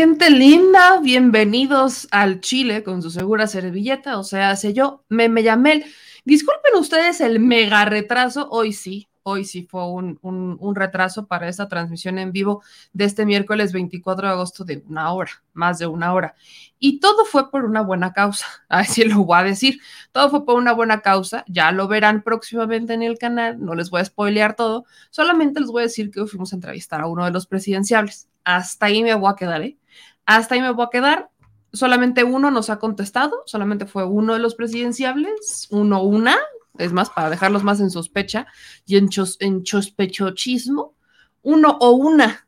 [0.00, 0.98] gente linda.
[1.02, 4.18] Bienvenidos al Chile con su segura servilleta.
[4.18, 5.84] O sea, sé yo, me, me llamé.
[6.24, 8.48] Disculpen ustedes el mega retraso.
[8.50, 12.62] Hoy sí, hoy sí fue un, un, retraso para esta transmisión en vivo
[12.94, 16.34] de este miércoles 24 de agosto de una hora, más de una hora.
[16.78, 19.80] Y todo fue por una buena causa, así lo voy a decir.
[20.12, 23.90] Todo fue por una buena causa, ya lo verán próximamente en el canal, no les
[23.90, 27.26] voy a spoilear todo, solamente les voy a decir que fuimos a entrevistar a uno
[27.26, 28.28] de los presidenciables.
[28.44, 29.76] Hasta ahí me voy a quedar, ¿eh?
[30.30, 31.28] Hasta ahí me voy a quedar.
[31.72, 36.38] Solamente uno nos ha contestado, solamente fue uno de los presidenciables, uno, una,
[36.78, 38.46] es más, para dejarlos más en sospecha
[38.86, 40.94] y en, chos, en chospechochismo,
[41.42, 42.46] uno o una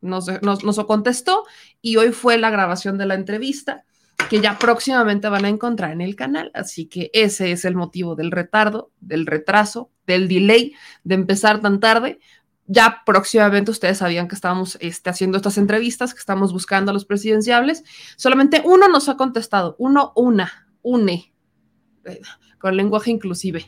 [0.00, 1.42] nos, nos, nos contestó
[1.82, 3.84] y hoy fue la grabación de la entrevista
[4.30, 6.52] que ya próximamente van a encontrar en el canal.
[6.54, 11.80] Así que ese es el motivo del retardo, del retraso, del delay de empezar tan
[11.80, 12.20] tarde.
[12.66, 17.04] Ya próximamente ustedes sabían que estábamos este, haciendo estas entrevistas, que estamos buscando a los
[17.04, 17.84] presidenciables.
[18.16, 21.32] Solamente uno nos ha contestado, uno, una, une
[22.58, 23.64] con lenguaje inclusive.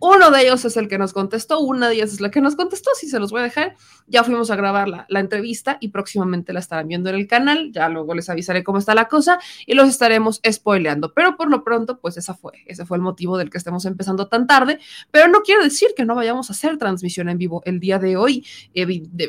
[0.00, 2.56] Uno de ellos es el que nos contestó, una de ellas es la que nos
[2.56, 3.76] contestó, si se los voy a dejar.
[4.06, 7.88] Ya fuimos a grabar la, entrevista y próximamente la estarán viendo en el canal, ya
[7.88, 11.14] luego les avisaré cómo está la cosa y los estaremos spoileando.
[11.14, 14.28] Pero por lo pronto, pues esa fue, ese fue el motivo del que estemos empezando
[14.28, 14.78] tan tarde,
[15.10, 18.16] pero no quiere decir que no vayamos a hacer transmisión en vivo el día de
[18.18, 18.44] hoy.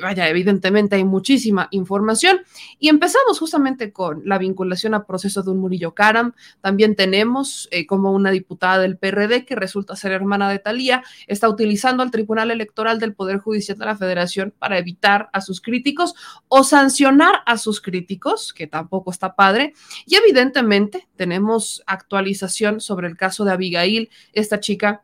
[0.02, 2.42] vaya, evidentemente hay muchísima información
[2.80, 6.34] y empezamos justamente con la vinculación a proceso de un Murillo Karam.
[6.62, 11.48] También tenemos eh, como una diputada del PRD, que resulta ser hermana de Talía, está
[11.48, 16.16] utilizando al Tribunal Electoral del Poder Judicial de la Federación para evitar a sus críticos
[16.48, 19.74] o sancionar a sus críticos, que tampoco está padre.
[20.08, 25.04] Y evidentemente tenemos actualización sobre el caso de Abigail, esta chica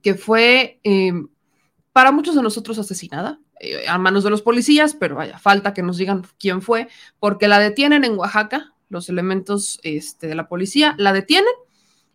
[0.00, 1.12] que fue eh,
[1.92, 5.82] para muchos de nosotros asesinada, eh, a manos de los policías, pero vaya, falta que
[5.82, 6.86] nos digan quién fue,
[7.18, 11.52] porque la detienen en Oaxaca, los elementos este, de la policía la detienen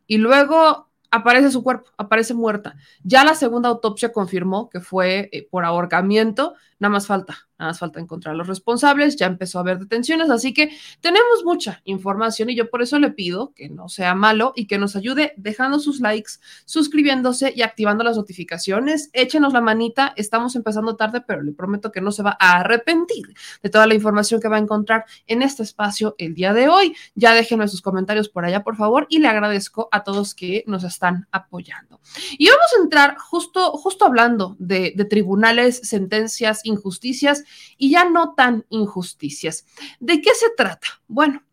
[0.07, 2.75] y luego aparece su cuerpo, aparece muerta.
[3.03, 7.80] Ya la segunda autopsia confirmó que fue eh, por ahorcamiento, nada más falta Nada más
[7.80, 10.72] falta encontrar a los responsables, ya empezó a haber detenciones, así que
[11.02, 14.80] tenemos mucha información y yo por eso le pido que no sea malo y que
[14.80, 16.34] nos ayude dejando sus likes,
[16.66, 19.12] suscribiéndose y activando las notificaciones.
[19.13, 23.36] Échenos la manita, estamos empezando tarde, pero le prometo que no se va a arrepentir
[23.62, 26.96] de toda la información que va a encontrar en este espacio el día de hoy.
[27.13, 30.84] Ya déjenme sus comentarios por allá, por favor, y le agradezco a todos que nos
[30.84, 32.00] están apoyando.
[32.38, 37.43] Y vamos a entrar justo, justo hablando de, de tribunales, sentencias, injusticias
[37.78, 39.66] y ya no tan injusticias.
[40.00, 40.88] ¿De qué se trata?
[41.08, 41.44] Bueno,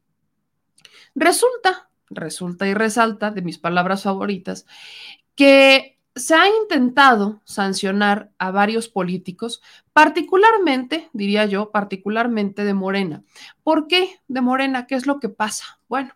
[1.14, 4.66] resulta, resulta y resalta de mis palabras favoritas,
[5.34, 9.62] que se ha intentado sancionar a varios políticos,
[9.92, 13.22] particularmente, diría yo, particularmente de Morena.
[13.62, 14.86] ¿Por qué de Morena?
[14.86, 15.80] ¿Qué es lo que pasa?
[15.88, 16.14] Bueno,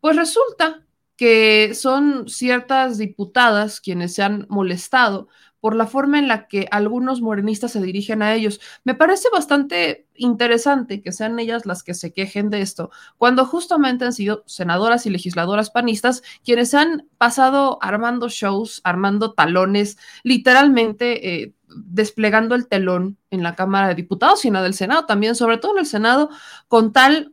[0.00, 0.84] pues resulta
[1.16, 5.28] que son ciertas diputadas quienes se han molestado
[5.64, 8.60] por la forma en la que algunos morenistas se dirigen a ellos.
[8.84, 14.04] Me parece bastante interesante que sean ellas las que se quejen de esto, cuando justamente
[14.04, 21.54] han sido senadoras y legisladoras panistas quienes han pasado armando shows, armando talones, literalmente eh,
[21.74, 25.56] desplegando el telón en la Cámara de Diputados y en la del Senado también, sobre
[25.56, 26.28] todo en el Senado,
[26.68, 27.32] con tal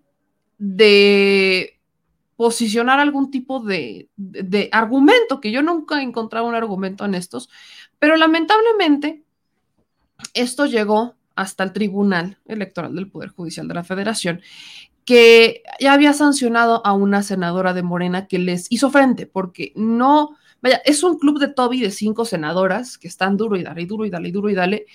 [0.57, 1.81] de
[2.41, 7.51] posicionar algún tipo de, de, argumento, que yo nunca he encontrado un argumento en estos,
[8.01, 9.21] pero lamentablemente
[10.33, 14.41] esto llegó hasta el Tribunal Electoral del Poder Judicial de la Federación,
[15.05, 20.35] que ya había sancionado a una senadora de Morena que les hizo frente, porque no,
[20.63, 23.85] vaya, es un club de Toby de cinco senadoras que están duro y dale, y
[23.85, 24.87] duro y dale, y duro y dale,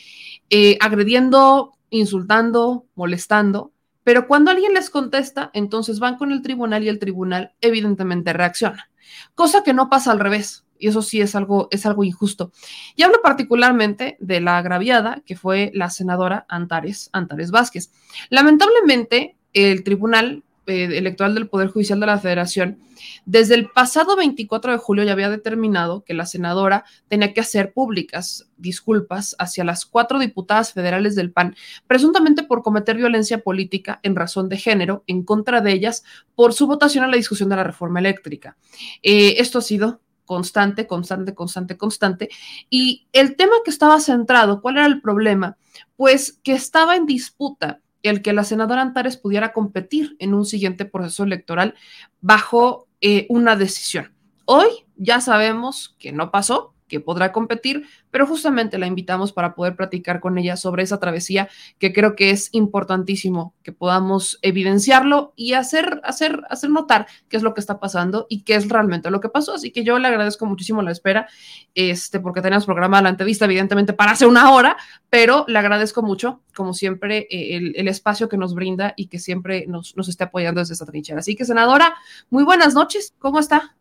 [0.50, 3.70] eh, agrediendo, insultando, molestando
[4.02, 8.88] pero cuando alguien les contesta, entonces van con el tribunal y el tribunal evidentemente reacciona,
[9.34, 10.65] cosa que no pasa al revés.
[10.78, 12.52] Y eso sí es algo, es algo injusto.
[12.94, 17.90] Y hablo particularmente de la agraviada, que fue la senadora Antares, Antares Vázquez.
[18.30, 22.78] Lamentablemente, el tribunal eh, electoral del Poder Judicial de la Federación,
[23.24, 27.72] desde el pasado 24 de julio ya había determinado que la senadora tenía que hacer
[27.72, 31.54] públicas disculpas hacia las cuatro diputadas federales del PAN,
[31.86, 36.02] presuntamente por cometer violencia política en razón de género en contra de ellas
[36.34, 38.56] por su votación a la discusión de la reforma eléctrica.
[39.04, 42.28] Eh, esto ha sido constante, constante, constante, constante.
[42.68, 45.56] Y el tema que estaba centrado, ¿cuál era el problema?
[45.96, 50.84] Pues que estaba en disputa el que la senadora Antares pudiera competir en un siguiente
[50.84, 51.74] proceso electoral
[52.20, 54.12] bajo eh, una decisión.
[54.44, 59.76] Hoy ya sabemos que no pasó, que podrá competir, pero justamente la invitamos para poder
[59.76, 61.48] platicar con ella sobre esa travesía
[61.78, 67.42] que creo que es importantísimo que podamos evidenciarlo y hacer, hacer, hacer notar qué es
[67.42, 69.54] lo que está pasando y qué es realmente lo que pasó.
[69.54, 71.28] Así que yo le agradezco muchísimo la espera,
[71.74, 74.76] este, porque tenemos programada la entrevista, evidentemente, para hace una hora,
[75.10, 79.66] pero le agradezco mucho, como siempre, eh, el, espacio que nos brinda y que siempre
[79.66, 81.20] nos, nos esté apoyando desde esta trinchera.
[81.20, 81.94] Así que, senadora,
[82.30, 83.76] muy buenas noches, ¿cómo está?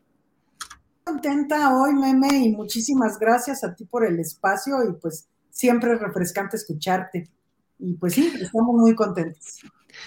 [1.05, 5.99] Contenta hoy, Meme, y muchísimas gracias a ti por el espacio y pues siempre es
[5.99, 7.29] refrescante escucharte.
[7.77, 9.59] Y pues sí, estamos muy contentos.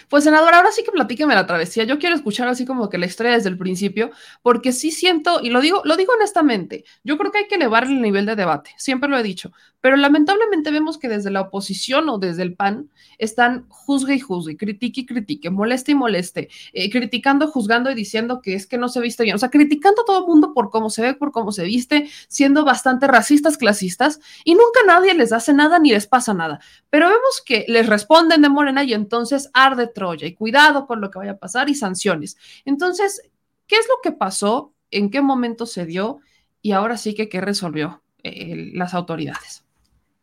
[0.08, 1.84] Pues senador, ahora sí que platíqueme la travesía.
[1.84, 4.10] Yo quiero escuchar así como que la historia desde el principio,
[4.42, 7.84] porque sí siento, y lo digo, lo digo honestamente, yo creo que hay que elevar
[7.84, 12.08] el nivel de debate, siempre lo he dicho, pero lamentablemente vemos que desde la oposición
[12.08, 16.90] o desde el PAN están juzgue y juzgue, critique y critique, moleste y moleste, eh,
[16.90, 20.04] criticando, juzgando y diciendo que es que no se viste bien, o sea, criticando a
[20.04, 24.20] todo el mundo por cómo se ve, por cómo se viste, siendo bastante racistas, clasistas,
[24.44, 26.60] y nunca nadie les hace nada ni les pasa nada.
[26.90, 31.10] Pero vemos que les responden de Morena y entonces arde Troya y cuidado con lo
[31.10, 32.36] que vaya a pasar y sanciones.
[32.64, 33.22] Entonces,
[33.66, 34.74] ¿qué es lo que pasó?
[34.90, 36.20] ¿En qué momento se dio?
[36.62, 39.67] Y ahora sí que, ¿qué resolvió eh, las autoridades?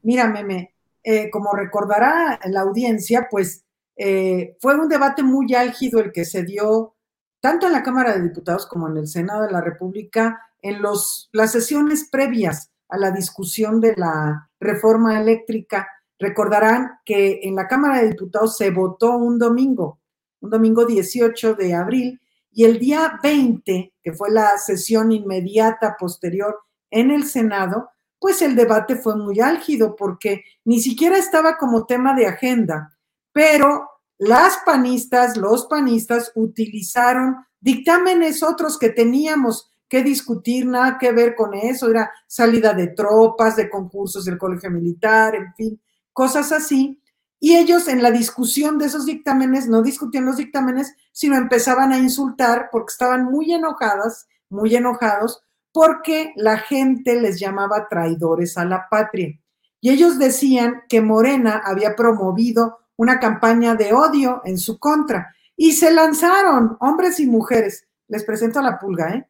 [0.05, 3.65] Mira, Meme, eh, como recordará la audiencia, pues
[3.95, 6.93] eh, fue un debate muy álgido el que se dio
[7.39, 11.29] tanto en la Cámara de Diputados como en el Senado de la República en los,
[11.31, 15.87] las sesiones previas a la discusión de la reforma eléctrica.
[16.19, 19.99] Recordarán que en la Cámara de Diputados se votó un domingo,
[20.39, 22.21] un domingo 18 de abril,
[22.51, 26.59] y el día 20, que fue la sesión inmediata posterior
[26.91, 27.89] en el Senado,
[28.25, 32.97] pues el debate fue muy álgido porque ni siquiera estaba como tema de agenda,
[33.31, 33.87] pero
[34.17, 41.53] las panistas, los panistas utilizaron dictámenes otros que teníamos que discutir, nada que ver con
[41.53, 45.81] eso, era salida de tropas, de concursos del colegio militar, en fin,
[46.11, 46.99] cosas así.
[47.39, 51.99] Y ellos en la discusión de esos dictámenes no discutían los dictámenes, sino empezaban a
[51.99, 55.44] insultar porque estaban muy enojadas, muy enojados
[55.75, 59.37] porque la gente les llamaba traidores a la patria.
[59.81, 65.35] Y ellos decían que Morena había promovido una campaña de odio en su contra.
[65.57, 67.85] Y se lanzaron, hombres y mujeres.
[68.07, 69.27] Les presento a la pulga, ¿eh?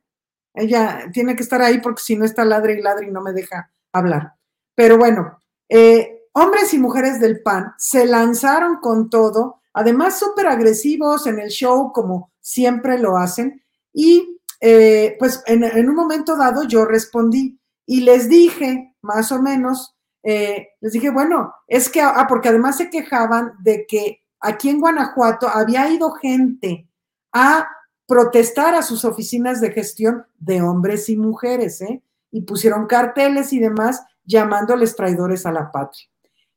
[0.53, 3.33] Ella tiene que estar ahí porque si no está ladre y ladre y no me
[3.33, 4.33] deja hablar.
[4.75, 11.25] Pero bueno, eh, hombres y mujeres del PAN se lanzaron con todo, además súper agresivos
[11.25, 14.34] en el show, como siempre lo hacen, y
[14.67, 20.69] eh, pues en, un momento dado yo respondí y les dije, más o menos, eh,
[20.81, 25.47] les dije, bueno, es que, ah, porque además se quejaban de que aquí en Guanajuato
[25.47, 26.89] había ido gente
[27.31, 27.67] a
[28.07, 32.01] protestar a sus oficinas de gestión de hombres y mujeres, ¿eh?
[32.31, 36.09] Y pusieron carteles y demás llamándoles traidores a la patria.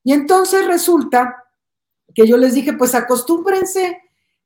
[0.02, 1.44] Y entonces resulta
[2.14, 4.00] que yo les dije, pues acostúmbrense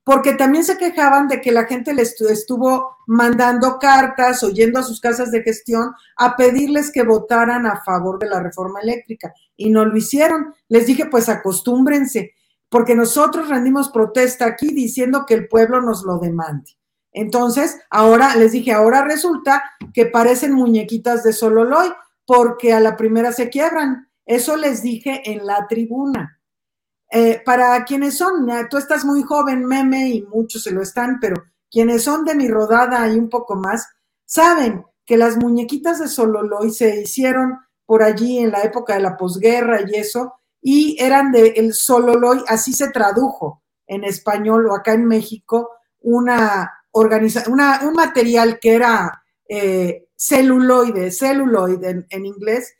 [0.04, 4.82] porque también se quejaban de que la gente les estuvo mandando cartas o yendo a
[4.82, 9.70] sus casas de gestión a pedirles que votaran a favor de la reforma eléctrica y
[9.70, 10.54] no lo hicieron.
[10.68, 12.32] Les dije, pues acostúmbrense,
[12.68, 16.72] porque nosotros rendimos protesta aquí diciendo que el pueblo nos lo demande.
[17.12, 21.92] Entonces, ahora les dije, ahora resulta que parecen muñequitas de Sololoy
[22.26, 24.08] porque a la primera se quiebran.
[24.24, 26.40] Eso les dije en la tribuna.
[27.14, 31.44] Eh, para quienes son, tú estás muy joven, meme, y muchos se lo están, pero
[31.70, 33.86] quienes son de mi rodada y un poco más,
[34.24, 39.18] saben que las muñequitas de Sololoy se hicieron por allí en la época de la
[39.18, 44.94] posguerra y eso, y eran de el Sololoy, así se tradujo en español o acá
[44.94, 45.68] en México,
[46.00, 52.72] una organización, un material que era eh, celuloide, celuloide en inglés,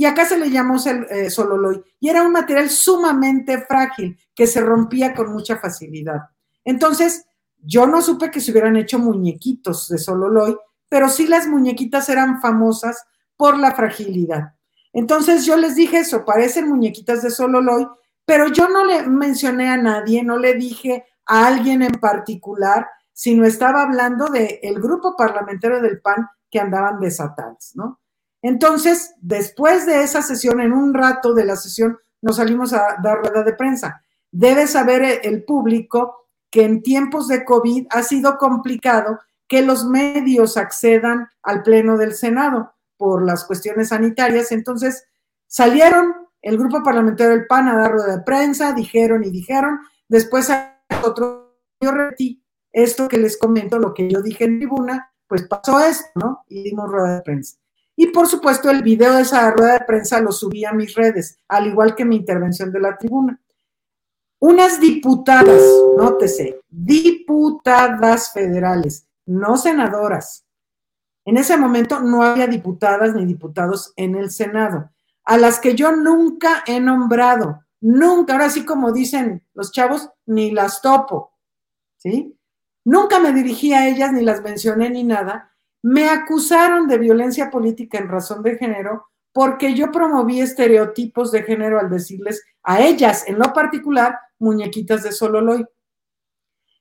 [0.00, 0.76] y acá se le llamó
[1.10, 6.22] eh, sololoy, y era un material sumamente frágil que se rompía con mucha facilidad.
[6.64, 7.26] Entonces,
[7.58, 10.56] yo no supe que se hubieran hecho muñequitos de sololoy,
[10.88, 13.04] pero sí las muñequitas eran famosas
[13.36, 14.54] por la fragilidad.
[14.94, 17.86] Entonces yo les dije eso, parecen muñequitas de sololoy,
[18.24, 23.44] pero yo no le mencioné a nadie, no le dije a alguien en particular, sino
[23.44, 27.99] estaba hablando del grupo parlamentario del PAN que andaban desatados, ¿no?
[28.42, 33.18] Entonces, después de esa sesión, en un rato de la sesión, nos salimos a dar
[33.18, 34.02] rueda de prensa.
[34.30, 40.56] Debe saber el público que en tiempos de COVID ha sido complicado que los medios
[40.56, 44.52] accedan al Pleno del Senado por las cuestiones sanitarias.
[44.52, 45.06] Entonces,
[45.46, 49.80] salieron el grupo parlamentario del PAN a dar rueda de prensa, dijeron y dijeron.
[50.08, 50.50] Después,
[51.02, 52.42] otro, yo repetí
[52.72, 56.44] esto que les comento, lo que yo dije en tribuna, pues pasó esto, ¿no?
[56.48, 57.59] Y dimos rueda de prensa.
[58.02, 61.36] Y por supuesto, el video de esa rueda de prensa lo subí a mis redes,
[61.46, 63.38] al igual que mi intervención de la tribuna.
[64.38, 65.60] Unas diputadas,
[65.98, 70.46] nótese, diputadas federales, no senadoras.
[71.26, 74.90] En ese momento no había diputadas ni diputados en el Senado,
[75.24, 80.52] a las que yo nunca he nombrado, nunca, ahora sí como dicen los chavos, ni
[80.52, 81.34] las topo,
[81.98, 82.34] ¿sí?
[82.82, 85.49] Nunca me dirigí a ellas, ni las mencioné ni nada.
[85.82, 91.78] Me acusaron de violencia política en razón de género porque yo promoví estereotipos de género
[91.78, 95.64] al decirles a ellas, en lo particular, muñequitas de Sololoy.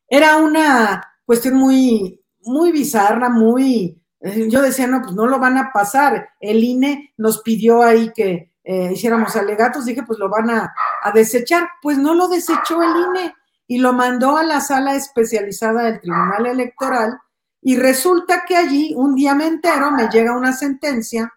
[0.07, 4.01] Era una cuestión muy, muy bizarra, muy...
[4.21, 6.29] Eh, yo decía, no, pues no lo van a pasar.
[6.39, 11.11] El INE nos pidió ahí que eh, hiciéramos alegatos, dije, pues lo van a, a
[11.11, 11.69] desechar.
[11.81, 13.33] Pues no lo desechó el INE
[13.67, 17.19] y lo mandó a la sala especializada del Tribunal Electoral
[17.61, 21.33] y resulta que allí un día me entero, me llega una sentencia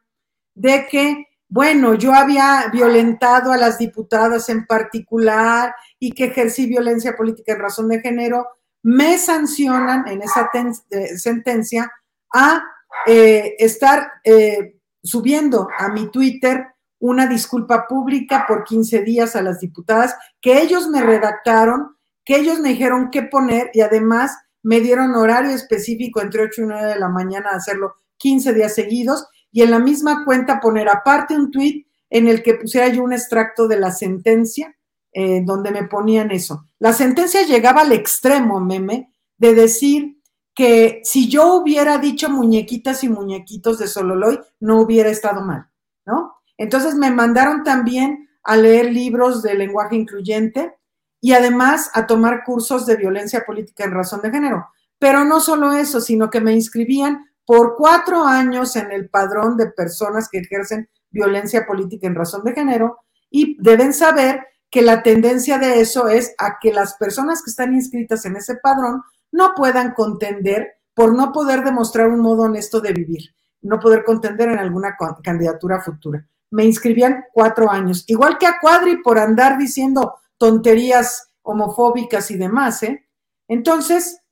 [0.55, 7.17] de que, bueno, yo había violentado a las diputadas en particular y que ejercí violencia
[7.17, 8.47] política en razón de género,
[8.83, 10.51] me sancionan en esa
[10.91, 11.91] eh, sentencia
[12.33, 12.63] a
[13.07, 16.67] eh, estar eh, subiendo a mi Twitter
[17.01, 22.61] una disculpa pública por 15 días a las diputadas que ellos me redactaron que ellos
[22.61, 26.99] me dijeron qué poner y además me dieron horario específico entre 8 y 9 de
[26.99, 31.51] la mañana a hacerlo 15 días seguidos y en la misma cuenta poner aparte un
[31.51, 34.77] tweet en el que pusiera yo un extracto de la sentencia
[35.13, 36.69] eh, donde me ponían eso.
[36.79, 40.23] La sentencia llegaba al extremo, meme, de decir
[40.55, 45.67] que si yo hubiera dicho muñequitas y muñequitos de Sololoy, no hubiera estado mal,
[46.07, 46.35] ¿no?
[46.57, 50.75] Entonces me mandaron también a leer libros de lenguaje incluyente,
[51.23, 54.67] y además a tomar cursos de violencia política en razón de género.
[54.99, 59.71] Pero no solo eso, sino que me inscribían por cuatro años en el padrón de
[59.71, 62.99] personas que ejercen violencia política en razón de género
[63.31, 67.73] y deben saber que la tendencia de eso es a que las personas que están
[67.73, 72.93] inscritas en ese padrón no puedan contender por no poder demostrar un modo honesto de
[72.93, 76.27] vivir, no poder contender en alguna candidatura futura.
[76.51, 82.83] Me inscribían cuatro años, igual que a Cuadri por andar diciendo tonterías homofóbicas y demás,
[82.83, 83.09] ¿eh?
[83.47, 84.23] Entonces,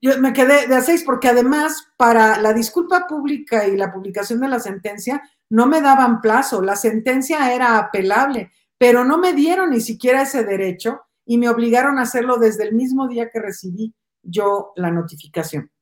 [0.00, 4.38] yo me quedé de a seis porque además para la disculpa pública y la publicación
[4.38, 5.20] de la sentencia
[5.50, 10.44] no me daban plazo, la sentencia era apelable, pero no me dieron ni siquiera ese
[10.44, 15.72] derecho y me obligaron a hacerlo desde el mismo día que recibí yo la notificación.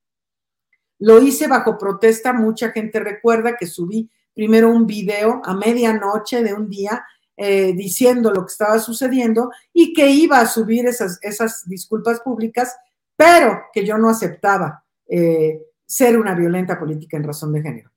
[1.00, 6.54] Lo hice bajo protesta, mucha gente recuerda que subí primero un video a medianoche de
[6.54, 7.04] un día
[7.36, 12.76] eh, diciendo lo que estaba sucediendo y que iba a subir esas, esas disculpas públicas,
[13.16, 17.90] pero que yo no aceptaba eh, ser una violenta política en razón de género.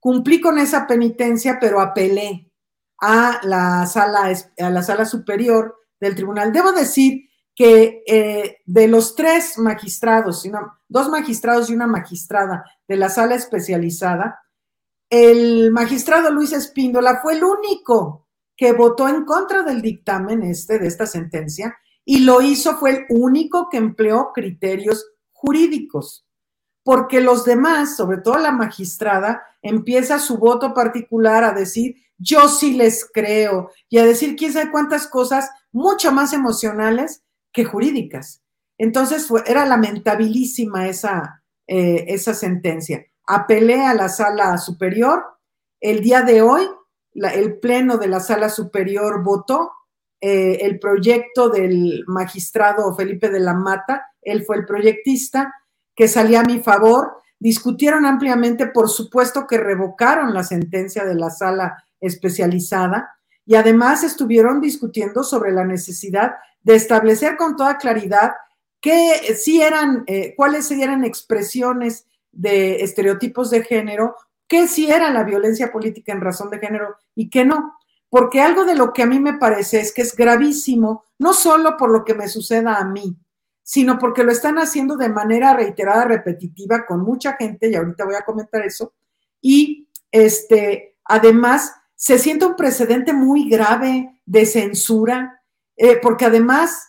[0.00, 2.50] Cumplí con esa penitencia, pero apelé
[3.00, 6.52] a la sala, a la sala superior del tribunal.
[6.52, 10.48] Debo decir que eh, de los tres magistrados,
[10.88, 14.40] dos magistrados y una magistrada de la sala especializada,
[15.10, 18.27] el magistrado Luis Espíndola fue el único
[18.58, 23.06] que votó en contra del dictamen este, de esta sentencia, y lo hizo, fue el
[23.08, 26.26] único que empleó criterios jurídicos,
[26.82, 32.74] porque los demás, sobre todo la magistrada, empieza su voto particular a decir, yo sí
[32.74, 37.22] les creo, y a decir quién sabe cuántas cosas mucho más emocionales
[37.52, 38.42] que jurídicas.
[38.76, 43.04] Entonces fue, era lamentabilísima esa, eh, esa sentencia.
[43.24, 45.24] Apelé a la sala superior.
[45.80, 46.66] El día de hoy
[47.34, 49.72] el Pleno de la Sala Superior votó
[50.20, 55.54] eh, el proyecto del magistrado Felipe de la Mata, él fue el proyectista,
[55.94, 57.18] que salía a mi favor.
[57.38, 64.60] Discutieron ampliamente, por supuesto que revocaron la sentencia de la sala especializada y además estuvieron
[64.60, 66.32] discutiendo sobre la necesidad
[66.62, 68.32] de establecer con toda claridad
[68.80, 74.16] que si eran, eh, cuáles eran expresiones de estereotipos de género
[74.48, 77.74] qué sí era la violencia política en razón de género y qué no.
[78.10, 81.76] Porque algo de lo que a mí me parece es que es gravísimo, no solo
[81.76, 83.16] por lo que me suceda a mí,
[83.62, 88.14] sino porque lo están haciendo de manera reiterada, repetitiva, con mucha gente, y ahorita voy
[88.14, 88.94] a comentar eso,
[89.42, 95.42] y este, además se siente un precedente muy grave de censura,
[95.76, 96.88] eh, porque además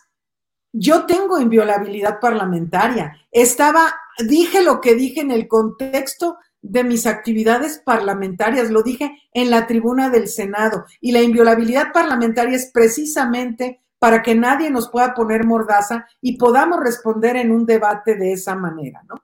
[0.72, 3.16] yo tengo inviolabilidad parlamentaria.
[3.30, 9.50] Estaba, dije lo que dije en el contexto de mis actividades parlamentarias, lo dije en
[9.50, 15.14] la tribuna del Senado, y la inviolabilidad parlamentaria es precisamente para que nadie nos pueda
[15.14, 19.16] poner mordaza y podamos responder en un debate de esa manera, ¿no?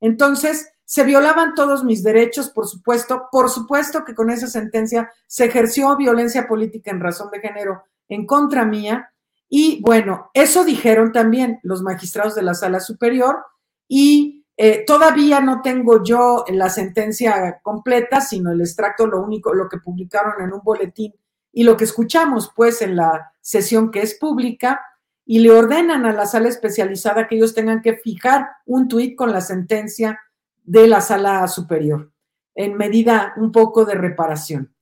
[0.00, 5.46] Entonces, se violaban todos mis derechos, por supuesto, por supuesto que con esa sentencia se
[5.46, 9.10] ejerció violencia política en razón de género en contra mía.
[9.48, 13.44] Y bueno, eso dijeron también los magistrados de la sala superior
[13.88, 19.68] y eh, todavía no tengo yo la sentencia completa, sino el extracto, lo único, lo
[19.68, 21.12] que publicaron en un boletín
[21.52, 24.80] y lo que escuchamos pues en la sesión que es pública
[25.26, 29.32] y le ordenan a la sala especializada que ellos tengan que fijar un tuit con
[29.32, 30.20] la sentencia
[30.62, 32.12] de la sala superior,
[32.54, 34.74] en medida un poco de reparación.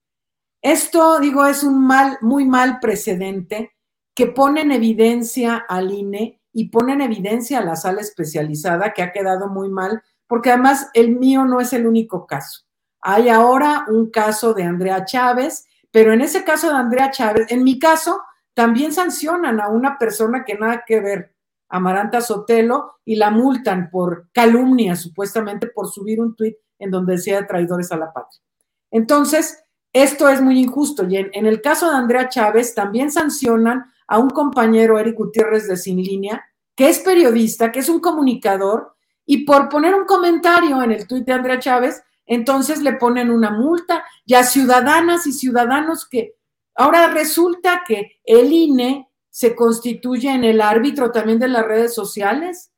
[0.61, 3.73] Esto, digo, es un mal, muy mal precedente
[4.15, 9.03] que pone en evidencia al INE y pone en evidencia a la sala especializada, que
[9.03, 12.63] ha quedado muy mal, porque además el mío no es el único caso.
[13.01, 17.65] Hay ahora un caso de Andrea Chávez, pero en ese caso de Andrea Chávez, en
[17.65, 18.21] mi caso,
[18.55, 21.35] también sancionan a una persona que nada que ver
[21.69, 27.47] Amaranta Sotelo y la multan por calumnia, supuestamente por subir un tuit en donde decía
[27.47, 28.43] traidores a la patria.
[28.91, 31.07] Entonces, esto es muy injusto.
[31.09, 35.79] Y en, el caso de Andrea Chávez, también sancionan a un compañero, Eric Gutiérrez de
[35.79, 36.45] Sin Línea,
[36.77, 41.25] que es periodista, que es un comunicador, y por poner un comentario en el tuit
[41.25, 46.35] de Andrea Chávez, entonces le ponen una multa y a ciudadanas y ciudadanos que
[46.75, 52.71] ahora resulta que el INE se constituye en el árbitro también de las redes sociales.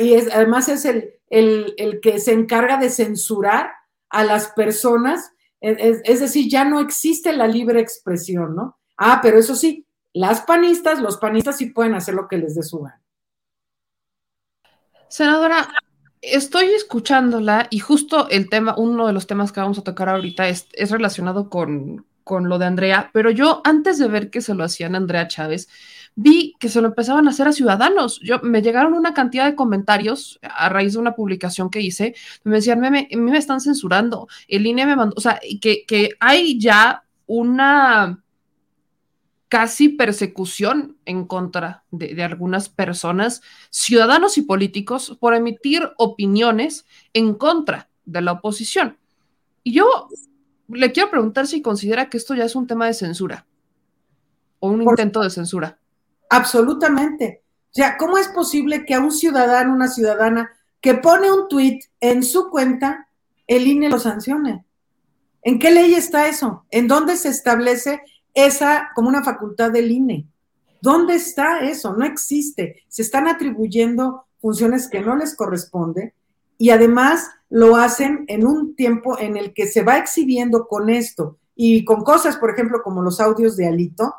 [0.00, 3.70] Y es, además es el, el, que se encarga de censurar
[4.08, 5.30] a las personas.
[5.60, 8.80] Es, es, decir, ya no existe la libre expresión, ¿no?
[8.98, 9.85] Ah, pero eso sí,
[10.16, 13.02] las panistas, los panistas sí pueden hacer lo que les dé su gana.
[15.08, 15.68] Senadora,
[16.22, 20.48] estoy escuchándola y justo el tema, uno de los temas que vamos a tocar ahorita
[20.48, 24.54] es, es relacionado con, con lo de Andrea, pero yo antes de ver que se
[24.54, 25.68] lo hacían a Andrea Chávez,
[26.14, 28.18] vi que se lo empezaban a hacer a ciudadanos.
[28.22, 32.56] Yo me llegaron una cantidad de comentarios a raíz de una publicación que hice, me
[32.56, 36.58] decían, me, me, me están censurando, el INE me mandó, o sea, que, que hay
[36.58, 38.22] ya una
[39.48, 47.34] casi persecución en contra de, de, algunas personas, ciudadanos y políticos, por emitir opiniones en
[47.34, 48.98] contra de la oposición.
[49.62, 50.08] Y yo
[50.68, 53.46] le quiero preguntar si considera que esto ya es un tema de censura
[54.60, 55.78] o un intento de censura.
[56.30, 57.42] Absolutamente.
[57.70, 61.84] O sea, ¿cómo es posible que a un ciudadano, una ciudadana que pone un tuit
[62.00, 63.08] en su cuenta,
[63.46, 64.64] el INE lo sancione?
[65.42, 66.64] ¿En qué ley está eso?
[66.70, 68.02] ¿En dónde se establece
[68.36, 70.28] esa como una facultad del INE?
[70.80, 71.94] ¿Dónde está eso?
[71.94, 72.84] No existe.
[72.86, 76.12] Se están atribuyendo funciones que no les corresponden
[76.58, 81.38] y además lo hacen en un tiempo en el que se va exhibiendo con esto
[81.56, 84.14] y con cosas, por ejemplo, como los audios de Alito,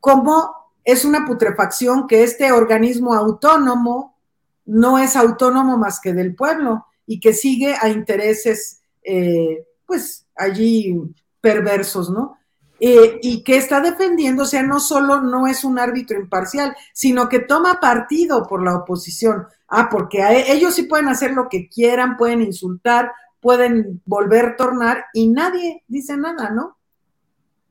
[0.00, 4.16] como es una putrefacción que este organismo autónomo
[4.64, 10.98] no es autónomo más que del pueblo y que sigue a intereses, eh, pues allí
[11.40, 12.37] perversos, ¿no?
[12.80, 17.28] Eh, y que está defendiendo, o sea, no solo no es un árbitro imparcial, sino
[17.28, 19.46] que toma partido por la oposición.
[19.68, 23.10] Ah, porque e, ellos sí pueden hacer lo que quieran, pueden insultar,
[23.40, 26.76] pueden volver a tornar y nadie dice nada, ¿no?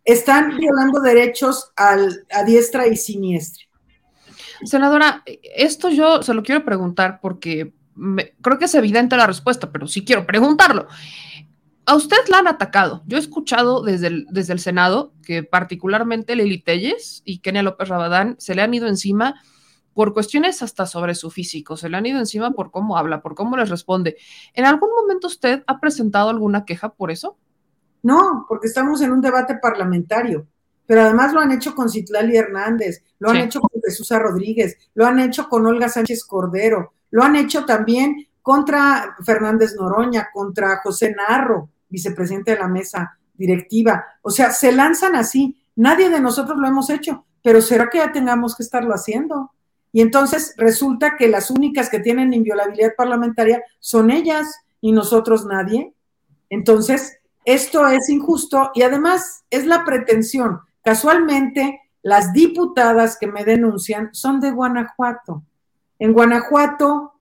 [0.04, 3.66] Están violando derechos al, a diestra y siniestra.
[4.64, 5.24] Senadora,
[5.56, 7.74] esto yo se lo quiero preguntar porque
[8.42, 10.88] creo que es evidente la respuesta, pero sí quiero preguntarlo
[11.88, 13.02] a usted la han atacado.
[13.08, 17.88] Yo he escuchado desde el, desde el Senado que particularmente Lili Telles y Kenia López
[17.88, 19.36] Rabadán se le han ido encima
[19.94, 23.36] por cuestiones hasta sobre su físico, se le han ido encima por cómo habla, por
[23.36, 24.18] cómo les responde.
[24.54, 27.38] ¿En algún momento usted ha presentado alguna queja por eso?
[28.04, 30.46] No, porque estamos en un debate parlamentario,
[30.86, 35.06] pero además lo han hecho con Citlali Hernández, lo han hecho con Jesús Rodríguez, lo
[35.06, 41.16] han hecho con Olga Sánchez Cordero, lo han hecho también contra Fernández Noroña, contra José
[41.16, 44.06] Narro vicepresidente de la mesa directiva.
[44.22, 45.62] O sea, se lanzan así.
[45.76, 49.52] Nadie de nosotros lo hemos hecho, pero ¿será que ya tengamos que estarlo haciendo?
[49.92, 54.48] Y entonces resulta que las únicas que tienen inviolabilidad parlamentaria son ellas
[54.82, 55.94] y nosotros nadie.
[56.50, 60.60] Entonces, esto es injusto y además es la pretensión.
[60.84, 65.44] Casualmente, las diputadas que me denuncian son de Guanajuato.
[66.00, 67.14] En Guanajuato,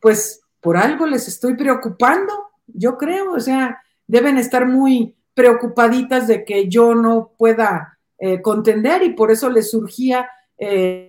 [0.00, 2.32] pues por algo les estoy preocupando,
[2.66, 9.02] yo creo, o sea, deben estar muy preocupaditas de que yo no pueda eh, contender
[9.02, 11.08] y por eso les surgía eh,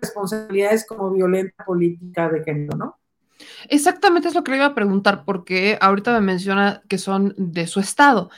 [0.00, 2.98] responsabilidades como violenta política de género, ¿no?
[3.68, 7.66] Exactamente es lo que le iba a preguntar, porque ahorita me menciona que son de
[7.66, 8.30] su estado.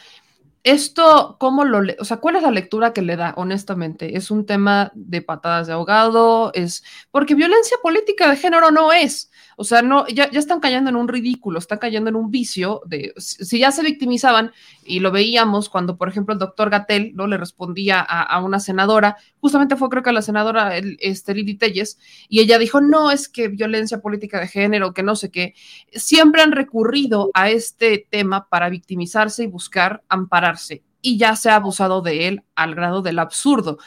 [0.62, 4.16] Esto, ¿cómo lo le, o sea, cuál es la lectura que le da, honestamente?
[4.16, 6.52] ¿Es un tema de patadas de ahogado?
[6.54, 9.30] ¿Es porque violencia política de género no es?
[9.56, 12.82] O sea, no, ya, ya están cayendo en un ridículo, están cayendo en un vicio
[12.86, 14.52] de si ya se victimizaban
[14.84, 19.16] y lo veíamos cuando, por ejemplo, el doctor Gatel no le respondía a, una senadora,
[19.40, 23.10] justamente fue creo que a la senadora el, este, Lili Telles, y ella dijo, no,
[23.10, 25.54] es que violencia política de género, que no sé qué.
[25.92, 31.56] Siempre han recurrido a este tema para victimizarse y buscar ampararse y ya se ha
[31.56, 33.78] abusado de él al grado del absurdo.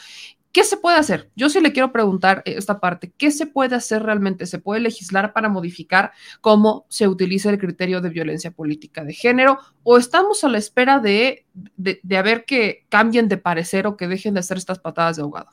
[0.52, 1.30] ¿Qué se puede hacer?
[1.36, 4.46] Yo sí le quiero preguntar esta parte, ¿qué se puede hacer realmente?
[4.46, 9.58] ¿Se puede legislar para modificar cómo se utiliza el criterio de violencia política de género?
[9.82, 13.96] ¿O estamos a la espera de, de, de a ver que cambien de parecer o
[13.96, 15.50] que dejen de hacer estas patadas de ahogado?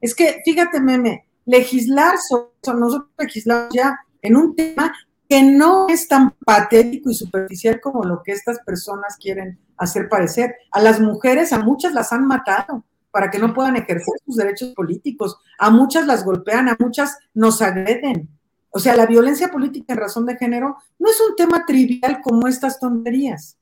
[0.00, 4.94] Es que, fíjate, meme, legislar, nosotros legislamos ya en un tema
[5.28, 10.54] que no es tan patético y superficial como lo que estas personas quieren hacer parecer.
[10.70, 12.84] A las mujeres, a muchas las han matado
[13.16, 17.62] para que no puedan ejercer sus derechos políticos, a muchas las golpean, a muchas nos
[17.62, 18.28] agreden.
[18.68, 22.46] O sea, la violencia política en razón de género no es un tema trivial como
[22.46, 23.56] estas tonterías,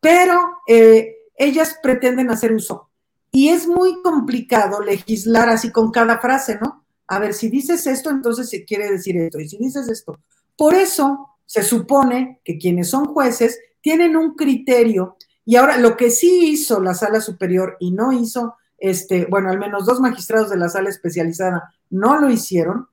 [0.00, 2.88] pero eh, ellas pretenden hacer uso.
[3.30, 6.86] Y es muy complicado legislar así con cada frase, ¿no?
[7.08, 10.18] A ver, si dices esto, entonces se quiere decir esto, y si dices esto.
[10.56, 16.10] Por eso se supone que quienes son jueces tienen un criterio y ahora lo que
[16.10, 20.56] sí hizo la sala superior y no hizo este, bueno, al menos dos magistrados de
[20.56, 22.88] la sala especializada no lo hicieron,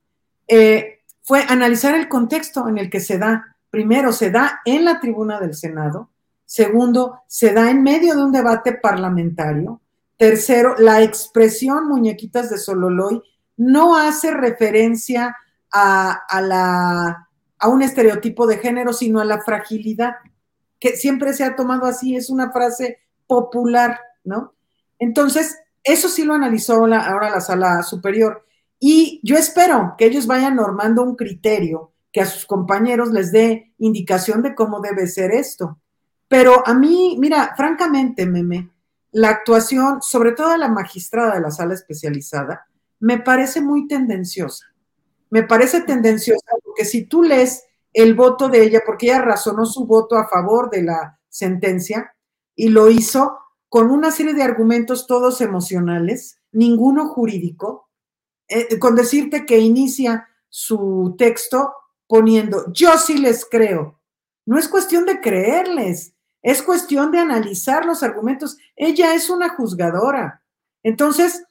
[0.47, 3.55] eh, fue analizar el contexto en el que se da.
[3.69, 6.09] Primero, se da en la tribuna del Senado.
[6.45, 9.81] Segundo, se da en medio de un debate parlamentario.
[10.17, 13.21] Tercero, la expresión muñequitas de Sololoy
[13.57, 15.35] no hace referencia
[15.71, 16.21] a,
[17.59, 20.15] a, un estereotipo de género, sino a la fragilidad,
[20.79, 24.53] que siempre se ha tomado así, es una frase popular, ¿no?
[24.99, 28.43] Entonces, eso sí lo analizó ahora la sala superior.
[28.79, 33.73] Y yo espero que ellos vayan normando un criterio que a sus compañeros les dé
[33.77, 35.79] indicación de cómo debe ser esto.
[36.27, 38.71] Pero a mí, mira, francamente, meme,
[39.11, 42.65] la actuación, sobre todo de la magistrada de la sala especializada,
[42.99, 44.65] me parece muy tendenciosa.
[45.29, 49.85] Me parece tendenciosa porque si tú lees el voto de ella, porque ella razonó su
[49.85, 52.13] voto a favor de la sentencia
[52.55, 53.37] y lo hizo
[53.69, 57.89] con una serie de argumentos todos emocionales, ninguno jurídico,
[58.47, 61.73] eh, con decirte que inicia su texto
[62.07, 63.99] poniendo, yo sí les creo.
[64.45, 68.57] No es cuestión de creerles, es cuestión de analizar los argumentos.
[68.75, 70.43] Ella es una juzgadora.
[70.83, 71.43] Entonces,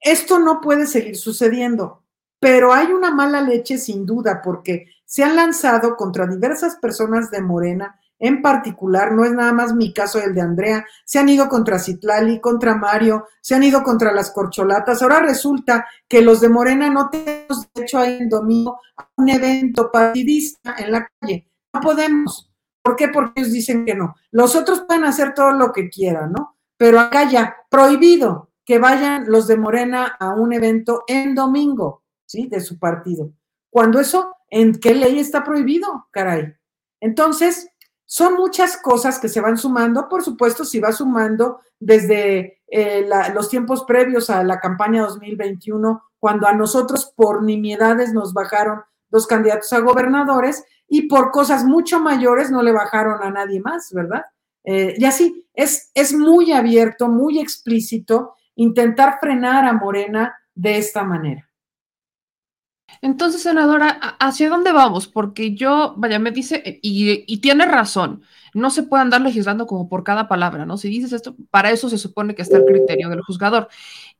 [0.00, 2.02] esto no puede seguir sucediendo,
[2.40, 7.42] pero hay una mala leche sin duda porque se han lanzado contra diversas personas de
[7.42, 11.48] Morena en particular, no es nada más mi caso el de Andrea, se han ido
[11.48, 15.02] contra Citlali, contra Mario, se han ido contra las corcholatas.
[15.02, 19.28] Ahora resulta que los de Morena no tenemos derecho a ir en domingo a un
[19.28, 21.50] evento partidista en la calle.
[21.74, 22.48] No podemos.
[22.80, 23.08] ¿Por qué?
[23.08, 24.14] Porque ellos dicen que no.
[24.30, 26.56] Los otros pueden hacer todo lo que quieran, ¿no?
[26.76, 32.46] Pero acá ya, prohibido que vayan los de Morena a un evento en domingo, ¿sí?
[32.46, 33.32] De su partido.
[33.68, 36.54] Cuando eso, ¿en qué ley está prohibido, caray?
[37.00, 37.71] Entonces,
[38.12, 43.48] son muchas cosas que se van sumando, por supuesto, si va sumando desde eh, los
[43.48, 49.72] tiempos previos a la campaña 2021, cuando a nosotros por nimiedades nos bajaron dos candidatos
[49.72, 54.26] a gobernadores y por cosas mucho mayores no le bajaron a nadie más, ¿verdad?
[54.62, 61.02] Eh, y así, es, es muy abierto, muy explícito intentar frenar a Morena de esta
[61.02, 61.48] manera.
[63.02, 63.88] Entonces, senadora,
[64.20, 65.08] ¿hacia dónde vamos?
[65.08, 68.22] Porque yo, vaya, me dice, eh, y, tiene razón,
[68.54, 70.78] no se puede andar legislando como por cada palabra, ¿no?
[70.78, 73.68] Si dices esto, para eso se supone que está el criterio del juzgador.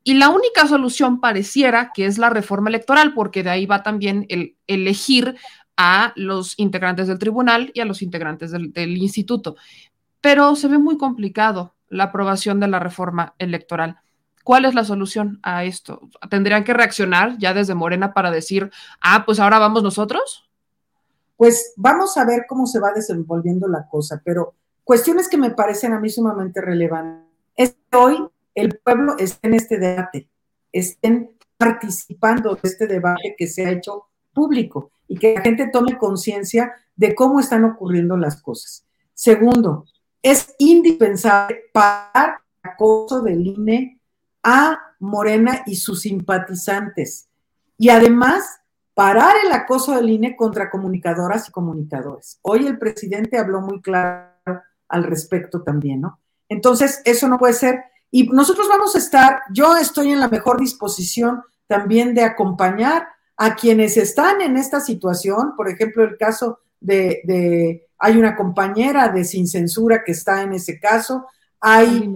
[0.03, 4.27] Y la única solución pareciera que es la reforma electoral, porque de ahí va también
[4.29, 5.37] el elegir
[5.77, 9.55] a los integrantes del tribunal y a los integrantes del, del instituto.
[10.21, 14.01] Pero se ve muy complicado la aprobación de la reforma electoral.
[14.45, 16.09] ¿Cuál es la solución a esto?
[16.31, 20.49] ¿Tendrían que reaccionar ya desde Morena para decir, ah, pues ahora vamos nosotros?
[21.37, 25.93] Pues vamos a ver cómo se va desenvolviendo la cosa, pero cuestiones que me parecen
[25.93, 27.77] a mí sumamente relevantes.
[27.93, 30.29] Hoy el pueblo esté en este debate,
[30.73, 35.99] estén participando de este debate que se ha hecho público y que la gente tome
[35.99, 38.85] conciencia de cómo están ocurriendo las cosas.
[39.15, 39.87] Segundo,
[40.23, 44.01] es indispensable parar el acoso del INE
[44.43, 47.29] a Morena y sus simpatizantes.
[47.79, 48.61] Y además,
[48.95, 52.39] parar el acoso del INE contra comunicadoras y comunicadores.
[52.43, 54.31] Hoy el presidente habló muy claro
[54.89, 56.21] al respecto también, ¿no?
[56.49, 57.85] Entonces, eso no puede ser.
[58.11, 63.55] Y nosotros vamos a estar, yo estoy en la mejor disposición también de acompañar a
[63.55, 69.25] quienes están en esta situación, por ejemplo, el caso de, de hay una compañera de
[69.25, 71.27] Sin Censura que está en ese caso,
[71.59, 72.15] hay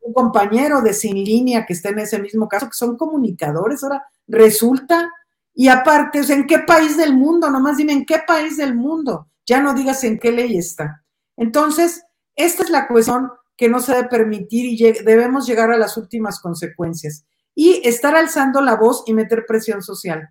[0.00, 4.04] un compañero de Sin Línea que está en ese mismo caso, que son comunicadores, ahora
[4.26, 5.10] resulta,
[5.54, 7.50] y aparte, ¿en qué país del mundo?
[7.50, 9.28] Nomás dime, ¿en qué país del mundo?
[9.46, 11.04] Ya no digas en qué ley está.
[11.36, 12.02] Entonces,
[12.36, 16.40] esta es la cuestión que no se debe permitir y debemos llegar a las últimas
[16.40, 17.26] consecuencias.
[17.54, 20.30] Y estar alzando la voz y meter presión social.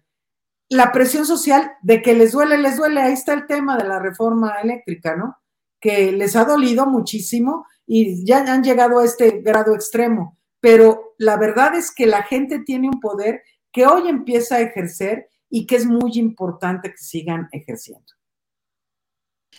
[0.70, 3.02] La presión social de que les duele, les duele.
[3.02, 5.38] Ahí está el tema de la reforma eléctrica, ¿no?
[5.80, 10.38] Que les ha dolido muchísimo y ya han llegado a este grado extremo.
[10.60, 15.28] Pero la verdad es que la gente tiene un poder que hoy empieza a ejercer
[15.50, 18.06] y que es muy importante que sigan ejerciendo.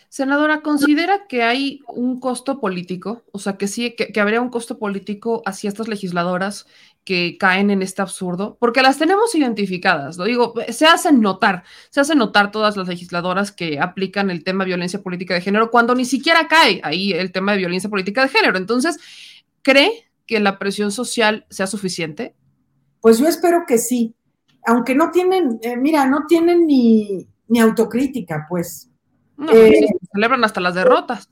[0.08, 3.24] Senadora, ¿considera que hay un costo político?
[3.32, 6.66] O sea, que sí, que, habría un costo político hacia estas legisladoras
[7.04, 12.00] que caen en este absurdo, porque las tenemos identificadas, lo digo, se hacen notar, se
[12.00, 15.94] hacen notar todas las legisladoras que aplican el tema de violencia política de género cuando
[15.94, 18.58] ni siquiera cae ahí el tema de violencia política de género.
[18.58, 18.98] Entonces,
[19.62, 22.34] ¿cree que la presión social sea suficiente?
[23.00, 24.14] Pues yo espero que sí,
[24.66, 28.90] aunque no tienen, eh, mira, no tienen ni, ni autocrítica, pues
[29.36, 31.30] no, eh, celebran hasta las derrotas.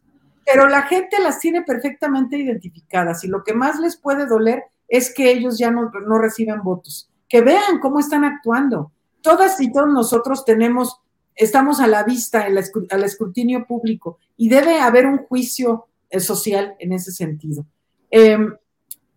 [0.50, 5.12] Pero la gente las tiene perfectamente identificadas y lo que más les puede doler es
[5.12, 7.10] que ellos ya no, no reciben votos.
[7.28, 8.90] Que vean cómo están actuando.
[9.20, 11.00] Todas y todos nosotros tenemos,
[11.34, 16.92] estamos a la vista, al escrutinio público y debe haber un juicio eh, social en
[16.92, 17.66] ese sentido.
[18.10, 18.54] Em,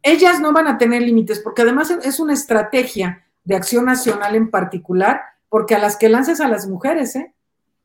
[0.03, 4.49] ellas no van a tener límites porque además es una estrategia de acción nacional en
[4.49, 7.33] particular, porque a las que lanzas a las mujeres, ¿eh?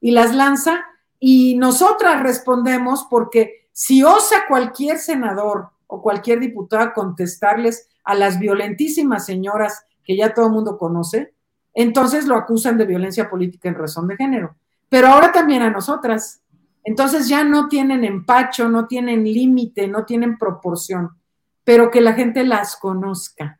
[0.00, 0.84] Y las lanza
[1.18, 9.26] y nosotras respondemos porque si osa cualquier senador o cualquier diputada contestarles a las violentísimas
[9.26, 11.34] señoras que ya todo el mundo conoce,
[11.74, 14.56] entonces lo acusan de violencia política en razón de género.
[14.88, 16.42] Pero ahora también a nosotras.
[16.84, 21.10] Entonces ya no tienen empacho, no tienen límite, no tienen proporción,
[21.64, 23.58] pero que la gente las conozca,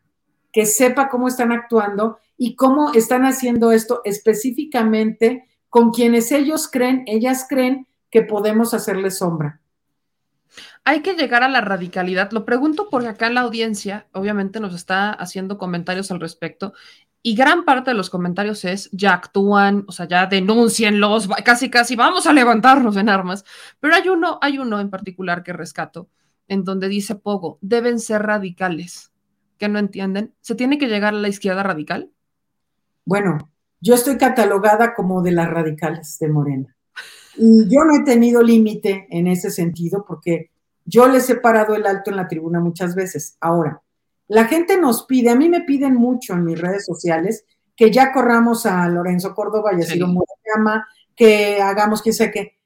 [0.52, 7.02] que sepa cómo están actuando y cómo están haciendo esto específicamente con quienes ellos creen,
[7.06, 9.60] ellas creen que podemos hacerle sombra.
[10.88, 12.30] Hay que llegar a la radicalidad.
[12.30, 16.74] Lo pregunto porque acá la audiencia obviamente nos está haciendo comentarios al respecto
[17.22, 21.96] y gran parte de los comentarios es ya actúan, o sea, ya denúncienlos, casi casi
[21.96, 23.44] vamos a levantarnos en armas.
[23.80, 26.08] Pero hay uno, hay uno en particular que rescato,
[26.46, 29.10] en donde dice Pogo, deben ser radicales.
[29.58, 30.34] ¿Que no entienden?
[30.40, 32.12] ¿Se tiene que llegar a la izquierda radical?
[33.04, 36.76] Bueno, yo estoy catalogada como de las radicales de Morena.
[37.36, 40.52] Y yo no he tenido límite en ese sentido porque
[40.86, 43.36] yo les he parado el alto en la tribuna muchas veces.
[43.40, 43.82] Ahora,
[44.28, 47.44] la gente nos pide, a mí me piden mucho en mis redes sociales
[47.76, 52.58] que ya corramos a Lorenzo Córdoba y a Ciro Murayama, que hagamos que sé qué.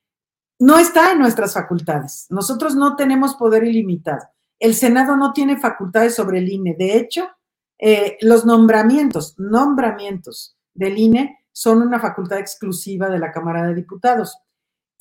[0.58, 2.26] No está en nuestras facultades.
[2.30, 4.28] Nosotros no tenemos poder ilimitado.
[4.58, 6.76] El Senado no tiene facultades sobre el INE.
[6.78, 7.28] De hecho,
[7.78, 14.36] eh, los nombramientos, nombramientos del INE son una facultad exclusiva de la Cámara de Diputados.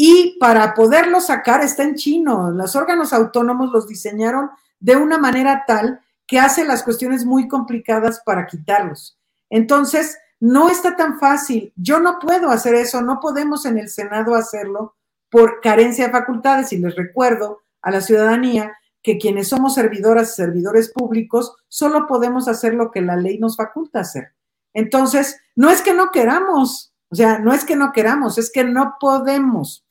[0.01, 2.51] Y para poderlo sacar está en chino.
[2.51, 8.21] Los órganos autónomos los diseñaron de una manera tal que hace las cuestiones muy complicadas
[8.25, 9.19] para quitarlos.
[9.49, 11.73] Entonces, no está tan fácil.
[11.75, 14.95] Yo no puedo hacer eso, no podemos en el Senado hacerlo
[15.29, 16.71] por carencia de facultades.
[16.71, 22.47] Y les recuerdo a la ciudadanía que quienes somos servidoras y servidores públicos solo podemos
[22.47, 24.29] hacer lo que la ley nos faculta hacer.
[24.73, 28.63] Entonces, no es que no queramos, o sea, no es que no queramos, es que
[28.63, 29.83] no podemos.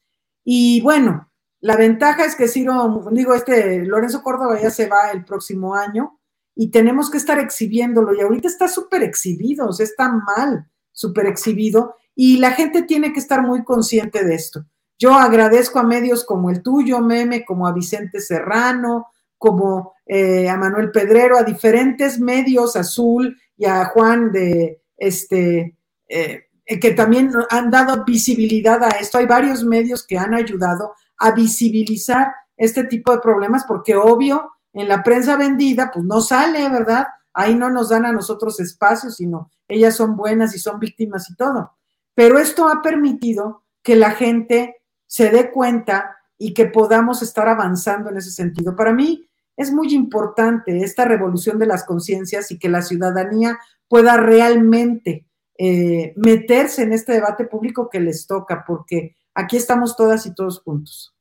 [0.51, 1.31] Y bueno,
[1.61, 6.19] la ventaja es que Ciro, digo, este Lorenzo Córdoba ya se va el próximo año
[6.55, 11.27] y tenemos que estar exhibiéndolo y ahorita está súper exhibido, o sea, está mal, súper
[11.27, 14.65] exhibido y la gente tiene que estar muy consciente de esto.
[14.99, 20.57] Yo agradezco a medios como el tuyo, Meme, como a Vicente Serrano, como eh, a
[20.57, 25.77] Manuel Pedrero, a diferentes medios, Azul y a Juan de este,
[26.09, 29.17] eh, que también han dado visibilidad a esto.
[29.17, 34.87] Hay varios medios que han ayudado a visibilizar este tipo de problemas, porque obvio, en
[34.87, 37.07] la prensa vendida, pues no sale, ¿verdad?
[37.33, 41.37] Ahí no nos dan a nosotros espacio, sino ellas son buenas y son víctimas y
[41.37, 41.79] todo.
[42.15, 48.11] Pero esto ha permitido que la gente se dé cuenta y que podamos estar avanzando
[48.11, 48.77] en ese sentido.
[48.77, 49.27] Para mí
[49.57, 55.28] es muy importante esta revolución de las conciencias y que la ciudadanía pueda realmente
[55.59, 60.61] eh, meterse en este debate público que les toca, porque aquí estamos todas y todos
[60.63, 61.15] juntos.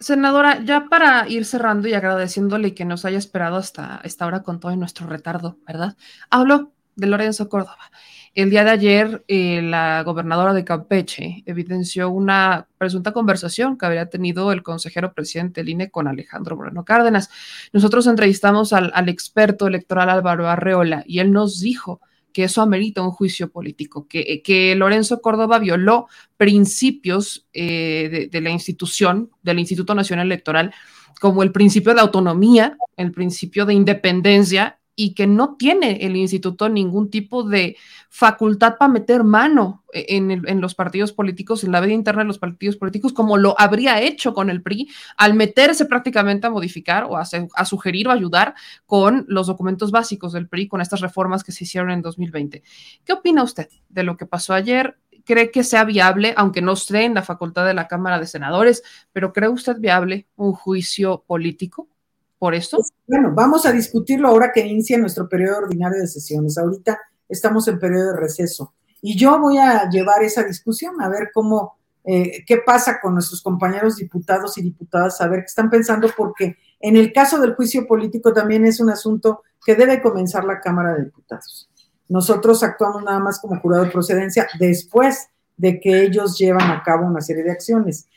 [0.00, 4.60] Senadora, ya para ir cerrando y agradeciéndole que nos haya esperado hasta esta hora con
[4.60, 5.96] todo nuestro retardo, ¿verdad?
[6.30, 7.90] Hablo de Lorenzo Córdoba.
[8.34, 14.10] El día de ayer, eh, la gobernadora de Campeche evidenció una presunta conversación que habría
[14.10, 17.30] tenido el consejero presidente del INE con Alejandro Moreno Cárdenas.
[17.72, 22.00] Nosotros entrevistamos al, experto electoral Álvaro Arreola y él nos dijo
[22.32, 26.06] que eso amerita un juicio político, que, Lorenzo Córdoba violó
[26.36, 30.72] principios eh, de, la institución, del Instituto Nacional Electoral,
[31.20, 36.68] como el principio de autonomía, el principio de independencia y que no tiene el instituto
[36.68, 37.76] ningún tipo de
[38.08, 42.26] facultad para meter mano en, el, en, los partidos políticos, en la vida interna de
[42.26, 47.04] los partidos políticos, como lo habría hecho con el PRI, al meterse prácticamente a modificar
[47.04, 47.22] o a,
[47.54, 48.56] a sugerir o ayudar
[48.86, 52.64] con los documentos básicos del PRI, con estas reformas que se hicieron en 2020.
[53.04, 54.98] ¿Qué opina usted de lo que pasó ayer?
[55.24, 58.82] ¿Cree que sea viable, aunque no esté en la facultad de la Cámara de Senadores,
[59.12, 61.88] pero cree usted viable un juicio político?
[62.38, 62.78] Por esto?
[62.78, 66.58] Pues, bueno, vamos a discutirlo ahora que inicia nuestro periodo ordinario de sesiones.
[66.58, 66.98] Ahorita
[67.28, 68.74] estamos en periodo de receso.
[69.00, 73.42] Y yo voy a llevar esa discusión, a ver cómo, eh, qué pasa con nuestros
[73.42, 77.86] compañeros diputados y diputadas, a ver qué están pensando, porque en el caso del juicio
[77.86, 81.68] político también es un asunto que debe comenzar la Cámara de Diputados.
[82.08, 87.06] Nosotros actuamos nada más como jurado de procedencia después de que ellos llevan a cabo
[87.06, 88.08] una serie de acciones.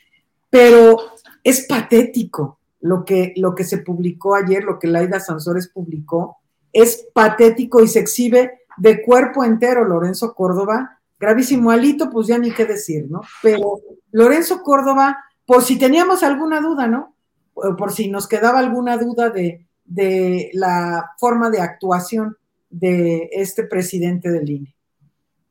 [0.48, 0.96] Pero
[1.44, 6.38] es patético lo que, lo que se publicó ayer, lo que Laida Sansores publicó,
[6.72, 12.50] es patético y se exhibe de cuerpo entero Lorenzo Córdoba, gravísimo alito, pues ya ni
[12.50, 13.22] qué decir, ¿no?
[13.42, 17.14] Pero Lorenzo Córdoba, por si teníamos alguna duda, ¿no?
[17.54, 22.36] Por si nos quedaba alguna duda de, de la forma de actuación
[22.68, 24.74] de este presidente del INE.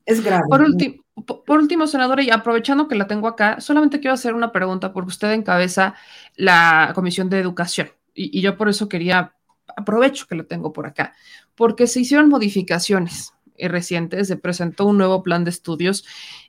[0.05, 0.43] Es grave.
[0.49, 4.51] Por último, por último, senadora, y aprovechando que la tengo acá, solamente quiero hacer una
[4.51, 5.95] pregunta porque usted encabeza
[6.35, 9.33] la Comisión de Educación y, y, yo por eso quería,
[9.75, 11.13] aprovecho que lo tengo por acá,
[11.55, 16.05] porque se hicieron modificaciones recientes, se presentó un nuevo plan de estudios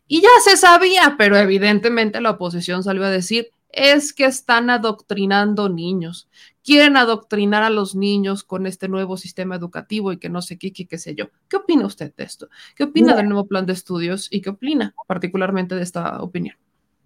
[0.07, 5.69] y ya se sabía, pero evidentemente la oposición salió a decir, es que están adoctrinando
[5.69, 6.29] niños,
[6.65, 10.73] quieren adoctrinar a los niños con este nuevo sistema educativo y que no sé qué,
[10.73, 11.27] qué, qué sé yo.
[11.49, 12.49] ¿Qué opina usted de esto?
[12.77, 16.57] ¿Qué opina del nuevo plan de estudios y qué opina particularmente de esta opinión?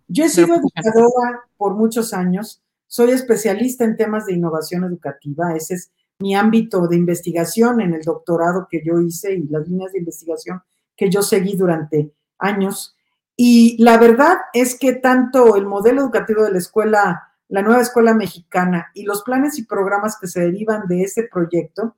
[0.09, 5.75] Yo he sido educadora por muchos años, soy especialista en temas de innovación educativa, ese
[5.75, 9.99] es mi ámbito de investigación en el doctorado que yo hice y las líneas de
[9.99, 10.63] investigación
[10.97, 12.97] que yo seguí durante años.
[13.37, 18.15] Y la verdad es que tanto el modelo educativo de la escuela, la nueva escuela
[18.15, 21.97] mexicana y los planes y programas que se derivan de ese proyecto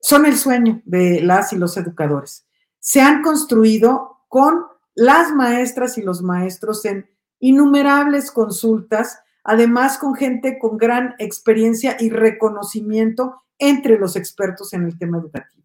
[0.00, 2.46] son el sueño de las y los educadores.
[2.78, 7.08] Se han construido con las maestras y los maestros en
[7.40, 14.98] innumerables consultas, además con gente con gran experiencia y reconocimiento entre los expertos en el
[14.98, 15.64] tema educativo.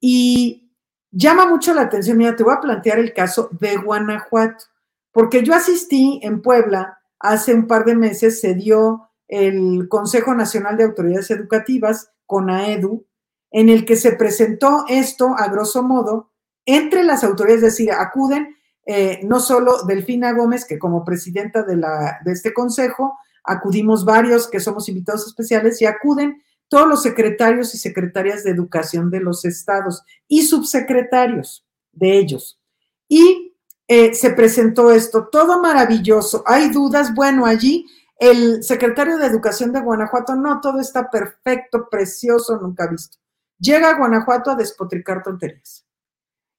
[0.00, 0.72] Y
[1.10, 4.64] llama mucho la atención, mira, te voy a plantear el caso de Guanajuato,
[5.12, 10.76] porque yo asistí en Puebla hace un par de meses, se dio el Consejo Nacional
[10.76, 13.06] de Autoridades Educativas, CONAEDU,
[13.50, 16.30] en el que se presentó esto, a grosso modo,
[16.66, 21.76] entre las autoridades, es decir, acuden eh, no solo Delfina Gómez, que como presidenta de,
[21.76, 27.74] la, de este consejo, acudimos varios que somos invitados especiales y acuden todos los secretarios
[27.74, 32.60] y secretarias de educación de los estados y subsecretarios de ellos.
[33.08, 33.47] Y
[33.88, 36.44] eh, se presentó esto, todo maravilloso.
[36.46, 37.86] Hay dudas, bueno, allí
[38.18, 43.16] el secretario de Educación de Guanajuato, no, todo está perfecto, precioso, nunca visto.
[43.58, 45.86] Llega a Guanajuato a despotricar tonterías.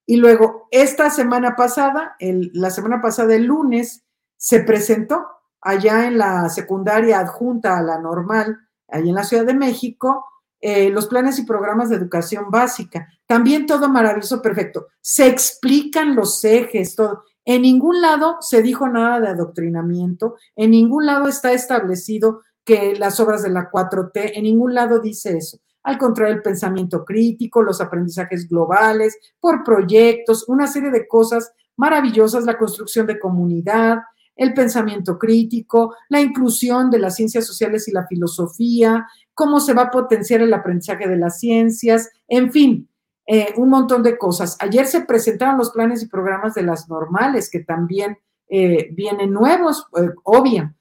[0.06, 4.04] Y luego, esta semana pasada, la semana pasada, el lunes,
[4.38, 5.28] se presentó
[5.62, 8.58] allá en la secundaria adjunta a la normal,
[8.88, 10.25] ahí en la Ciudad de México,
[10.62, 13.08] eh, los planes y programas de educación básica.
[13.26, 14.88] También todo maravilloso, perfecto.
[15.02, 17.24] Se explican los ejes, todo.
[17.46, 23.20] En ningún lado se dijo nada de adoctrinamiento, en ningún lado está establecido que las
[23.20, 25.60] obras de la 4T, en ningún lado dice eso.
[25.82, 32.44] Al contrario, el pensamiento crítico, los aprendizajes globales, por proyectos, una serie de cosas maravillosas,
[32.44, 34.00] la construcción de comunidad,
[34.36, 39.08] el pensamiento crítico, la inclusión de las ciencias sociales y la filosofía,
[39.40, 42.90] cómo se va a potenciar el aprendizaje de las ciencias, en fin,
[43.25, 44.58] eh, un montón de cosas.
[44.60, 48.19] Ayer se presentaron los planes y programas de las normales, que también
[48.50, 50.75] eh, vienen nuevos, eh, obvio.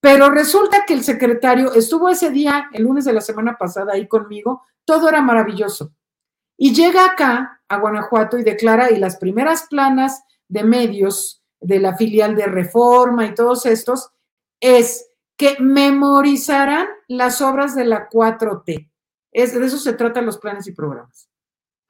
[0.00, 4.08] Pero resulta que el secretario estuvo ese día, el lunes de la semana pasada, ahí
[4.08, 5.92] conmigo, todo era maravilloso.
[6.56, 11.96] Y llega acá, a Guanajuato, y declara, y las primeras planas de medios de la
[11.96, 14.10] filial de Reforma y todos estos,
[14.58, 15.09] es
[15.40, 18.90] que memorizarán las obras de la 4T.
[19.32, 21.30] Es, de eso se tratan los planes y programas.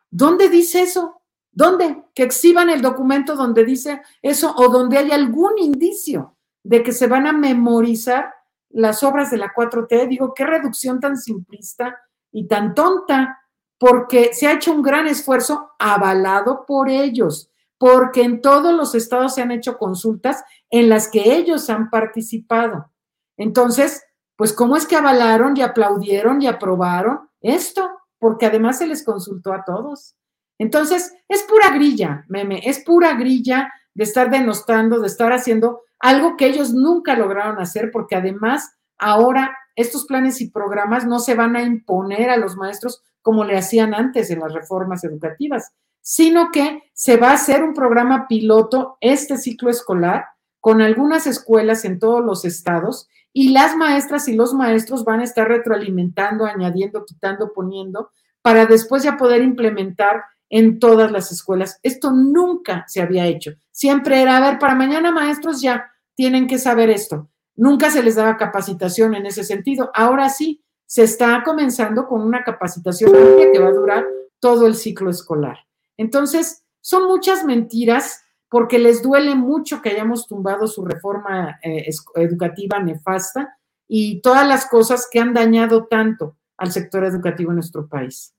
[0.09, 1.21] ¿Dónde dice eso?
[1.51, 2.05] ¿Dónde?
[2.15, 7.09] Que exhiban el documento donde dice eso o donde hay algún indicio de que se
[7.09, 8.33] van a memorizar
[8.69, 10.07] las obras de la 4T.
[10.07, 11.99] Digo, qué reducción tan simplista
[12.31, 13.41] y tan tonta,
[13.79, 19.35] porque se ha hecho un gran esfuerzo avalado por ellos, porque en todos los estados
[19.35, 22.93] se han hecho consultas en las que ellos han participado.
[23.41, 24.05] Entonces,
[24.37, 27.91] pues, ¿cómo es que avalaron y aplaudieron y aprobaron esto?
[28.19, 30.15] Porque además se les consultó a todos.
[30.59, 36.37] Entonces, es pura grilla, meme, es pura grilla de estar denostando, de estar haciendo algo
[36.37, 41.57] que ellos nunca lograron hacer, porque además ahora estos planes y programas no se van
[41.57, 45.73] a imponer a los maestros como le hacían antes en las reformas educativas,
[46.03, 50.27] sino que se va a hacer un programa piloto este ciclo escolar
[50.61, 55.25] con algunas escuelas en todos los estados y las maestras y los maestros van a
[55.25, 58.11] estar retroalimentando, añadiendo, quitando, poniendo,
[58.43, 61.79] para después ya poder implementar en todas las escuelas.
[61.83, 63.53] Esto nunca se había hecho.
[63.71, 67.29] Siempre era, a ver, para mañana maestros ya tienen que saber esto.
[67.55, 69.91] Nunca se les daba capacitación en ese sentido.
[69.95, 74.07] Ahora sí, se está comenzando con una capacitación amplia que va a durar
[74.41, 75.59] todo el ciclo escolar.
[75.97, 82.81] Entonces, son muchas mentiras porque les duele mucho que hayamos tumbado su reforma eh, educativa
[82.81, 83.57] nefasta
[83.89, 88.35] y todas las cosas que han dañado tanto al sector educativo en nuestro país.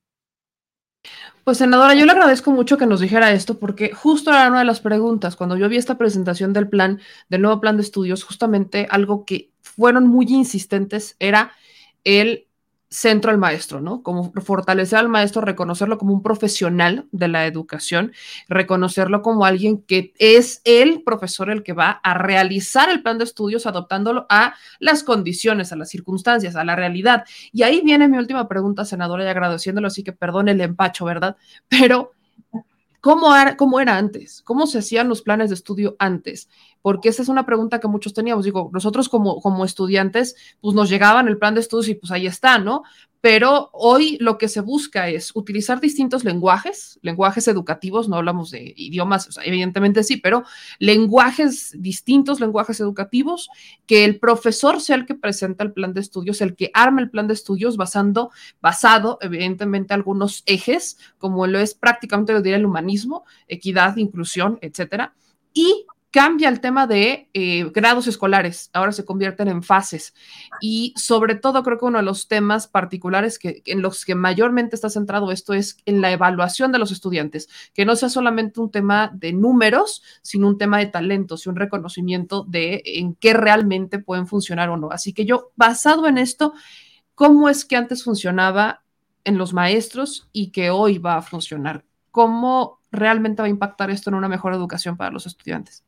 [1.43, 4.65] Pues senadora, yo le agradezco mucho que nos dijera esto porque justo era una de
[4.65, 6.99] las preguntas, cuando yo vi esta presentación del plan,
[7.29, 11.53] del nuevo plan de estudios, justamente algo que fueron muy insistentes era
[12.03, 12.47] el
[12.91, 14.03] centro al maestro, ¿no?
[14.03, 18.11] Como fortalecer al maestro, reconocerlo como un profesional de la educación,
[18.49, 23.23] reconocerlo como alguien que es el profesor el que va a realizar el plan de
[23.23, 27.23] estudios adoptándolo a las condiciones, a las circunstancias, a la realidad.
[27.53, 31.37] Y ahí viene mi última pregunta, senadora, y agradeciéndolo, así que perdone el empacho, ¿verdad?
[31.69, 32.11] Pero
[33.01, 34.43] ¿Cómo era, ¿Cómo era, antes?
[34.43, 36.49] ¿Cómo se hacían los planes de estudio antes?
[36.81, 38.45] Porque esa es una pregunta que muchos teníamos.
[38.45, 42.27] Digo, nosotros como, como estudiantes, pues nos llegaban el plan de estudios y pues ahí
[42.27, 42.83] está, ¿no?
[43.21, 48.73] pero hoy lo que se busca es utilizar distintos lenguajes, lenguajes educativos, no hablamos de
[48.75, 50.43] idiomas, evidentemente sí, pero
[50.79, 53.49] lenguajes distintos, lenguajes educativos,
[53.85, 57.11] que el profesor sea el que presenta el plan de estudios, el que arma el
[57.11, 62.65] plan de estudios basando, basado evidentemente algunos ejes, como lo es prácticamente, lo diría, el
[62.65, 65.13] humanismo, equidad, inclusión, etcétera,
[65.53, 70.13] y cambia el tema de eh, grados escolares, ahora se convierten en fases.
[70.59, 74.75] Y sobre todo creo que uno de los temas particulares que, en los que mayormente
[74.75, 78.69] está centrado esto es en la evaluación de los estudiantes, que no sea solamente un
[78.69, 83.97] tema de números, sino un tema de talentos y un reconocimiento de en qué realmente
[83.97, 84.91] pueden funcionar o no.
[84.91, 86.53] Así que yo, basado en esto,
[87.15, 88.83] ¿cómo es que antes funcionaba
[89.23, 91.85] en los maestros y que hoy va a funcionar?
[92.11, 95.85] ¿Cómo realmente va a impactar esto en una mejor educación para los estudiantes?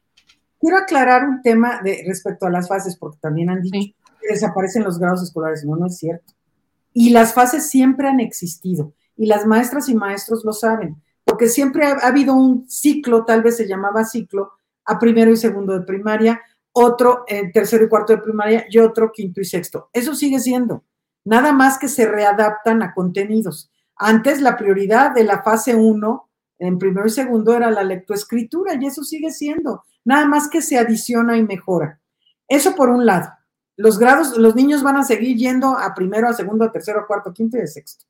[0.64, 4.86] Quiero aclarar un tema de, respecto a las fases, porque también han dicho que desaparecen
[4.86, 5.66] los grados escolares.
[5.66, 6.32] No, no es cierto.
[6.94, 11.86] Y las fases siempre han existido, y las maestras y maestros lo saben, porque siempre
[11.86, 14.54] ha, habido un ciclo, tal vez se llamaba ciclo,
[14.86, 16.40] a primero y segundo de primaria,
[16.72, 19.90] otro en tercero y cuarto de primaria y otro quinto y sexto.
[19.92, 20.86] Eso sigue siendo.
[21.26, 23.70] Nada más que se readaptan a contenidos.
[23.98, 28.86] Antes la prioridad de la fase 1 en primero y segundo era la lectoescritura y
[28.86, 32.00] eso sigue siendo nada más que se adiciona y mejora.
[32.48, 33.30] Eso por un lado.
[33.76, 37.08] Los grados, los niños van a seguir yendo a primero, a segundo, a tercero, a
[37.08, 38.06] cuarto, quinto y a sexto.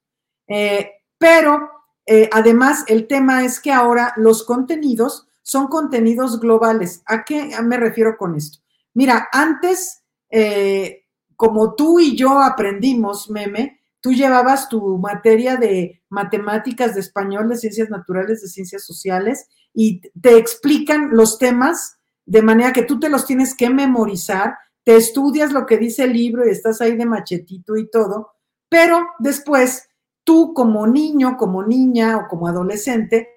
[0.48, 1.70] Eh, pero
[2.06, 7.02] eh, además el tema es que ahora los contenidos son contenidos globales.
[7.06, 8.60] ¿A qué me refiero con esto?
[8.94, 16.94] Mira, antes, eh, como tú y yo aprendimos, meme, tú llevabas tu materia de matemáticas,
[16.94, 22.72] de español, de ciencias naturales, de ciencias sociales, y te explican los temas de manera
[22.72, 26.52] que tú te los tienes que memorizar, te estudias lo que dice el libro y
[26.52, 28.34] estás ahí de machetito y todo,
[28.70, 29.90] pero después
[30.24, 33.30] tú como niño, como niña o como adolescente,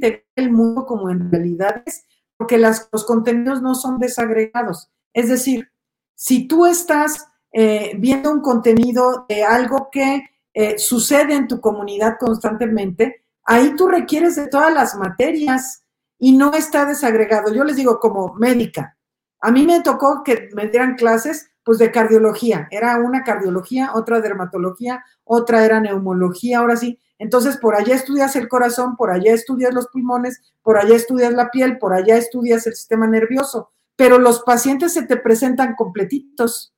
[0.00, 2.04] te el mundo como en realidad es,
[2.36, 4.90] porque los contenidos no son desagregados.
[5.12, 5.70] Es decir,
[6.14, 12.16] si tú estás eh, viendo un contenido de algo que eh, sucede en tu comunidad
[12.18, 15.84] constantemente, ahí tú requieres de todas las materias
[16.18, 17.52] y no está desagregado.
[17.52, 18.96] Yo les digo como médica,
[19.40, 24.20] a mí me tocó que me dieran clases pues de cardiología, era una cardiología, otra
[24.20, 27.00] dermatología, otra era neumología, ahora sí.
[27.18, 31.50] Entonces, por allá estudias el corazón, por allá estudias los pulmones, por allá estudias la
[31.50, 36.73] piel, por allá estudias el sistema nervioso, pero los pacientes se te presentan completitos.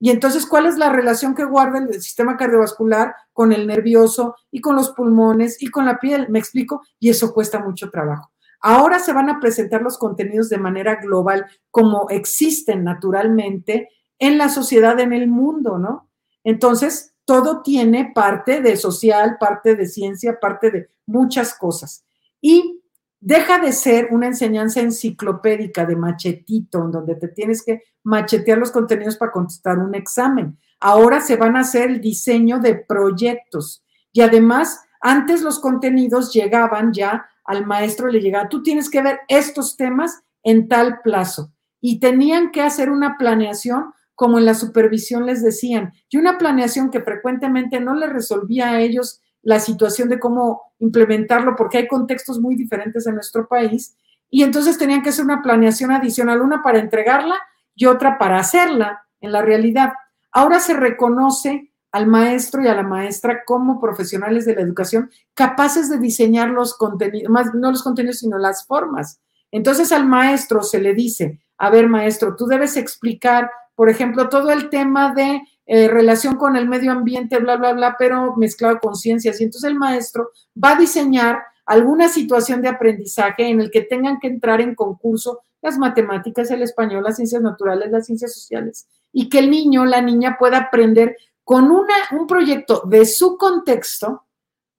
[0.00, 4.60] Y entonces, ¿cuál es la relación que guarda el sistema cardiovascular con el nervioso y
[4.60, 6.28] con los pulmones y con la piel?
[6.28, 6.82] ¿Me explico?
[7.00, 8.30] Y eso cuesta mucho trabajo.
[8.60, 13.88] Ahora se van a presentar los contenidos de manera global como existen naturalmente
[14.18, 16.08] en la sociedad, en el mundo, ¿no?
[16.44, 22.04] Entonces, todo tiene parte de social, parte de ciencia, parte de muchas cosas.
[22.40, 22.77] Y
[23.20, 28.70] deja de ser una enseñanza enciclopédica de machetito, en donde te tienes que machetear los
[28.70, 30.58] contenidos para contestar un examen.
[30.80, 33.84] Ahora se van a hacer el diseño de proyectos.
[34.12, 39.20] Y además, antes los contenidos llegaban ya al maestro, le llegaba, tú tienes que ver
[39.28, 41.52] estos temas en tal plazo.
[41.80, 46.90] Y tenían que hacer una planeación como en la supervisión les decían, y una planeación
[46.90, 52.40] que frecuentemente no le resolvía a ellos la situación de cómo implementarlo, porque hay contextos
[52.40, 53.96] muy diferentes en nuestro país,
[54.30, 57.36] y entonces tenían que hacer una planeación adicional, una para entregarla
[57.74, 59.92] y otra para hacerla en la realidad.
[60.32, 65.88] Ahora se reconoce al maestro y a la maestra como profesionales de la educación capaces
[65.88, 69.20] de diseñar los contenidos, más no los contenidos, sino las formas.
[69.50, 74.50] Entonces al maestro se le dice, a ver maestro, tú debes explicar por ejemplo, todo
[74.50, 75.40] el tema de
[75.70, 79.38] eh, relación con el medio ambiente, bla, bla, bla, pero mezclado con ciencias.
[79.38, 84.18] Y entonces el maestro va a diseñar alguna situación de aprendizaje en el que tengan
[84.18, 89.28] que entrar en concurso las matemáticas, el español, las ciencias naturales, las ciencias sociales, y
[89.28, 94.24] que el niño, la niña pueda aprender con una, un proyecto de su contexto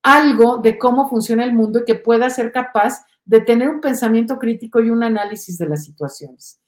[0.02, 4.40] algo de cómo funciona el mundo y que pueda ser capaz de tener un pensamiento
[4.40, 6.60] crítico y un análisis de las situaciones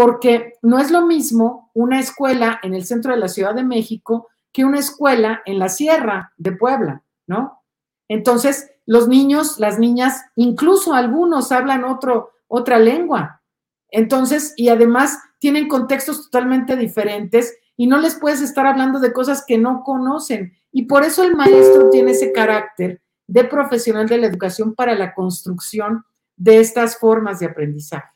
[0.00, 4.28] porque no es lo mismo una escuela en el centro de la Ciudad de México
[4.50, 7.62] que una escuela en la Sierra de Puebla, ¿no?
[8.08, 13.42] Entonces, los niños, las niñas, incluso algunos hablan otro, otra lengua.
[13.90, 19.44] Entonces, y además tienen contextos totalmente diferentes y no les puedes estar hablando de cosas
[19.46, 20.54] que no conocen.
[20.72, 25.12] Y por eso el maestro tiene ese carácter de profesional de la educación para la
[25.12, 26.06] construcción
[26.38, 28.09] de estas formas de aprendizaje.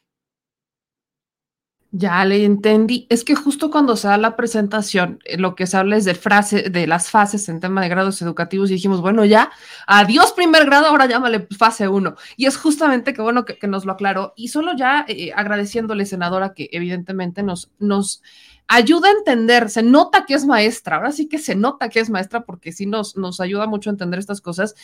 [1.97, 3.07] Ya le entendí.
[3.09, 6.17] Es que justo cuando se da la presentación, eh, lo que se habla es de
[6.17, 9.53] frase, de las fases en tema de grados educativos, y dijimos, bueno, ya,
[9.87, 12.17] adiós primer grado, ahora llámale fase uno.
[12.37, 14.33] Y es justamente que bueno que, nos lo aclaró.
[14.35, 18.23] Y solo ya eh, agradeciéndole, senadora, que evidentemente nos, nos
[18.67, 22.11] ayuda a entender, se nota que es maestra, ahora sí que se nota que es
[22.11, 24.75] maestra, porque sí nos, nos ayuda mucho a entender estas cosas.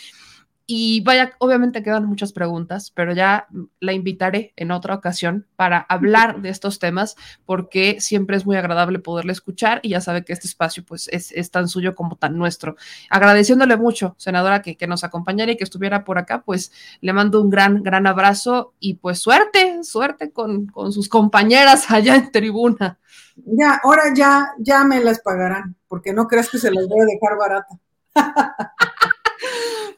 [0.73, 3.49] Y vaya, obviamente quedan muchas preguntas, pero ya
[3.81, 9.01] la invitaré en otra ocasión para hablar de estos temas, porque siempre es muy agradable
[9.01, 12.77] poderle escuchar y ya sabe que este espacio pues es, tan suyo como tan nuestro.
[13.11, 17.43] Agradeciéndole mucho, senadora, que, que nos acompañara y que estuviera por acá, pues le mando
[17.43, 23.01] un gran, gran abrazo y pues suerte, suerte con, con sus compañeras allá en tribuna.
[23.35, 27.07] Ya, ahora ya, ya me las pagarán, porque no creas que se las voy a
[27.07, 27.77] dejar barata.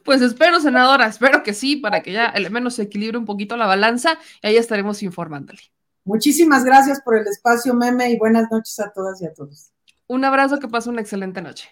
[0.03, 3.57] Pues espero, senadora, espero que sí, para que ya al menos se equilibre un poquito
[3.57, 5.59] la balanza y ahí estaremos informándole.
[6.05, 9.71] Muchísimas gracias por el espacio, Meme, y buenas noches a todas y a todos.
[10.07, 11.69] Un abrazo, que pase una excelente noche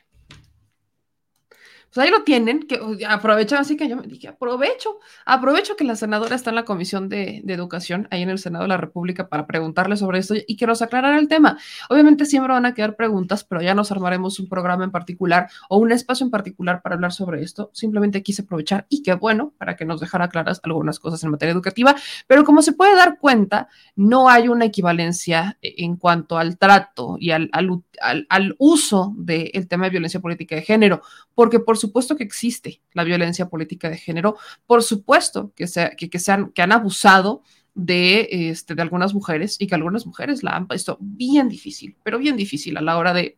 [1.93, 5.97] pues ahí lo tienen, que aprovechan, así que yo me dije, aprovecho, aprovecho que la
[5.97, 9.45] senadora está en la Comisión de, Educación, ahí en el Senado de la República, para
[9.45, 11.57] preguntarle sobre esto y que nos aclarara el tema.
[11.89, 15.77] Obviamente siempre van a quedar preguntas, pero ya nos armaremos un programa en particular o
[15.77, 17.71] un espacio en particular para hablar sobre esto.
[17.73, 21.51] Simplemente quise aprovechar y qué bueno, para que nos dejara claras algunas cosas en materia
[21.51, 21.93] educativa,
[22.25, 23.67] pero como se puede dar cuenta,
[23.97, 29.91] no hay una equivalencia en cuanto al trato y al, al, uso del tema de
[29.91, 31.01] violencia política de género,
[31.35, 36.61] porque por supuesto que existe la violencia política de género, por supuesto que, se, que,
[36.61, 41.49] han abusado de, este, de algunas mujeres y que algunas mujeres la han puesto bien
[41.49, 43.37] difícil, pero bien difícil a la hora de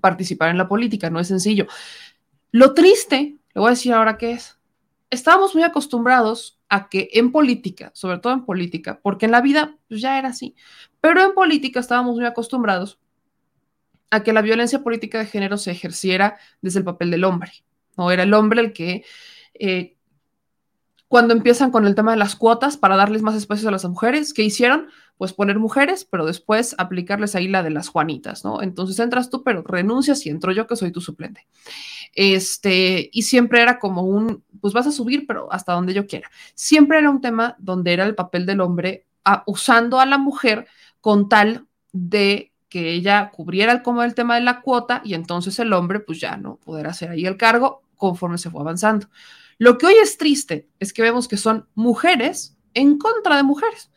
[0.00, 1.66] participar en la política, no es sencillo.
[2.52, 4.58] Lo triste, le voy a decir ahora qué es,
[5.10, 9.76] estábamos muy acostumbrados a que en política, sobre todo en política, porque en la vida
[9.88, 10.54] pues, ya era así,
[11.00, 12.98] pero en política estábamos muy acostumbrados
[14.10, 17.52] a que la violencia política de género se ejerciera desde el papel del hombre.
[17.96, 18.10] ¿no?
[18.10, 19.04] Era el hombre el que,
[19.54, 19.96] eh,
[21.08, 24.34] cuando empiezan con el tema de las cuotas para darles más espacios a las mujeres,
[24.34, 24.88] ¿qué hicieron?
[25.16, 28.62] Pues poner mujeres, pero después aplicarles ahí la de las Juanitas, ¿no?
[28.62, 31.46] Entonces entras tú, pero renuncias y entro yo que soy tu suplente.
[32.14, 36.30] Este, y siempre era como un, pues vas a subir, pero hasta donde yo quiera.
[36.54, 39.06] Siempre era un tema donde era el papel del hombre
[39.46, 40.66] usando a la mujer
[41.00, 45.72] con tal de que ella cubriera como el tema de la cuota y entonces el
[45.72, 49.08] hombre pues ya no poder hacer ahí el cargo conforme se fue avanzando.
[49.58, 53.90] Lo que hoy es triste es que vemos que son mujeres en contra de mujeres.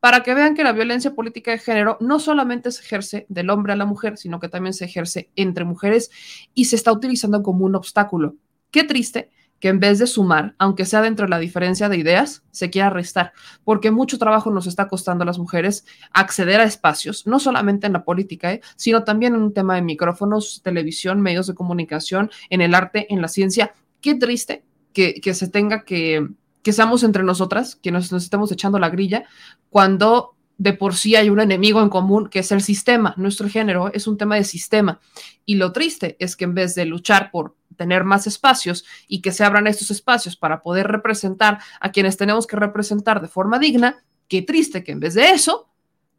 [0.00, 3.72] para que vean que la violencia política de género no solamente se ejerce del hombre
[3.72, 6.10] a la mujer, sino que también se ejerce entre mujeres
[6.52, 8.36] y se está utilizando como un obstáculo.
[8.70, 9.30] Qué triste
[9.64, 12.90] que en vez de sumar, aunque sea dentro de la diferencia de ideas, se quiera
[12.90, 13.32] restar,
[13.64, 17.94] porque mucho trabajo nos está costando a las mujeres acceder a espacios, no solamente en
[17.94, 18.60] la política, ¿eh?
[18.76, 23.22] sino también en un tema de micrófonos, televisión, medios de comunicación, en el arte, en
[23.22, 23.72] la ciencia.
[24.02, 26.28] Qué triste que, que se tenga que,
[26.62, 29.24] que seamos entre nosotras, que nos, nos estemos echando la grilla,
[29.70, 33.14] cuando de por sí hay un enemigo en común que es el sistema.
[33.16, 35.00] Nuestro género es un tema de sistema.
[35.46, 39.32] Y lo triste es que en vez de luchar por tener más espacios y que
[39.32, 44.04] se abran estos espacios para poder representar a quienes tenemos que representar de forma digna,
[44.28, 45.68] qué triste que en vez de eso,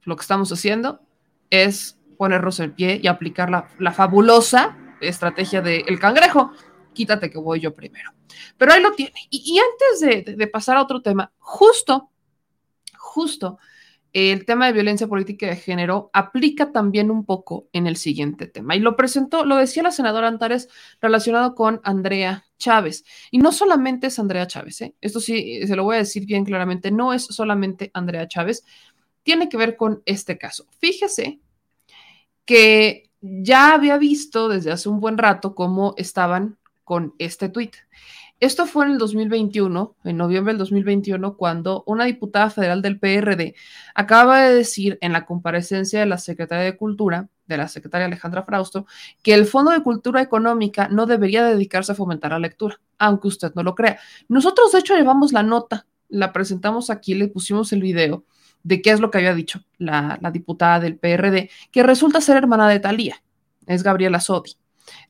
[0.03, 1.01] lo que estamos haciendo
[1.49, 6.51] es ponernos en pie y aplicar la, fabulosa estrategia del cangrejo.
[6.93, 8.11] Quítate que voy yo primero.
[8.57, 9.13] Pero ahí lo tiene.
[9.29, 12.09] Y, antes de, de pasar a otro tema, justo,
[12.97, 13.59] justo,
[14.15, 18.73] el tema de violencia política de género aplica también un poco en el siguiente tema.
[18.73, 20.69] Y lo presentó, lo decía la senadora Antares
[21.01, 23.03] relacionado con Andrea Chávez.
[23.29, 24.95] Y no solamente es Andrea Chávez, ¿eh?
[25.01, 28.63] esto sí, se lo voy a decir bien claramente, no es solamente Andrea Chávez,
[29.23, 30.65] tiene que ver con este caso.
[30.79, 31.41] Fíjese
[32.45, 37.75] que ya había visto desde hace un buen rato cómo estaban con este tuit.
[38.41, 43.55] Esto fue en el 2021, en noviembre del 2021, cuando una diputada federal del PRD
[43.95, 48.43] acaba de decir en la comparecencia de la Secretaría de Cultura, de la secretaria Alejandra
[48.43, 48.87] Frausto,
[49.23, 53.53] que el Fondo de Cultura Económica no debería dedicarse a fomentar la lectura, aunque usted
[53.55, 53.99] no lo crea.
[54.27, 58.25] Nosotros, de hecho, llevamos la nota, la presentamos aquí, le pusimos el video
[58.63, 62.35] de qué es lo que había dicho la, la diputada del PRD, que resulta ser
[62.35, 63.15] hermana de Talía,
[63.65, 64.57] es Gabriela Sodi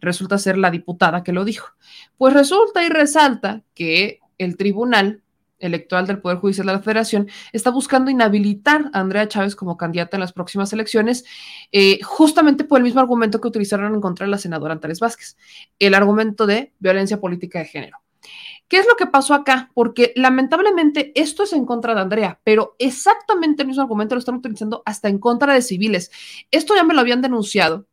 [0.01, 1.69] resulta ser la diputada que lo dijo.
[2.17, 5.21] Pues resulta y resalta que el Tribunal
[5.59, 10.17] Electoral del Poder Judicial de la Federación está buscando inhabilitar a Andrea Chávez como candidata
[10.17, 11.25] en las próximas elecciones,
[11.71, 15.37] eh, justamente por el mismo argumento que utilizaron en contra de la senadora Antares Vázquez,
[15.79, 17.99] el argumento de violencia política de género.
[18.67, 19.69] ¿Qué es lo que pasó acá?
[19.73, 24.35] Porque lamentablemente esto es en contra de Andrea, pero exactamente el mismo argumento lo están
[24.35, 26.11] utilizando hasta en contra de civiles.
[26.49, 27.87] Esto ya me lo habían denunciado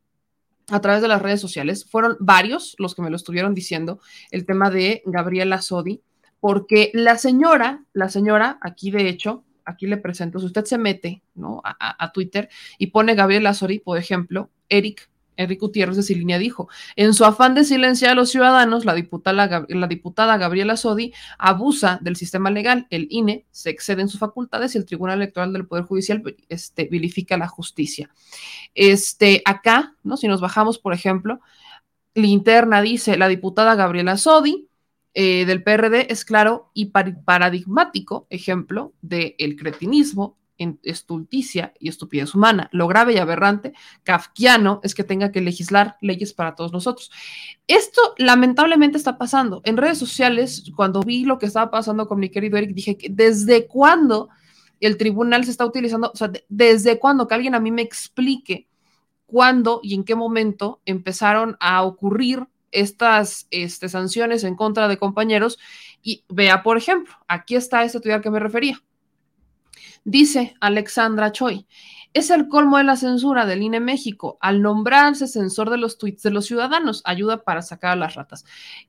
[0.69, 1.85] a través de las redes sociales.
[1.85, 4.01] Fueron varios los que me lo estuvieron diciendo,
[4.31, 6.03] el tema de Gabriela Sodi,
[6.41, 11.23] porque la señora, la señora, aquí de hecho, aquí le presento, si usted se mete
[11.35, 11.61] ¿no?
[11.65, 12.49] a, a Twitter
[12.79, 15.09] y pone Gabriela Sodi, por ejemplo, Eric
[15.43, 19.67] Enrique Gutiérrez de Silinia dijo, en su afán de silenciar a los ciudadanos, la diputada,
[19.69, 24.75] la diputada Gabriela Sodi abusa del sistema legal, el INE se excede en sus facultades
[24.75, 28.11] y el Tribunal Electoral del Poder Judicial este, vilifica la justicia.
[28.75, 30.17] Este, acá, ¿no?
[30.17, 31.41] si nos bajamos, por ejemplo,
[32.15, 34.69] Linterna dice, la diputada Gabriela Sodi
[35.15, 40.39] eh, del PRD es claro y paradigmático ejemplo del el cretinismo
[40.83, 42.69] estulticia y estupidez humana.
[42.73, 47.11] Lo grave y aberrante, kafkiano, es que tenga que legislar leyes para todos nosotros.
[47.67, 49.61] Esto lamentablemente está pasando.
[49.65, 53.09] En redes sociales, cuando vi lo que estaba pasando con mi querido Eric, dije que
[53.11, 54.29] desde cuándo
[54.81, 58.67] el tribunal se está utilizando, o sea, desde cuándo que alguien a mí me explique
[59.27, 65.59] cuándo y en qué momento empezaron a ocurrir estas este, sanciones en contra de compañeros.
[66.03, 68.83] Y vea, por ejemplo, aquí está este tuyo al que me refería
[70.05, 71.67] Dice Alexandra Choi,
[72.13, 74.37] es el colmo de la censura del INE México.
[74.41, 78.45] Al nombrarse censor de los tweets de los ciudadanos, ayuda para sacar a las ratas.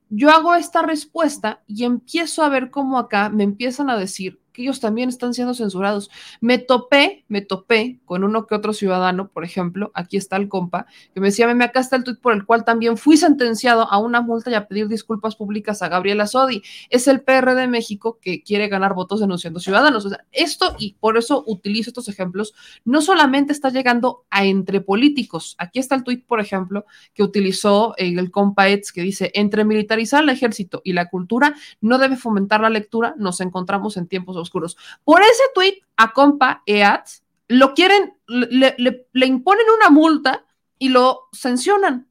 [0.09, 4.61] Yo hago esta respuesta y empiezo a ver cómo acá me empiezan a decir que
[4.61, 6.09] ellos también están siendo censurados.
[6.39, 10.85] Me topé, me topé con uno que otro ciudadano, por ejemplo, aquí está el compa,
[11.13, 13.97] que me decía, me acá está el tuit por el cual también fui sentenciado a
[13.97, 16.61] una multa y a pedir disculpas públicas a Gabriela Sodi.
[16.89, 20.05] Es el PR de México que quiere ganar votos denunciando ciudadanos.
[20.05, 22.53] O sea, esto, y por eso utilizo estos ejemplos,
[22.85, 25.55] no solamente está llegando a entre políticos.
[25.57, 30.23] Aquí está el tuit, por ejemplo, que utilizó el compa Eds, que dice, entre militarizar
[30.23, 34.77] el ejército y la cultura, no debe fomentar la lectura, nos encontramos en tiempos oscuros.
[35.03, 40.45] Por ese tweet a compa EATS, lo quieren, le, le, imponen una multa
[40.77, 42.09] y lo sancionan.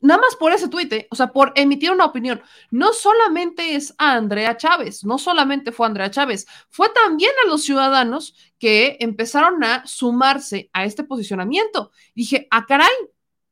[0.00, 1.08] Nada más por ese tuit, ¿eh?
[1.10, 2.42] o sea, por emitir una opinión.
[2.70, 7.62] No solamente es a Andrea Chávez, no solamente fue Andrea Chávez, fue también a los
[7.62, 11.90] ciudadanos que empezaron a sumarse a este posicionamiento.
[12.14, 12.94] Dije, ah, caray,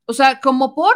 [0.05, 0.95] o sea, como por,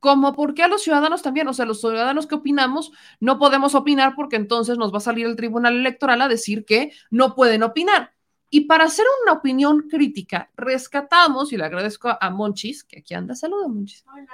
[0.00, 2.90] como porque a los ciudadanos también, o sea, los ciudadanos que opinamos
[3.20, 6.92] no podemos opinar porque entonces nos va a salir el Tribunal Electoral a decir que
[7.10, 8.12] no pueden opinar.
[8.52, 13.36] Y para hacer una opinión crítica, rescatamos, y le agradezco a Monchis, que aquí anda,
[13.36, 14.04] saluda Monchis.
[14.12, 14.26] Hola.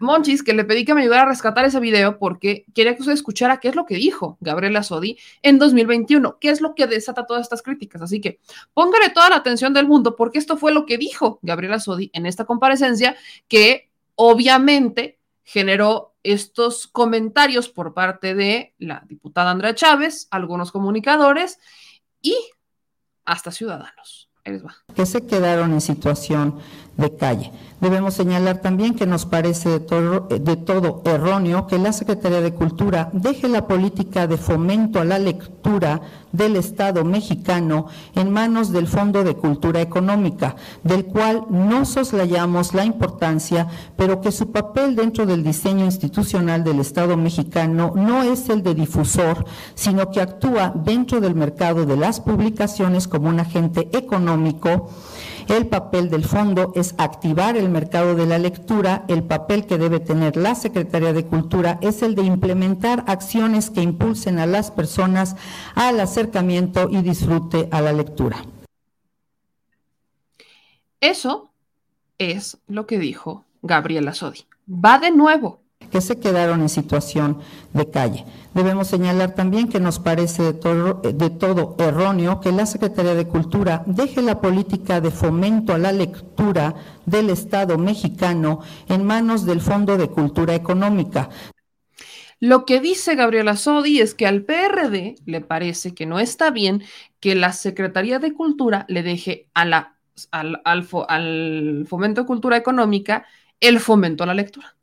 [0.00, 3.12] Monchis, que le pedí que me ayudara a rescatar ese video porque quería que usted
[3.12, 7.26] escuchara qué es lo que dijo Gabriela Sodi en 2021, qué es lo que desata
[7.26, 8.02] todas estas críticas.
[8.02, 8.40] Así que
[8.72, 12.26] póngale toda la atención del mundo porque esto fue lo que dijo Gabriela Sodi en
[12.26, 13.14] esta comparecencia
[13.46, 21.58] que obviamente generó estos comentarios por parte de la diputada Andrea Chávez, algunos comunicadores
[22.22, 22.36] y
[23.24, 24.30] hasta ciudadanos.
[24.94, 26.60] Que se quedaron en situación
[26.96, 27.52] de calle.
[27.80, 33.48] Debemos señalar también que nos parece de todo, erróneo que la Secretaría de Cultura deje
[33.48, 36.00] la política de fomento a la lectura
[36.32, 42.84] del Estado mexicano en manos del Fondo de Cultura Económica, del cual no soslayamos la
[42.84, 48.62] importancia, pero que su papel dentro del diseño institucional del Estado mexicano no es el
[48.62, 54.88] de difusor, sino que actúa dentro del mercado de las publicaciones como un agente económico
[55.48, 59.04] el papel del fondo es activar el mercado de la lectura.
[59.08, 63.82] El papel que debe tener la Secretaría de Cultura es el de implementar acciones que
[63.82, 65.36] impulsen a las personas
[65.74, 68.44] al acercamiento y disfrute a la lectura.
[71.00, 71.50] Eso
[72.18, 74.46] es lo que dijo Gabriela Sodi.
[74.68, 75.60] Va de nuevo
[75.94, 77.38] que se quedaron en situación
[77.72, 78.24] de calle.
[78.52, 84.20] Debemos señalar también que nos parece de todo, erróneo que la Secretaría de Cultura deje
[84.20, 86.74] la política de fomento a la lectura
[87.06, 91.30] del Estado mexicano en manos del Fondo de Cultura Económica.
[92.40, 96.82] Lo que dice Gabriela Sodi es que al PRD le parece que no está bien
[97.20, 99.96] que la Secretaría de Cultura le deje a la,
[100.32, 103.26] al, al, al Fomento de Cultura Económica
[103.60, 104.74] el fomento a la lectura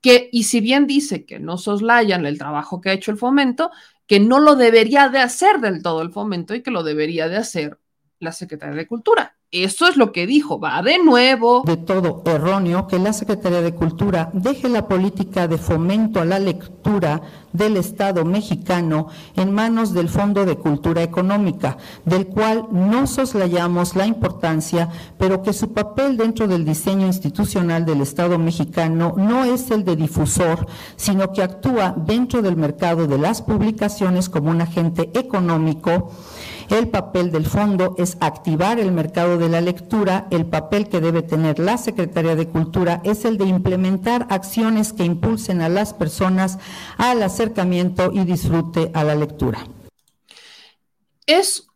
[0.00, 3.70] que, y si bien dice que no soslayan el trabajo que ha hecho el fomento,
[4.06, 7.36] que no lo debería de hacer del todo el fomento y que lo debería de
[7.36, 7.78] hacer
[8.20, 9.35] la Secretaría de Cultura.
[9.52, 11.62] Eso es lo que dijo, va de nuevo.
[11.64, 16.40] De todo erróneo que la Secretaría de Cultura deje la política de fomento a la
[16.40, 17.22] lectura
[17.52, 24.06] del Estado mexicano en manos del Fondo de Cultura Económica, del cual no soslayamos la
[24.06, 29.84] importancia, pero que su papel dentro del diseño institucional del Estado mexicano no es el
[29.84, 30.66] de difusor,
[30.96, 36.10] sino que actúa dentro del mercado de las publicaciones como un agente económico
[36.70, 40.26] el papel del fondo es activar el mercado de la lectura.
[40.30, 45.04] El papel que debe tener la Secretaría de Cultura es el de implementar acciones que
[45.04, 46.58] impulsen a las personas
[46.98, 49.66] al acercamiento y disfrute a la lectura.
[51.26, 51.66] Es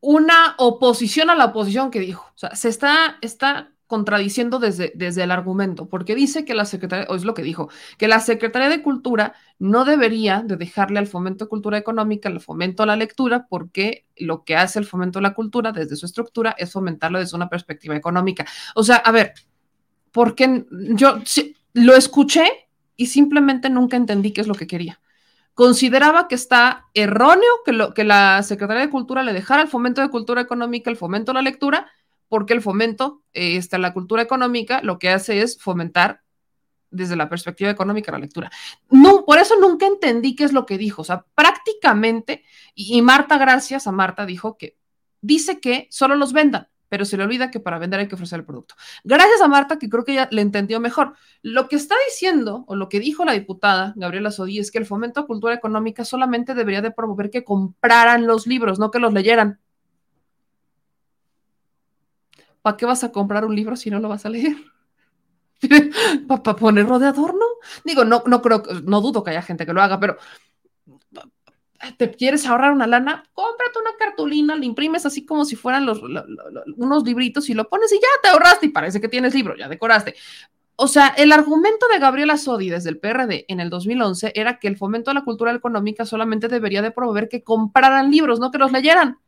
[0.00, 2.24] una oposición a la oposición que dijo.
[2.34, 7.06] O sea, se está, está contradiciendo desde, desde el argumento, porque dice que la Secretaría,
[7.10, 7.68] o es lo que dijo,
[7.98, 12.40] que la Secretaría de Cultura no debería de dejarle al fomento de cultura económica el
[12.40, 16.06] fomento a la lectura, porque lo que hace el fomento a la cultura desde su
[16.06, 18.46] estructura es fomentarlo desde una perspectiva económica.
[18.74, 19.34] O sea, a ver,
[20.12, 21.20] porque yo
[21.74, 22.44] lo escuché
[22.96, 25.00] y simplemente nunca entendí qué es lo que quería.
[25.54, 30.00] Consideraba que está erróneo que, lo, que la Secretaría de Cultura le dejara el fomento
[30.00, 31.86] de cultura económica, el fomento a la lectura,
[32.28, 36.24] porque el fomento, eh, está la cultura económica, lo que hace es fomentar
[36.94, 38.50] desde la perspectiva económica la lectura.
[38.88, 41.02] No, por eso nunca entendí qué es lo que dijo.
[41.02, 42.44] O sea, prácticamente,
[42.74, 44.78] y, Marta, gracias a Marta, dijo que
[45.20, 48.38] dice que solo los vendan, pero se le olvida que para vender hay que ofrecer
[48.38, 48.76] el producto.
[49.02, 51.14] Gracias a Marta, que creo que ella le entendió mejor.
[51.42, 54.86] Lo que está diciendo, o lo que dijo la diputada Gabriela Sodí, es que el
[54.86, 59.12] fomento a cultura económica solamente debería de promover que compraran los libros, no que los
[59.12, 59.60] leyeran.
[62.64, 64.56] ¿Para qué vas a comprar un libro si no lo vas a leer?
[66.26, 67.44] ¿Para ponerlo de adorno?
[67.84, 70.16] Digo, no, no creo, no dudo que haya gente que lo haga, pero
[71.98, 76.00] te quieres ahorrar una lana, cómprate una cartulina, la imprimes así como si fueran los,
[76.78, 79.68] unos libritos y lo pones y ya te ahorraste y parece que tienes libro, ya
[79.68, 80.14] decoraste.
[80.76, 84.68] O sea, el argumento de Gabriela Sodi desde el PRD en el 2011 era que
[84.68, 88.56] el fomento de la cultura económica solamente debería de promover que compraran libros, no que
[88.56, 89.18] los leyeran.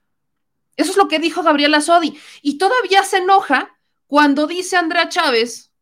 [0.76, 2.18] Eso es lo que dijo Gabriela Sodi.
[2.42, 5.72] Y todavía se enoja cuando dice Andrea Chávez,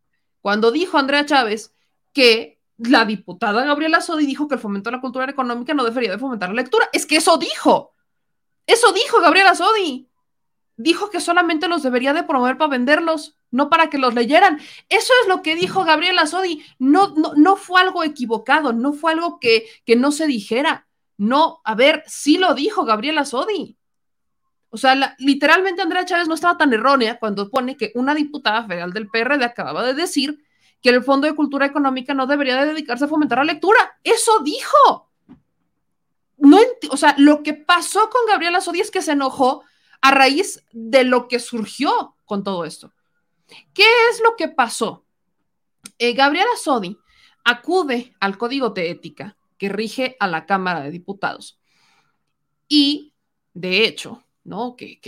[0.41, 1.75] cuando dijo Andrea Chávez
[2.13, 6.11] que la diputada Gabriela Sodi dijo que el fomento de la cultura económica no debería
[6.11, 6.89] de fomentar la lectura.
[6.93, 7.93] Es que eso dijo.
[8.67, 10.09] Eso dijo Gabriela Sodi.
[10.77, 14.59] Dijo que solamente los debería de promover para venderlos, no para que los leyeran.
[14.89, 16.65] Eso es lo que dijo Gabriela Sodi.
[16.79, 20.89] No, no, no fue algo equivocado, no fue algo que, que no se dijera.
[21.17, 23.77] No, a ver, sí lo dijo Gabriela Sodi.
[24.75, 28.93] O sea, literalmente Andrea Chávez no estaba tan errónea cuando pone que una diputada federal
[28.93, 30.45] del PRD acababa de decir
[30.83, 34.01] que el Fondo de Cultura Económica no debería de dedicarse a fomentar la lectura.
[34.03, 35.13] Eso dijo.
[36.39, 36.59] No
[36.91, 39.63] o sea, lo que pasó con Gabriela Sodi es que se enojó
[40.01, 42.93] a raíz de lo que surgió con todo esto.
[43.75, 45.05] ¿Qué es lo que pasó?
[45.99, 46.99] Eh, Gabriela Sodi
[47.45, 51.61] acude al código de ética que rige a la Cámara de Diputados
[52.67, 53.13] y,
[53.53, 54.77] de hecho, ¿no?
[54.77, 55.01] Que,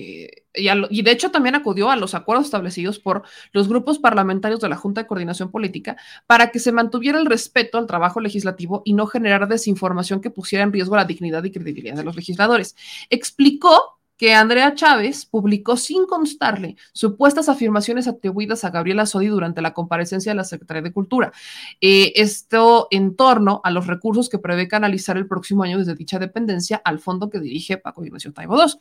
[0.55, 3.23] y, de hecho también acudió a los acuerdos establecidos por
[3.53, 7.79] los grupos parlamentarios de la Junta de Coordinación Política para que se mantuviera el respeto
[7.79, 11.97] al trabajo legislativo y no generar desinformación que pusiera en riesgo la dignidad y credibilidad
[11.97, 12.75] de los legisladores.
[13.11, 19.75] Explicó que Andrea Chávez publicó sin constarle supuestas afirmaciones atribuidas a Gabriela Sodi durante la
[19.75, 21.33] comparecencia de la Secretaría de Cultura.
[21.81, 26.19] Eh, esto en torno a los recursos que prevé canalizar el próximo año desde dicha
[26.19, 28.73] dependencia al fondo que dirige Paco Ignacio Taibo II.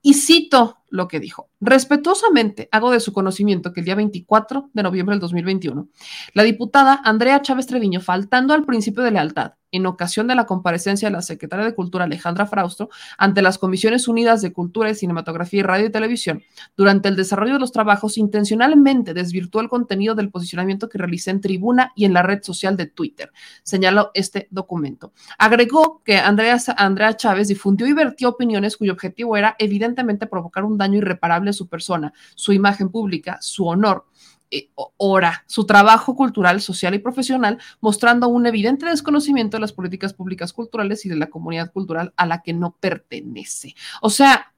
[0.00, 1.50] Y cito lo que dijo.
[1.60, 5.88] Respetuosamente hago de su conocimiento que el día 24 de noviembre del 2021,
[6.34, 11.08] la diputada Andrea Chávez Treviño, faltando al principio de lealtad, en ocasión de la comparecencia
[11.08, 15.60] de la secretaria de Cultura Alejandra Fraustro ante las Comisiones Unidas de Cultura y Cinematografía
[15.60, 16.42] y Radio y Televisión,
[16.76, 21.40] durante el desarrollo de los trabajos, intencionalmente desvirtuó el contenido del posicionamiento que realicé en
[21.40, 23.32] tribuna y en la red social de Twitter,
[23.62, 25.12] señaló este documento.
[25.38, 30.77] Agregó que Andrea, Andrea Chávez difundió y vertió opiniones cuyo objetivo era evidentemente provocar un
[30.78, 34.06] daño irreparable a su persona, su imagen pública, su honor,
[34.50, 40.14] eh, hora su trabajo cultural, social y profesional, mostrando un evidente desconocimiento de las políticas
[40.14, 43.74] públicas culturales y de la comunidad cultural a la que no pertenece.
[44.00, 44.54] O sea,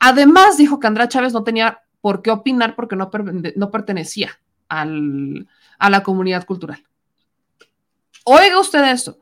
[0.00, 3.08] además dijo que Andrea Chávez no tenía por qué opinar porque no,
[3.54, 5.46] no pertenecía al,
[5.78, 6.84] a la comunidad cultural.
[8.24, 9.18] Oiga usted esto,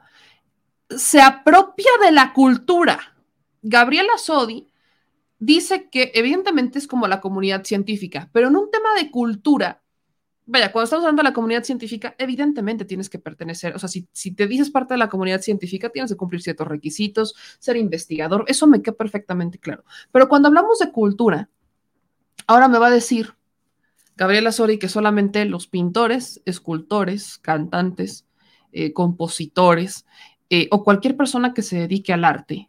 [0.88, 2.98] se apropia de la cultura.
[3.60, 4.67] Gabriela Sodi
[5.38, 9.82] dice que evidentemente es como la comunidad científica, pero en un tema de cultura,
[10.46, 14.08] vaya, cuando estamos hablando de la comunidad científica, evidentemente tienes que pertenecer, o sea, si,
[14.12, 18.44] si, te dices parte de la comunidad científica, tienes que cumplir ciertos requisitos, ser investigador,
[18.48, 19.84] eso me queda perfectamente claro.
[20.12, 21.48] Pero cuando hablamos de cultura,
[22.46, 23.34] ahora me va a decir
[24.16, 28.26] Gabriela Sori que solamente los pintores, escultores, cantantes,
[28.72, 30.06] eh, compositores
[30.50, 32.68] eh, o cualquier persona que se dedique al arte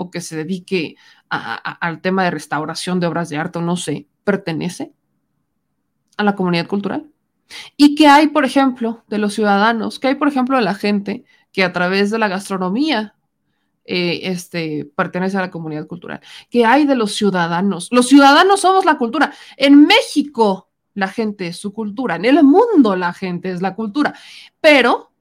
[0.00, 0.96] o que se dedique
[1.28, 4.94] al tema de restauración de obras de arte o no sé, pertenece
[6.16, 7.10] a la comunidad cultural.
[7.76, 9.98] ¿Y qué hay, por ejemplo, de los ciudadanos?
[9.98, 13.14] ¿Qué hay, por ejemplo, de la gente que a través de la gastronomía
[13.84, 16.22] eh, este, pertenece a la comunidad cultural?
[16.48, 17.88] ¿Qué hay de los ciudadanos?
[17.90, 19.34] Los ciudadanos somos la cultura.
[19.58, 22.16] En México, la gente es su cultura.
[22.16, 24.14] En el mundo, la gente es la cultura.
[24.62, 25.12] Pero,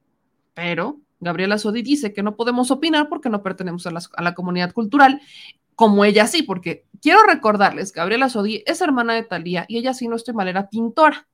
[0.54, 5.22] pero, Gabriela Sodi dice que no podemos opinar porque no pertenecemos a la, comunidad cultural,
[5.76, 10.08] como ella sí, porque quiero recordarles, Gabriela Sodi es hermana de Talía y ella sí,
[10.08, 11.28] no estoy mal, era pintora.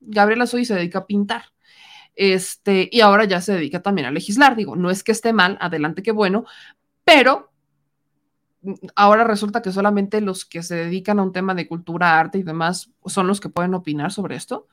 [0.00, 1.44] Gabriela Sodi se dedica a pintar.
[2.14, 4.56] Este, y ahora ya se dedica también a legislar.
[4.56, 6.44] Digo, no es que esté mal, adelante que bueno,
[7.04, 7.52] pero
[8.94, 12.42] ahora resulta que solamente los que se dedican a un tema de cultura, arte y
[12.42, 14.66] demás son los que pueden opinar sobre esto.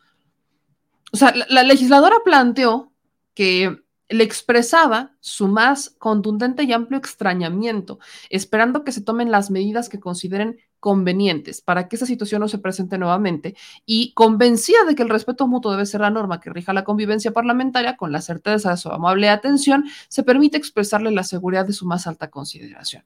[1.12, 2.92] O sea, la legisladora planteó
[3.36, 8.00] que le expresaba su más contundente y amplio extrañamiento,
[8.30, 12.60] esperando que se tomen las medidas que consideren convenientes para que esa situación no se
[12.60, 13.56] presente nuevamente
[13.88, 17.32] y convencida de que el respeto mutuo debe ser la norma que rija la convivencia
[17.32, 21.88] parlamentaria, con la certeza de su amable atención, se permite expresarle la seguridad de su
[21.88, 23.04] más alta consideración.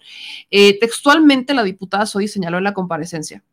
[0.52, 3.44] Eh, textualmente, la diputada Sodi señaló en la comparecencia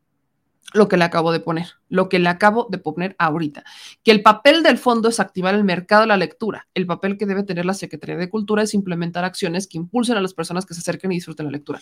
[0.74, 3.64] lo que le acabo de poner, lo que le acabo de poner ahorita,
[4.02, 7.26] que el papel del fondo es activar el mercado de la lectura, el papel que
[7.26, 10.74] debe tener la Secretaría de Cultura es implementar acciones que impulsen a las personas que
[10.74, 11.80] se acerquen y disfruten la lectura.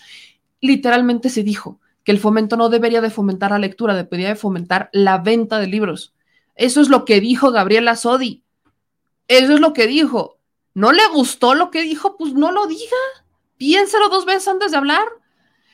[0.61, 4.91] Literalmente se dijo que el fomento no debería de fomentar la lectura, debería de fomentar
[4.93, 6.15] la venta de libros.
[6.55, 8.45] Eso es lo que dijo Gabriela Sodi.
[9.27, 10.39] Eso es lo que dijo.
[10.75, 12.17] ¿No le gustó lo que dijo?
[12.17, 12.97] Pues no lo diga.
[13.57, 15.07] Piénsalo dos veces antes de hablar.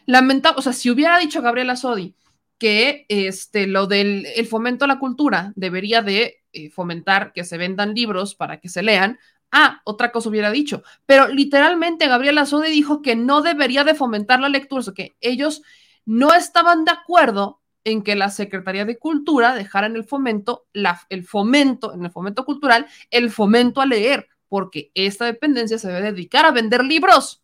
[0.06, 2.14] Lamentable, o sea, si hubiera dicho Gabriela Sodi,
[2.60, 7.58] que este, lo del el fomento a la cultura debería de eh, fomentar que se
[7.58, 9.18] vendan libros para que se lean.
[9.50, 14.38] Ah, otra cosa hubiera dicho, pero literalmente Gabriela Sode dijo que no debería de fomentar
[14.38, 15.62] la lectura, o que ellos
[16.04, 21.00] no estaban de acuerdo en que la Secretaría de Cultura dejara en el fomento, la,
[21.08, 26.12] el fomento, en el fomento cultural, el fomento a leer, porque esta dependencia se debe
[26.12, 27.42] dedicar a vender libros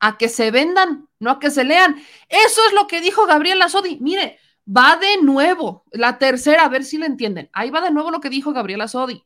[0.00, 1.96] a que se vendan, no que se lean.
[2.28, 3.98] Eso es lo que dijo Gabriela Sodi.
[4.00, 7.50] Mire, va de nuevo, la tercera, a ver si lo entienden.
[7.52, 9.24] Ahí va de nuevo lo que dijo Gabriela Sodi.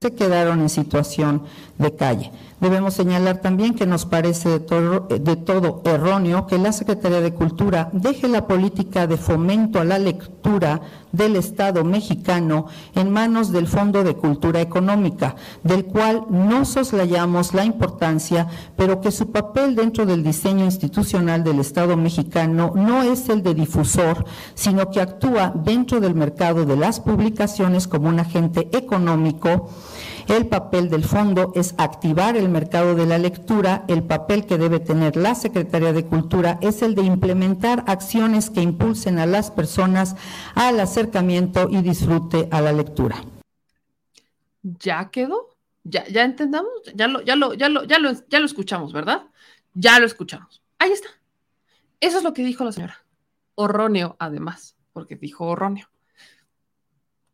[0.00, 1.46] Se quedaron en situación
[1.78, 2.30] de calle.
[2.60, 8.26] Debemos señalar también que nos parece de todo, erróneo que la Secretaría de Cultura deje
[8.26, 10.80] la política de fomento a la lectura
[11.12, 17.64] del Estado mexicano en manos del Fondo de Cultura Económica, del cual no soslayamos la
[17.64, 23.44] importancia, pero que su papel dentro del diseño institucional del Estado mexicano no es el
[23.44, 29.70] de difusor, sino que actúa dentro del mercado de las publicaciones como un agente económico
[30.28, 33.84] el papel del fondo es activar el mercado de la lectura.
[33.88, 38.60] El papel que debe tener la Secretaría de Cultura es el de implementar acciones que
[38.60, 40.16] impulsen a las personas
[40.54, 43.24] al acercamiento y disfrute a la lectura.
[44.62, 45.56] ¿Ya quedó?
[45.82, 46.72] ¿Ya, ya entendamos?
[46.94, 49.22] Ya lo, ya, lo, ya, lo, ya, lo, ya lo escuchamos, ¿verdad?
[49.72, 50.62] Ya lo escuchamos.
[50.78, 51.08] Ahí está.
[52.00, 53.02] Eso es lo que dijo la señora.
[53.54, 55.88] Horróneo, además, porque dijo horróneo.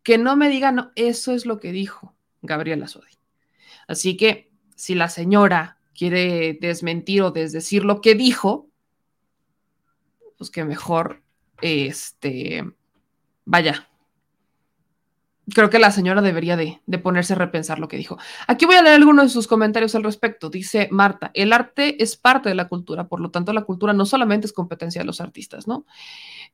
[0.05, 2.14] Que no me digan, no, eso es lo que dijo.
[2.47, 3.18] Gabriela Sodi.
[3.86, 8.68] Así que si la señora quiere desmentir o desdecir lo que dijo,
[10.36, 11.22] pues que mejor,
[11.61, 12.64] este,
[13.45, 13.88] vaya,
[15.53, 18.18] creo que la señora debería de, ponerse a repensar lo que dijo.
[18.47, 20.51] Aquí voy a leer algunos de sus comentarios al respecto.
[20.51, 24.07] Dice Marta, el arte es parte de la cultura, por lo tanto la cultura no
[24.07, 25.86] solamente es competencia de los artistas, ¿no?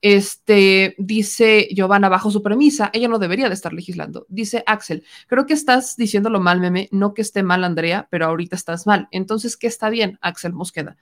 [0.02, 4.26] Este, dice Giovanna, bajo su premisa, ella no debería de estar legislando.
[4.28, 8.56] Dice Axel, creo que estás diciéndolo mal, meme, no que esté mal, Andrea, pero ahorita
[8.56, 9.08] estás mal.
[9.10, 10.96] Entonces, ¿qué está bien, Axel Mosqueda?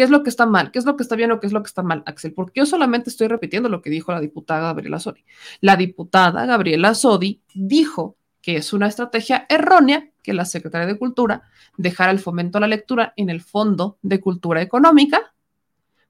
[0.00, 0.70] ¿Qué es lo que está mal?
[0.70, 2.32] ¿Qué es lo que está bien o qué es lo que está mal, Axel?
[2.32, 5.26] Porque yo solamente estoy repitiendo lo que dijo la diputada Gabriela Sodi.
[5.60, 11.42] La diputada Gabriela Sodi dijo que es una estrategia errónea que la Secretaría de Cultura
[11.76, 15.34] dejara el fomento a la lectura en el Fondo de Cultura Económica,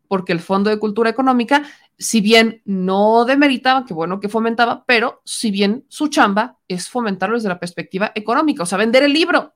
[0.06, 1.64] porque el Fondo de Cultura Económica,
[1.98, 7.34] si bien no demeritaba, que bueno que fomentaba, pero si bien su chamba es fomentarlo
[7.34, 9.52] desde la perspectiva económica, o sea, vender el libro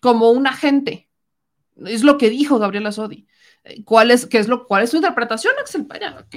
[0.00, 1.10] como un agente
[1.86, 3.26] es lo que dijo Gabriela Sodi.
[3.64, 5.86] Eh, ¿Cuál es, qué es, lo, ¿Cuál es su interpretación, Axel?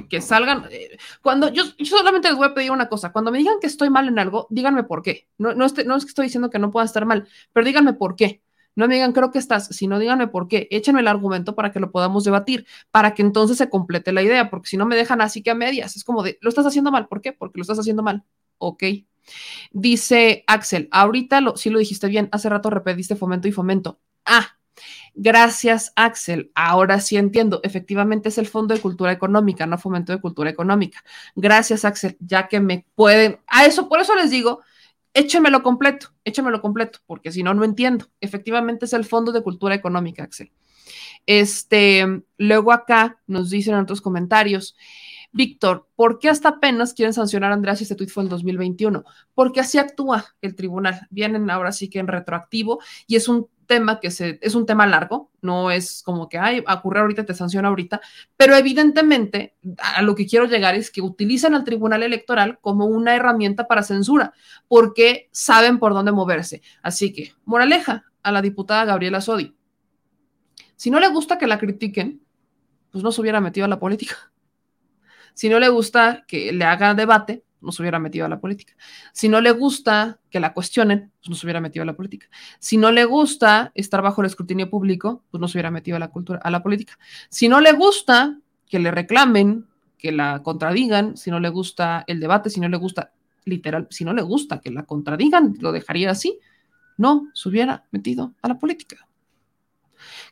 [0.10, 0.66] que, salgan.
[0.70, 3.12] Eh, cuando yo, solamente les voy a pedir una cosa.
[3.12, 5.28] Cuando me digan que estoy mal en algo, díganme por qué.
[5.38, 8.42] No, no, es que estoy diciendo que no pueda estar mal, pero díganme por qué.
[8.76, 10.68] No me digan, creo que estás, sino díganme por qué.
[10.70, 14.50] Échenme el argumento para que lo podamos debatir, para que entonces se complete la idea,
[14.50, 15.96] porque si no me dejan así que a medias.
[15.96, 17.08] Es como de, lo estás haciendo mal.
[17.08, 17.32] ¿Por qué?
[17.32, 18.24] Porque lo estás haciendo mal.
[18.58, 18.84] Ok.
[19.72, 24.00] Dice Axel, ahorita lo, sí lo dijiste bien, hace rato repetiste fomento y fomento.
[24.26, 24.55] Ah,
[25.14, 26.52] Gracias, Axel.
[26.56, 27.60] Ahora sí entiendo.
[27.64, 31.04] Efectivamente es el Fondo de Cultura Económica, no Fomento de Cultura Económica.
[31.36, 33.40] Gracias, Axel, ya que me pueden.
[33.48, 34.62] A eso, por eso les digo,
[35.14, 38.08] échenmelo completo, échenmelo completo, porque si no, no entiendo.
[38.20, 40.52] Efectivamente es el Fondo de Cultura Económica, Axel.
[41.26, 42.06] Este,
[42.38, 44.76] luego acá nos dicen en otros comentarios.
[45.32, 49.04] Víctor, ¿por qué hasta apenas quieren sancionar a Andrea si este tuit fue en 2021?
[49.34, 51.08] Porque así actúa el tribunal.
[51.10, 54.86] Vienen ahora sí que en retroactivo y es un tema que se, es un tema
[54.88, 58.02] largo, no es como que, ay, ocurre ahorita, te sanciona ahorita,
[58.36, 63.16] pero evidentemente a lo que quiero llegar es que utilizan al Tribunal Electoral como una
[63.16, 64.34] herramienta para censura,
[64.68, 66.62] porque saben por dónde moverse.
[66.82, 69.56] Así que, moraleja a la diputada Gabriela Sodi.
[70.76, 72.22] Si no le gusta que la critiquen,
[72.92, 74.32] pues no se hubiera metido a la política.
[75.34, 78.74] Si no le gusta que le haga debate, no se hubiera metido a la política.
[79.12, 82.28] Si no le gusta que la cuestionen, pues no se hubiera metido a la política.
[82.60, 86.00] Si no le gusta estar bajo el escrutinio público, pues no se hubiera metido a
[86.00, 86.98] la cultura, a la política.
[87.30, 89.66] Si no le gusta que le reclamen,
[89.98, 93.12] que la contradigan, si no le gusta el debate, si no le gusta
[93.46, 96.40] literal, si no le gusta que la contradigan, lo dejaría así,
[96.98, 99.08] no se hubiera metido a la política.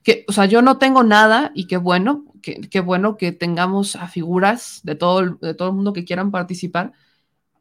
[0.04, 4.08] Que, o sea, yo no tengo nada y qué bueno, qué bueno que tengamos a
[4.08, 6.92] figuras de todo, de todo el mundo que quieran participar,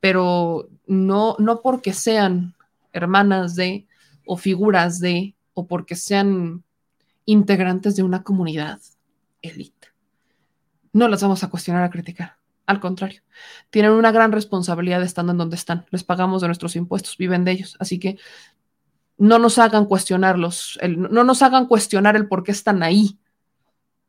[0.03, 2.57] pero no, no porque sean
[2.93, 3.87] hermanas de
[4.27, 6.65] o figuras de o porque sean
[7.25, 8.81] integrantes de una comunidad
[9.43, 9.93] élite.
[10.93, 12.37] No las vamos a cuestionar, a criticar.
[12.67, 13.23] Al contrario,
[13.71, 15.87] tienen una gran responsabilidad estando en donde están.
[15.93, 17.77] Les pagamos de nuestros impuestos, viven de ellos.
[17.79, 18.19] Así que
[19.19, 23.21] no nos hagan cuestionarlos, no nos hagan cuestionar el por qué están ahí,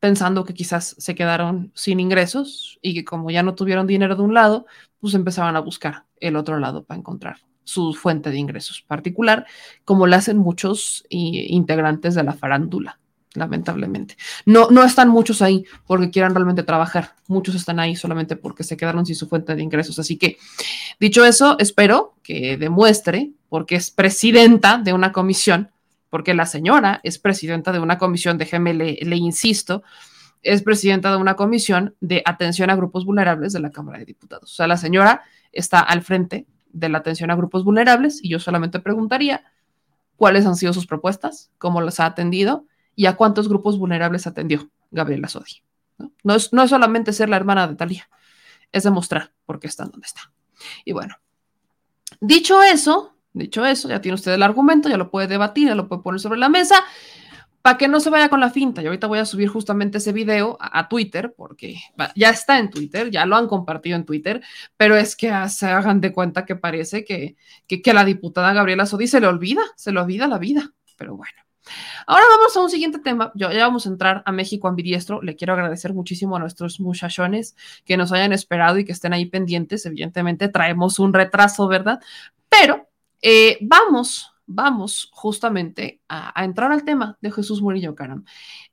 [0.04, 4.22] pensando que quizás se quedaron sin ingresos y que como ya no tuvieron dinero de
[4.22, 4.66] un lado,
[5.00, 9.46] pues empezaban a buscar el otro lado para encontrar su fuente de ingresos particular,
[9.86, 13.00] como lo hacen muchos integrantes de la farándula,
[13.34, 14.18] lamentablemente.
[14.46, 18.76] No, no están muchos ahí porque quieran realmente trabajar, muchos están ahí solamente porque se
[18.76, 20.00] quedaron sin su fuente de ingresos.
[20.00, 20.36] Así que,
[21.00, 25.72] dicho eso, espero que demuestre, porque es presidenta de una comisión,
[26.14, 29.82] porque la señora es presidenta de una comisión, déjeme, le, insisto,
[30.44, 34.52] es presidenta de una comisión de atención a grupos vulnerables de la Cámara de Diputados.
[34.52, 38.38] O sea, la señora está al frente de la atención a grupos vulnerables y yo
[38.38, 39.44] solamente preguntaría,
[40.16, 44.70] cuáles han sido sus propuestas, cómo las ha atendido y a cuántos grupos vulnerables atendió
[44.92, 45.64] Gabriela Sodi.
[45.98, 46.36] ¿no?
[46.36, 48.08] es, no es solamente ser la hermana de Talía,
[48.72, 50.32] es demostrar por qué está donde está.
[50.86, 51.16] Y bueno,
[52.22, 55.88] dicho eso, dicho eso, ya tiene usted el argumento, ya lo puede debatir, ya lo
[55.88, 56.84] puede poner sobre la mesa
[57.64, 58.82] para que no se vaya con la finta.
[58.82, 61.78] Y ahorita voy a subir justamente ese video a, Twitter, porque
[62.14, 64.44] ya está en Twitter, ya lo han compartido en Twitter,
[64.76, 69.08] pero es que se hagan de cuenta que parece que, que, la diputada Gabriela Sodi
[69.08, 70.74] se le olvida, se le olvida la vida.
[70.98, 71.32] Pero bueno.
[72.06, 73.32] Ahora vamos a un siguiente tema.
[73.34, 75.22] Yo, ya vamos a entrar a México ambidiestro.
[75.22, 77.56] Le quiero agradecer muchísimo a nuestros muchachones
[77.86, 79.86] que nos hayan esperado y que estén ahí pendientes.
[79.86, 82.02] Evidentemente traemos un retraso, ¿verdad?
[82.50, 82.90] Pero
[83.24, 88.26] eh, vamos, vamos justamente a, entrar al tema de Jesús Murillo Caram.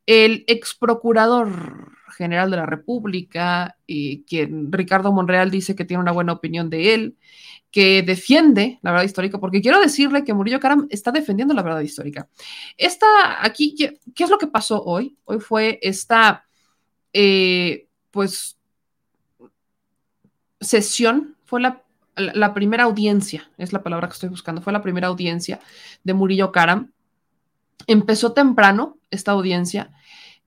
[0.06, 6.10] El ex procurador general de la República, y quien Ricardo Monreal dice que tiene una
[6.10, 7.16] buena opinión de él,
[7.70, 11.80] que defiende la verdad histórica, porque quiero decirle que Murillo Karam está defendiendo la verdad
[11.80, 12.28] histórica.
[12.76, 13.06] Esta,
[13.44, 15.16] aquí, ¿qué, es lo que pasó hoy?
[15.24, 16.44] Hoy fue esta,
[17.12, 18.58] eh, pues,
[20.60, 21.84] sesión, fue la,
[22.16, 25.60] la, primera audiencia, es la palabra que estoy buscando, fue la primera audiencia
[26.04, 26.92] de Murillo Karam.
[27.86, 29.90] Empezó temprano esta audiencia.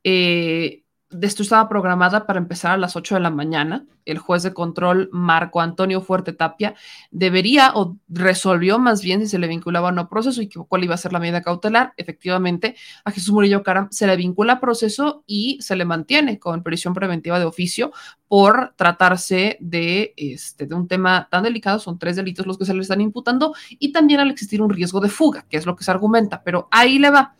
[0.03, 0.83] Eh,
[1.21, 3.85] esto estaba programada para empezar a las 8 de la mañana.
[4.05, 6.75] El juez de control, Marco Antonio Fuerte Tapia,
[7.11, 10.95] debería o resolvió más bien si se le vinculaba o no proceso y cuál iba
[10.95, 11.93] a ser la medida cautelar.
[11.97, 16.93] Efectivamente, a Jesús Murillo Caram se le vincula proceso y se le mantiene con prisión
[16.93, 17.91] preventiva de oficio
[18.27, 21.77] por tratarse de, este, de un tema tan delicado.
[21.77, 24.99] Son tres delitos los que se le están imputando y también al existir un riesgo
[24.99, 26.41] de fuga, que es lo que se argumenta.
[26.43, 27.35] Pero ahí le va.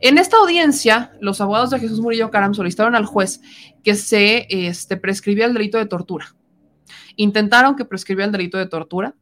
[0.00, 3.40] En esta audiencia, los abogados de Jesús Murillo Caram solicitaron al juez
[3.82, 6.34] que se este, prescribía el delito de tortura.
[7.16, 9.14] Intentaron que prescribiera el delito de tortura.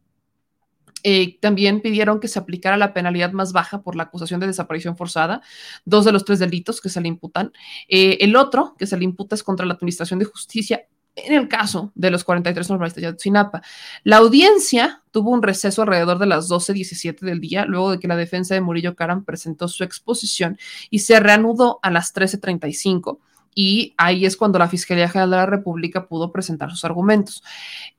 [1.03, 4.99] Eh, también pidieron que se aplicara la penalidad más baja por la acusación de desaparición
[4.99, 5.41] forzada,
[5.87, 7.53] dos de los tres delitos que se le imputan.
[7.89, 10.87] Eh, el otro que se le imputa es contra la Administración de Justicia
[11.17, 13.63] en el caso de los 43 normalistas de Ayotzinapa.
[14.05, 18.17] La audiencia tuvo un receso alrededor de las 12.17 del día, luego de que la
[18.17, 20.59] defensa de Murillo Caram presentó su exposición
[20.89, 23.19] y se reanudó a las 13.35
[23.55, 27.43] y ahí es cuando la Fiscalía General de la República pudo presentar sus argumentos.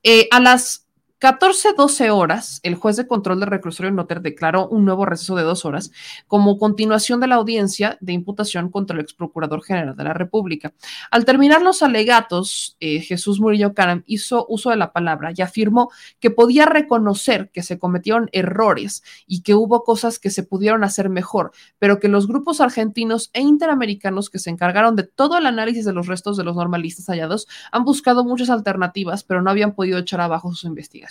[0.04, 0.88] Eh, a las
[1.22, 5.44] 14, 12 horas, el juez de control del reclusorio Noter declaró un nuevo receso de
[5.44, 5.92] dos horas
[6.26, 10.74] como continuación de la audiencia de imputación contra el ex procurador general de la República.
[11.12, 15.92] Al terminar los alegatos, eh, Jesús Murillo Caram hizo uso de la palabra y afirmó
[16.20, 21.10] que podía reconocer que se cometieron errores y que hubo cosas que se pudieron hacer
[21.10, 25.86] mejor, pero que los grupos argentinos e interamericanos que se encargaron de todo el análisis
[25.86, 30.00] de los restos de los normalistas hallados han buscado muchas alternativas, pero no habían podido
[30.00, 31.11] echar abajo sus investigaciones.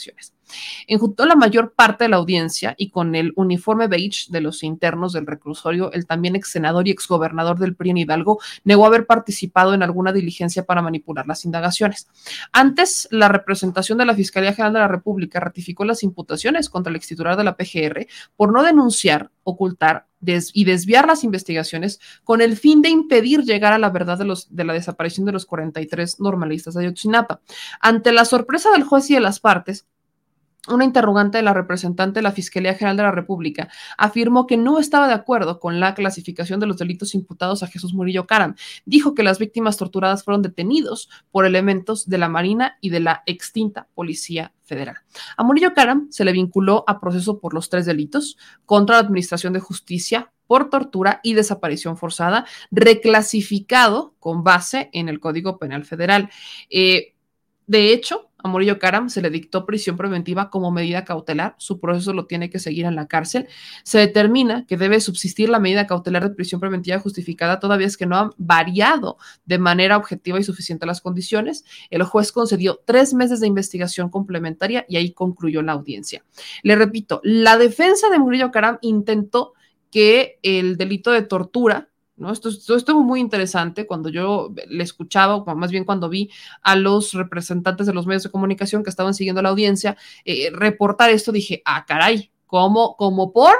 [0.86, 5.12] Enjuntó la mayor parte de la audiencia y con el uniforme beige de los internos
[5.12, 9.06] del reclusorio, el también ex senador y ex gobernador del PRI en Hidalgo negó haber
[9.06, 12.08] participado en alguna diligencia para manipular las indagaciones.
[12.52, 16.96] Antes, la representación de la Fiscalía General de la República ratificó las imputaciones contra el
[16.96, 22.56] ex titular de la PGR por no denunciar, ocultar y desviar las investigaciones con el
[22.56, 26.20] fin de impedir llegar a la verdad de, los, de la desaparición de los 43
[26.20, 27.40] normalistas de Ayotzinapa.
[27.80, 29.86] Ante la sorpresa del juez y de las partes,
[30.68, 34.78] una interrogante de la representante de la Fiscalía General de la República afirmó que no
[34.78, 38.54] estaba de acuerdo con la clasificación de los delitos imputados a Jesús Murillo Caram.
[38.84, 43.22] Dijo que las víctimas torturadas fueron detenidos por elementos de la Marina y de la
[43.26, 44.96] extinta Policía Federal.
[45.36, 48.36] A Murillo Caram se le vinculó a proceso por los tres delitos
[48.66, 55.20] contra la Administración de Justicia por tortura y desaparición forzada, reclasificado con base en el
[55.20, 56.28] Código Penal Federal.
[56.68, 57.14] Eh,
[57.68, 61.54] de hecho, a Murillo Karam se le dictó prisión preventiva como medida cautelar.
[61.58, 63.48] Su proceso lo tiene que seguir en la cárcel.
[63.84, 68.06] Se determina que debe subsistir la medida cautelar de prisión preventiva justificada todavía es que
[68.06, 71.64] no han variado de manera objetiva y suficiente las condiciones.
[71.90, 76.24] El juez concedió tres meses de investigación complementaria y ahí concluyó la audiencia.
[76.62, 79.54] Le repito, la defensa de Murillo Karam intentó
[79.90, 81.89] que el delito de tortura
[82.20, 82.30] ¿no?
[82.30, 86.30] Esto, estuvo muy interesante cuando yo le escuchaba, o más bien cuando vi
[86.62, 91.10] a los representantes de los medios de comunicación que estaban siguiendo la audiencia eh, reportar
[91.10, 93.54] esto, dije, ah, caray, ¿cómo, como por?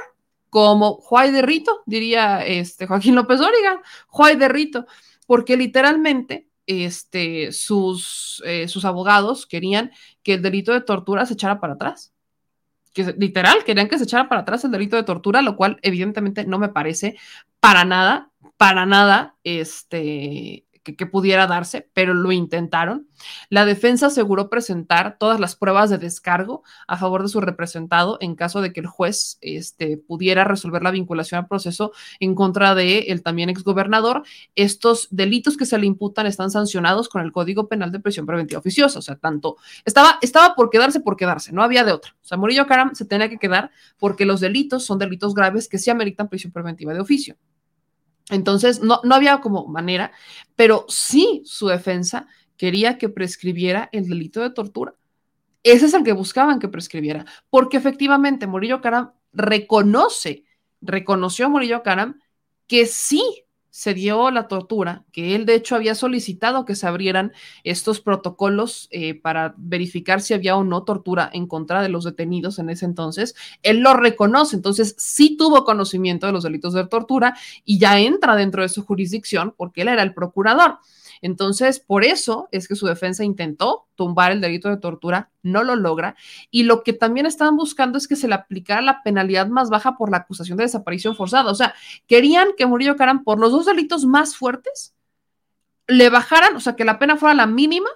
[0.51, 4.87] Como Juay de Rito, diría este Joaquín López Origa, Juay de Rito,
[5.27, 9.93] porque literalmente este, sus, eh, sus abogados querían
[10.23, 12.13] que el delito de tortura se echara para atrás
[12.93, 16.45] que literal querían que se echara para atrás el delito de tortura, lo cual evidentemente
[16.45, 17.17] no me parece
[17.61, 18.30] para nada
[18.61, 23.09] para nada este, que, pudiera darse, pero lo intentaron.
[23.49, 28.35] La defensa aseguró presentar todas las pruebas de descargo a favor de su representado en
[28.35, 33.07] caso de que el juez este, pudiera resolver la vinculación al proceso en contra de
[33.09, 34.25] el también exgobernador.
[34.57, 38.59] Estos delitos que se le imputan están sancionados con el Código Penal de Prisión Preventiva
[38.59, 39.57] Oficiosa, o sea, tanto
[39.87, 42.15] estaba, estaba por quedarse por quedarse, no había de otra.
[42.23, 45.79] O sea, Murillo Caram se tenía que quedar porque los delitos son delitos graves que
[45.79, 47.39] sí ameritan prisión preventiva de oficio.
[48.31, 50.13] Entonces, no, no había como manera,
[50.57, 52.27] pero sí su defensa
[52.57, 54.95] quería que prescribiera el delito de tortura.
[55.63, 60.45] Ese es el que buscaban que prescribiera, porque efectivamente Murillo Caram reconoce,
[60.81, 62.19] reconoció a Murillo Caram
[62.67, 67.33] que sí se dio la tortura, que él de hecho había solicitado que se abrieran
[67.65, 72.59] estos protocolos eh, para verificar si había o no tortura en contra de los detenidos
[72.59, 73.35] en ese entonces.
[73.63, 78.37] Él lo reconoce, entonces sí tuvo conocimiento de los delitos de tortura y ya entra
[78.37, 80.79] dentro de su jurisdicción porque él era el procurador.
[81.23, 85.77] Entonces, por eso es que su defensa intentó tumbar el delito de tortura, no lo
[85.77, 86.17] logra,
[86.51, 89.97] y lo que también estaban buscando es que se le aplicara la penalidad más baja
[89.97, 91.51] por la acusación de desaparición forzada.
[91.51, 91.75] O sea,
[92.07, 94.95] querían que Murillo Caram, por los dos delitos más fuertes,
[95.87, 97.89] le bajaran, o sea, que la pena fuera la mínima.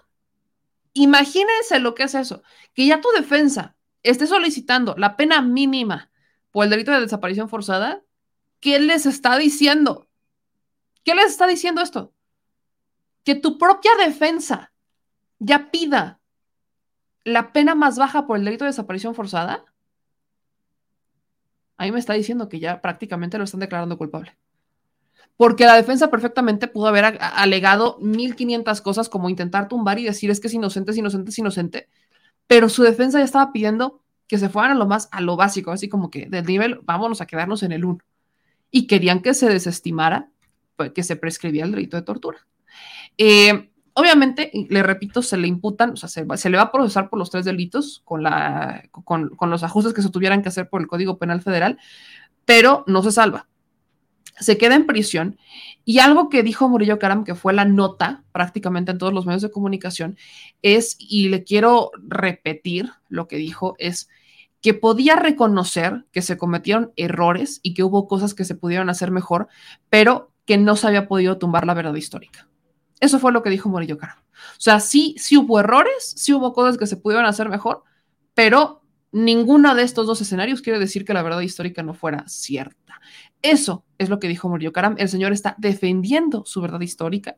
[0.92, 2.42] Imagínense lo que es eso,
[2.74, 6.10] que ya tu defensa esté solicitando la pena mínima
[6.52, 8.02] por el delito de desaparición forzada,
[8.60, 10.06] ¿qué les está diciendo?
[11.02, 12.12] ¿Qué les está diciendo esto?
[13.24, 14.72] Que tu propia defensa
[15.38, 16.20] ya pida
[17.24, 19.64] la pena más baja por el delito de desaparición forzada,
[21.76, 24.36] ahí me está diciendo que ya prácticamente lo están declarando culpable.
[25.36, 30.38] Porque la defensa perfectamente pudo haber alegado 1500 cosas como intentar tumbar y decir es
[30.38, 31.88] que es inocente, es inocente, es inocente,
[32.46, 35.70] pero su defensa ya estaba pidiendo que se fueran a lo más, a lo básico,
[35.70, 37.98] así como que del nivel, vámonos a quedarnos en el 1.
[38.70, 40.30] Y querían que se desestimara,
[40.76, 42.46] pues, que se prescribía el delito de tortura.
[43.18, 47.18] Eh, obviamente, le repito, se le imputan, o sea, se, le va a procesar por
[47.18, 48.24] los tres delitos con,
[49.04, 51.78] con, los ajustes que se tuvieran que hacer por el Código Penal Federal,
[52.44, 53.48] pero no se salva.
[54.40, 55.38] Se queda en prisión
[55.84, 59.42] y algo que dijo Murillo Caram, que fue la nota prácticamente en todos los medios
[59.42, 60.18] de comunicación,
[60.60, 64.08] es, y le quiero repetir lo que dijo, es
[64.60, 69.12] que podía reconocer que se cometieron errores y que hubo cosas que se pudieron hacer
[69.12, 69.46] mejor,
[69.88, 72.48] pero que no se había podido tumbar la verdad histórica.
[73.04, 74.18] Eso fue lo que dijo Murillo Caram.
[74.18, 77.82] O sea, sí, sí hubo errores, sí hubo cosas que se pudieron hacer mejor,
[78.32, 78.82] pero
[79.12, 83.00] ninguno de estos dos escenarios quiere decir que la verdad histórica no fuera cierta.
[83.42, 84.94] Eso es lo que dijo Murillo Caram.
[84.98, 87.36] El señor está defendiendo su verdad histórica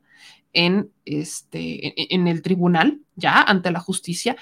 [0.53, 4.37] en, este, en el tribunal, ya ante la justicia,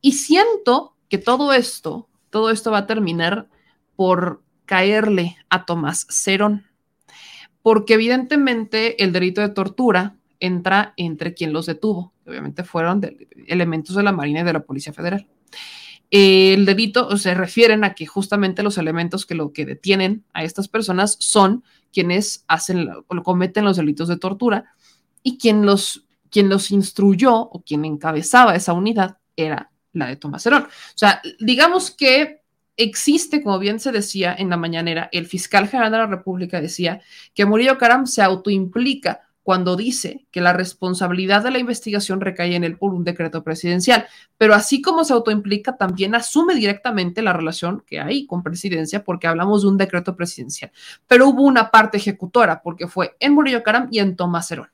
[0.00, 3.48] y siento que todo esto, todo esto va a terminar
[3.96, 6.66] por caerle a Tomás Cerón,
[7.62, 12.12] porque evidentemente el delito de tortura entra entre quien los detuvo.
[12.26, 13.00] Obviamente fueron
[13.46, 15.26] elementos de la Marina y de la Policía Federal.
[16.10, 20.68] El delito se refieren a que justamente los elementos que lo que detienen a estas
[20.68, 24.74] personas son quienes hacen o cometen los delitos de tortura
[25.22, 30.44] y quien los, quien los instruyó o quien encabezaba esa unidad era la de Tomás
[30.44, 30.64] Herón.
[30.64, 32.42] O sea, digamos que
[32.76, 37.00] existe, como bien se decía en la mañanera, el fiscal general de la República decía
[37.32, 42.64] que Murillo Caram se autoimplica cuando dice que la responsabilidad de la investigación recae en
[42.64, 44.06] él por un decreto presidencial,
[44.38, 49.26] pero así como se autoimplica, también asume directamente la relación que hay con presidencia, porque
[49.26, 50.70] hablamos de un decreto presidencial.
[51.06, 54.70] Pero hubo una parte ejecutora, porque fue en Murillo Caram y en Tomás Herón.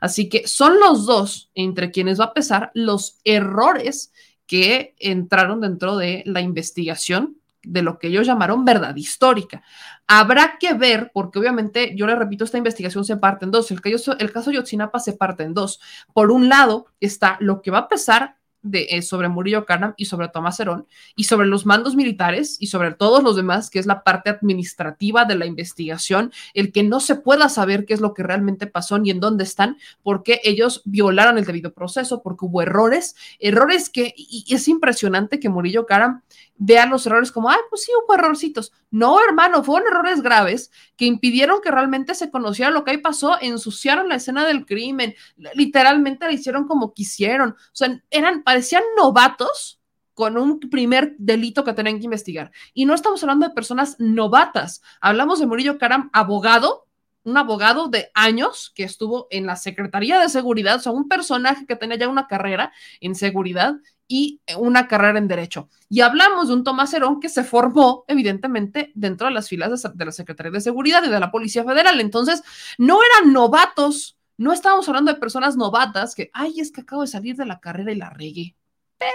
[0.00, 4.12] Así que son los dos entre quienes va a pesar los errores
[4.46, 9.62] que entraron dentro de la investigación de lo que ellos llamaron verdad histórica.
[10.06, 13.70] Habrá que ver, porque obviamente, yo le repito, esta investigación se parte en dos.
[13.70, 15.80] El caso, el caso Yotzinapa se parte en dos.
[16.12, 20.06] Por un lado está lo que va a pesar de, eh, sobre Murillo Karam y
[20.06, 23.86] sobre Tomás Herón y sobre los mandos militares y sobre todos los demás, que es
[23.86, 28.14] la parte administrativa de la investigación, el que no se pueda saber qué es lo
[28.14, 32.62] que realmente pasó ni en dónde están, porque ellos violaron el debido proceso, porque hubo
[32.62, 36.22] errores, errores que, y, es impresionante que Murillo Karam
[36.58, 38.72] vea los errores como, ay, pues sí, hubo errorcitos.
[38.90, 43.36] No, hermano, fueron errores graves que impidieron que realmente se conociera lo que ahí pasó,
[43.40, 45.14] ensuciaron la escena del crimen,
[45.54, 49.80] literalmente la hicieron como quisieron, o sea, eran, parecían novatos
[50.14, 52.50] con un primer delito que tenían que investigar.
[52.74, 56.87] Y no estamos hablando de personas novatas, hablamos de Murillo Caram, abogado,
[57.28, 61.66] un abogado de años que estuvo en la Secretaría de Seguridad, o sea, un personaje
[61.66, 63.76] que tenía ya una carrera en seguridad
[64.08, 65.68] y una carrera en Derecho.
[65.88, 70.04] Y hablamos de un Tomás Herón que se formó, evidentemente, dentro de las filas de,
[70.04, 72.00] la Secretaría de Seguridad y de la Policía Federal.
[72.00, 72.42] Entonces,
[72.78, 77.08] no eran novatos No estábamos hablando de personas novatas que, ay, es que acabo de
[77.08, 78.54] salir de la carrera y la regué.
[78.98, 79.14] Perdón,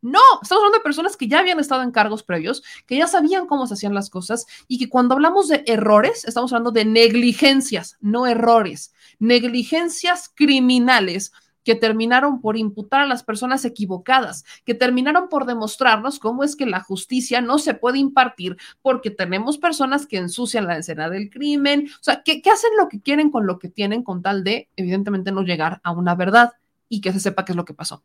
[0.00, 3.46] no, estamos hablando de personas que ya habían estado en cargos previos, que ya sabían
[3.46, 7.96] cómo se hacían las cosas y que cuando hablamos de errores, estamos hablando de negligencias,
[8.00, 11.32] no errores, negligencias criminales
[11.64, 16.66] que terminaron por imputar a las personas equivocadas, que terminaron por demostrarnos cómo es que
[16.66, 21.88] la justicia no se puede impartir porque tenemos personas que ensucian la escena del crimen,
[21.88, 24.68] o sea, que, que hacen lo que quieren con lo que tienen con tal de,
[24.76, 26.52] evidentemente, no llegar a una verdad
[26.88, 28.04] y que se sepa qué es lo que pasó.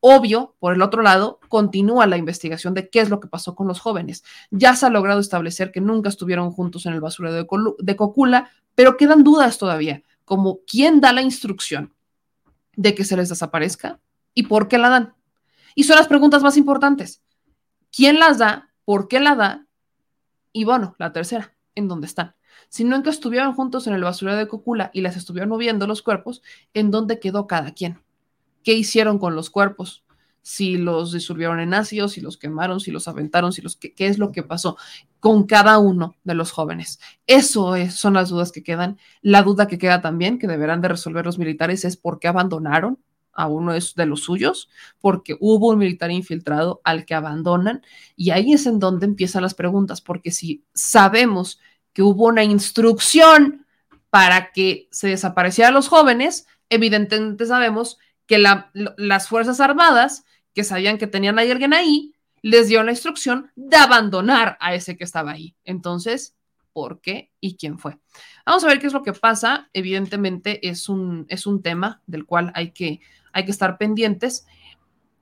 [0.00, 3.66] Obvio, por el otro lado, continúa la investigación de qué es lo que pasó con
[3.66, 4.24] los jóvenes.
[4.50, 7.46] Ya se ha logrado establecer que nunca estuvieron juntos en el basurero de,
[7.78, 11.94] de Cocula, pero quedan dudas todavía, como quién da la instrucción,
[12.76, 14.00] de que se les desaparezca
[14.34, 15.14] y por qué la dan.
[15.74, 17.22] Y son las preguntas más importantes.
[17.90, 18.70] ¿Quién las da?
[18.84, 19.66] ¿Por qué la da?
[20.52, 22.34] Y bueno, la tercera, ¿en dónde están?
[22.68, 25.86] Si no en que estuvieron juntos en el basurero de Cocula y les estuvieron moviendo
[25.86, 26.42] los cuerpos,
[26.74, 28.00] ¿en dónde quedó cada quien?
[28.66, 30.02] ¿Qué hicieron con los cuerpos?
[30.42, 34.08] Si los disolvieron en ácidos, si los quemaron, si los aventaron, si los qué, qué
[34.08, 34.76] es lo que pasó
[35.20, 36.98] con cada uno de los jóvenes.
[37.28, 38.98] Eso es, son las dudas que quedan.
[39.22, 42.98] La duda que queda también, que deberán de resolver los militares, es por qué abandonaron
[43.32, 44.68] a uno de los suyos,
[45.00, 47.82] porque hubo un militar infiltrado al que abandonan,
[48.16, 51.60] y ahí es en donde empiezan las preguntas, porque si sabemos
[51.92, 53.64] que hubo una instrucción
[54.10, 60.24] para que se desaparecieran los jóvenes, evidentemente sabemos que la, las Fuerzas Armadas,
[60.54, 62.12] que sabían que tenían a alguien ahí,
[62.42, 65.56] les dio la instrucción de abandonar a ese que estaba ahí.
[65.64, 66.36] Entonces,
[66.72, 67.98] ¿por qué y quién fue?
[68.44, 69.68] Vamos a ver qué es lo que pasa.
[69.72, 73.00] Evidentemente es un, es un tema del cual hay que,
[73.32, 74.46] hay que estar pendientes.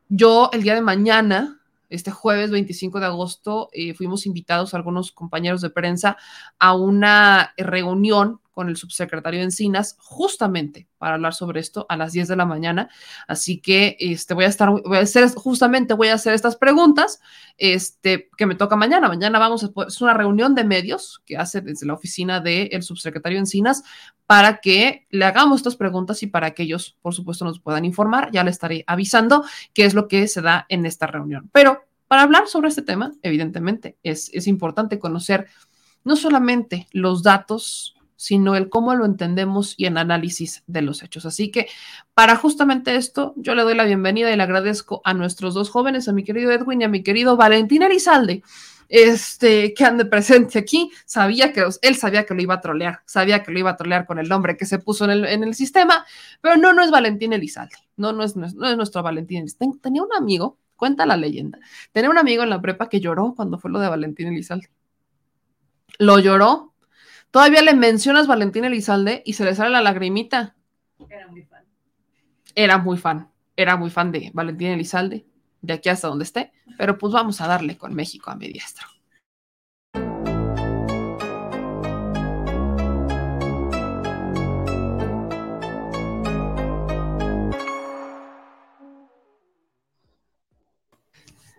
[0.08, 5.60] Yo el día de mañana, este jueves 25 de agosto, eh, fuimos invitados algunos compañeros
[5.60, 6.16] de prensa
[6.58, 12.28] a una reunión con el subsecretario Encinas justamente para hablar sobre esto a las 10
[12.28, 12.88] de la mañana.
[13.26, 17.20] Así que este, voy a estar, voy a hacer, justamente voy a hacer estas preguntas
[17.58, 19.08] este, que me toca mañana.
[19.08, 23.38] Mañana vamos a, es una reunión de medios que hace desde la oficina del subsecretario
[23.38, 23.82] Encinas
[24.26, 28.30] para que le hagamos estas preguntas y para que ellos, por supuesto, nos puedan informar.
[28.30, 29.44] Ya le estaré avisando
[29.74, 31.50] qué es lo que se da en esta reunión.
[31.52, 35.48] Pero para hablar sobre este tema, evidentemente, es, es importante conocer
[36.04, 41.26] no solamente los datos sino el cómo lo entendemos y el análisis de los hechos.
[41.26, 41.68] Así que
[42.14, 46.08] para justamente esto, yo le doy la bienvenida y le agradezco a nuestros dos jóvenes,
[46.08, 48.42] a mi querido Edwin y a mi querido Valentín Elizalde,
[48.88, 50.90] este, que ande presente aquí.
[51.04, 54.06] Sabía que él sabía que lo iba a trolear, sabía que lo iba a trolear
[54.06, 56.04] con el nombre que se puso en el, sistema,
[56.40, 59.78] pero no, no es Valentín Elizalde, no, no es, no es, nuestro Valentín Elizalde.
[59.80, 61.58] Tenía un amigo, cuenta la leyenda,
[61.92, 64.70] tenía un amigo en la prepa que lloró cuando fue lo de Valentín Elizalde.
[65.98, 66.73] Lo lloró
[67.34, 70.54] Todavía le mencionas Valentín Elizalde y se le sale la lagrimita.
[71.10, 71.64] Era muy fan.
[72.54, 73.28] Era muy fan.
[73.56, 75.26] Era muy fan de Valentín Elizalde,
[75.60, 76.52] de aquí hasta donde esté.
[76.78, 78.86] Pero pues vamos a darle con México a mi diestro.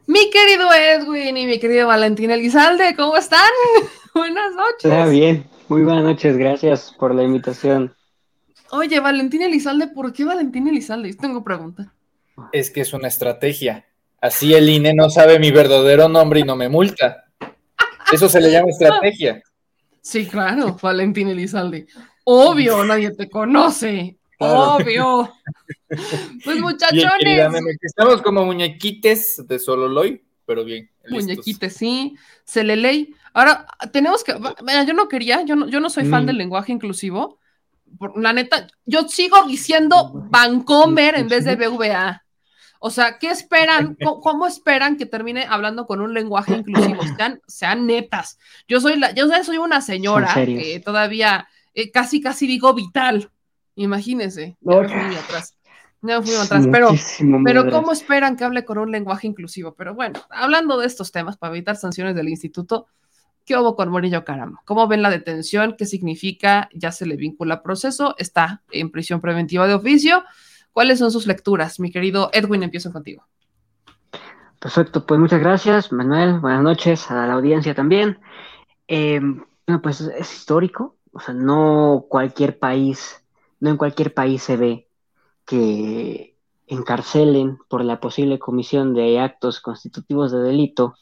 [0.08, 3.52] Mi querido Edwin y mi querido Valentín Elizalde, ¿cómo están?
[4.14, 4.86] Buenas noches.
[4.86, 5.54] Está bien.
[5.68, 7.96] Muy buenas noches, gracias por la invitación.
[8.70, 11.14] Oye, Valentín Elizalde, ¿por qué Valentín Elizalde?
[11.16, 11.92] Tengo pregunta.
[12.52, 13.86] Es que es una estrategia.
[14.22, 17.26] Así el INE no sabe mi verdadero nombre y no me multa.
[18.12, 19.42] Eso se le llama estrategia.
[20.02, 21.88] Sí, claro, Valentín Elizalde.
[22.26, 24.18] Obvio, nadie te conoce.
[24.38, 25.32] Obvio.
[26.44, 27.50] Pues muchachones.
[27.82, 30.90] estamos como muñequites de Sololoy, pero bien.
[31.10, 32.16] Muñequites, sí.
[32.44, 33.14] Se le ley.
[33.34, 34.34] Ahora, tenemos que.
[34.88, 36.28] yo no quería, yo no, yo no soy fan mm.
[36.28, 37.40] del lenguaje inclusivo.
[38.16, 42.24] la neta, yo sigo diciendo Vancomer en vez de BVA.
[42.80, 43.98] O sea, ¿qué esperan?
[44.22, 47.02] ¿Cómo, esperan que termine hablando con un lenguaje inclusivo?
[47.18, 48.38] Sean, sean netas.
[48.68, 53.32] Yo soy la, yo soy una señora que todavía eh, casi casi digo vital.
[53.76, 54.56] Imagínense.
[55.18, 55.55] atrás.
[56.06, 56.92] No fui atrás, pero,
[57.44, 59.74] pero ¿cómo esperan que hable con un lenguaje inclusivo?
[59.74, 62.88] Pero bueno, hablando de estos temas, para evitar sanciones del instituto,
[63.46, 64.62] ¿Qué hubo con Morillo Caramba?
[64.66, 65.76] ¿Cómo ven la detención?
[65.78, 66.68] ¿Qué significa?
[66.74, 68.16] ¿Ya se le vincula proceso?
[68.18, 70.24] ¿Está en prisión preventiva de oficio?
[70.74, 71.80] ¿Cuáles son sus lecturas?
[71.80, 73.24] Mi querido Edwin, empiezo contigo.
[74.60, 76.40] Perfecto, pues muchas gracias, Manuel.
[76.40, 78.18] Buenas noches a la audiencia también.
[78.88, 83.24] Eh, bueno, pues es histórico, o sea, no cualquier país,
[83.60, 84.85] no en cualquier país se ve
[85.46, 86.36] que
[86.68, 90.96] encarcelen por la posible comisión de actos constitutivos de delito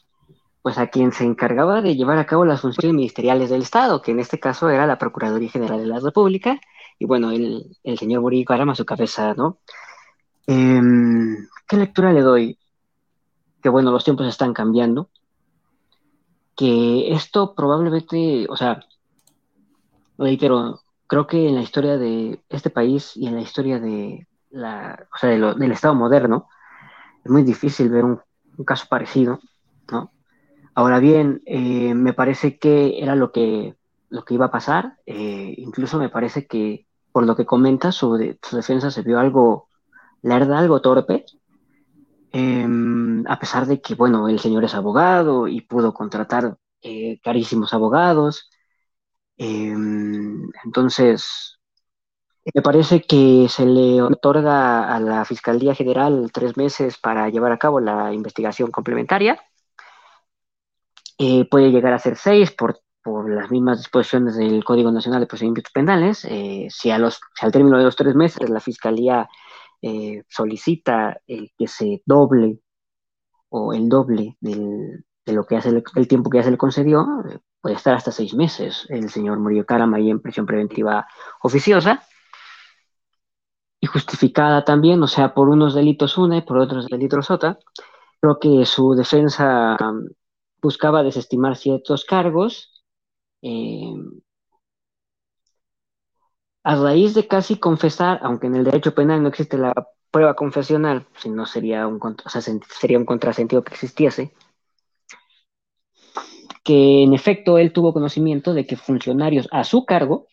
[0.64, 4.12] pues a quien se encargaba de llevar a cabo las funciones ministeriales del Estado, que
[4.12, 6.58] en este caso era la Procuraduría General de la República,
[6.98, 9.58] y bueno, el, el señor Murillo Karam a su cabeza, ¿no?
[10.46, 12.58] Em, ¿Qué lectura le doy?
[13.62, 15.10] Que bueno, los tiempos están cambiando,
[16.56, 18.80] que esto probablemente, o sea,
[20.16, 25.16] pero creo que en la historia de este país y en la historia de o
[25.18, 26.48] sea, del Estado moderno,
[27.24, 28.20] es muy difícil ver un,
[28.64, 29.40] caso parecido,
[29.90, 30.12] ¿no?
[30.74, 33.74] Ahora bien, eh, me parece que era lo que,
[34.10, 38.36] lo que iba a pasar, eh, incluso me parece que por lo que comenta, su,
[38.42, 39.68] su defensa se vio algo
[40.24, 41.26] la verdad algo torpe,
[42.32, 47.74] em, a pesar de que, bueno, el señor es abogado y pudo contratar eh, carísimos
[47.74, 48.50] abogados.
[49.36, 51.53] Em, entonces,
[52.52, 57.58] me parece que se le otorga a la Fiscalía General tres meses para llevar a
[57.58, 59.40] cabo la investigación complementaria.
[61.18, 62.80] Eh, puede llegar a ser seis por,
[63.28, 66.24] las mismas disposiciones del Código Nacional de Procedimientos Penales.
[66.24, 69.28] Eh, si, a los, si al término de los tres meses la Fiscalía
[69.82, 72.60] eh, solicita el que se doble
[73.50, 77.06] o el doble de lo que hace el, tiempo que ya se le concedió,
[77.60, 81.06] puede estar hasta seis meses el señor Murillo Carama ahí en prisión preventiva
[81.42, 82.02] oficiosa
[83.84, 87.58] y justificada también, o sea, por unos delitos una y por otros delitos otra.
[88.18, 90.08] Creo que su defensa um,
[90.62, 92.82] buscaba desestimar ciertos cargos,
[93.42, 93.92] eh,
[96.62, 99.74] a raíz de casi confesar, aunque en el derecho penal no existe la
[100.10, 102.00] prueba confesional, si no sería un,
[102.80, 104.32] sería un contrasentido que existiese,
[106.64, 110.26] que en efecto él tuvo conocimiento de que funcionarios a su cargo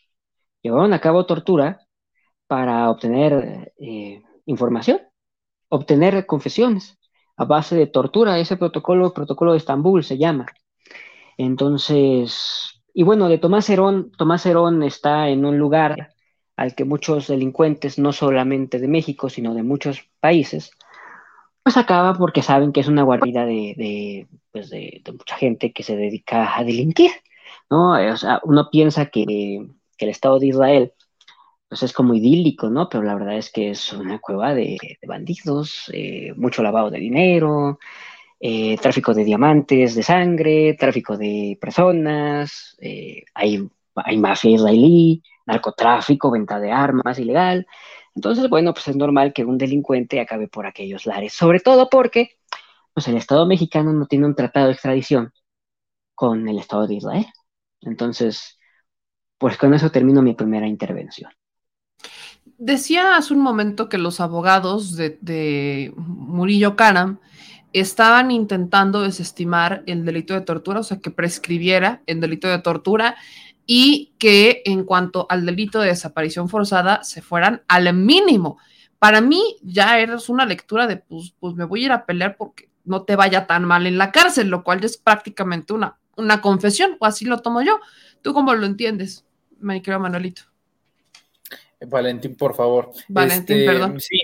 [0.61, 1.85] llevaron a cabo tortura
[2.51, 4.99] para obtener eh, información,
[5.69, 6.99] obtener confesiones
[7.37, 8.39] a base de tortura.
[8.39, 10.47] Ese protocolo, protocolo de Estambul se llama.
[11.37, 16.13] Entonces, y bueno, de Tomás Herón, Tomás Herón está en un lugar
[16.57, 20.71] al que muchos delincuentes, no solamente de México, sino de muchos países,
[21.63, 25.95] pues acaba porque saben que es una guarida de, pues de, mucha gente que se
[25.95, 27.11] dedica a delinquir,
[27.69, 27.93] ¿no?
[27.93, 29.23] O sea, uno piensa que,
[29.99, 30.93] el Estado de Israel
[31.71, 32.89] pues es como idílico, ¿no?
[32.89, 34.77] Pero la verdad es que es una cueva de,
[35.07, 37.79] bandidos, eh, mucho lavado de dinero,
[38.41, 46.29] eh, tráfico de diamantes, de sangre, tráfico de personas, eh, hay, hay mafia israelí, narcotráfico,
[46.29, 47.65] venta de armas ilegal.
[48.15, 52.31] Entonces, bueno, pues es normal que un delincuente acabe por aquellos lares, sobre todo porque
[52.93, 55.31] pues el Estado mexicano no tiene un tratado de extradición
[56.15, 57.27] con el Estado de Israel.
[57.81, 58.59] Entonces,
[59.37, 61.31] pues con eso termino mi primera intervención.
[62.63, 67.17] Decía hace un momento que los abogados de, Murillo Karam
[67.73, 73.15] estaban intentando desestimar el delito de tortura, o sea, que prescribiera el delito de tortura
[73.65, 78.59] y que en cuanto al delito de desaparición forzada se fueran al mínimo.
[78.99, 82.37] Para mí ya eres una lectura de, pues, pues me voy a ir a pelear
[82.37, 86.41] porque no te vaya tan mal en la cárcel, lo cual es prácticamente una, una
[86.41, 87.79] confesión, o así lo tomo yo.
[88.21, 89.25] ¿Tú cómo lo entiendes,
[89.59, 90.50] me querido Manuelito?
[91.87, 92.91] Valentín, por favor.
[93.07, 93.99] Valentín, este, perdón.
[93.99, 94.19] Sí.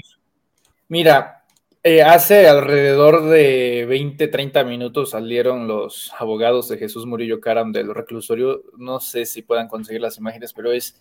[0.89, 1.43] Mira,
[1.83, 7.93] eh, hace alrededor de 20, 30 minutos salieron los abogados de Jesús Murillo Caram del
[7.93, 8.63] reclusorio.
[8.77, 10.99] No sé si puedan conseguir las imágenes, pero es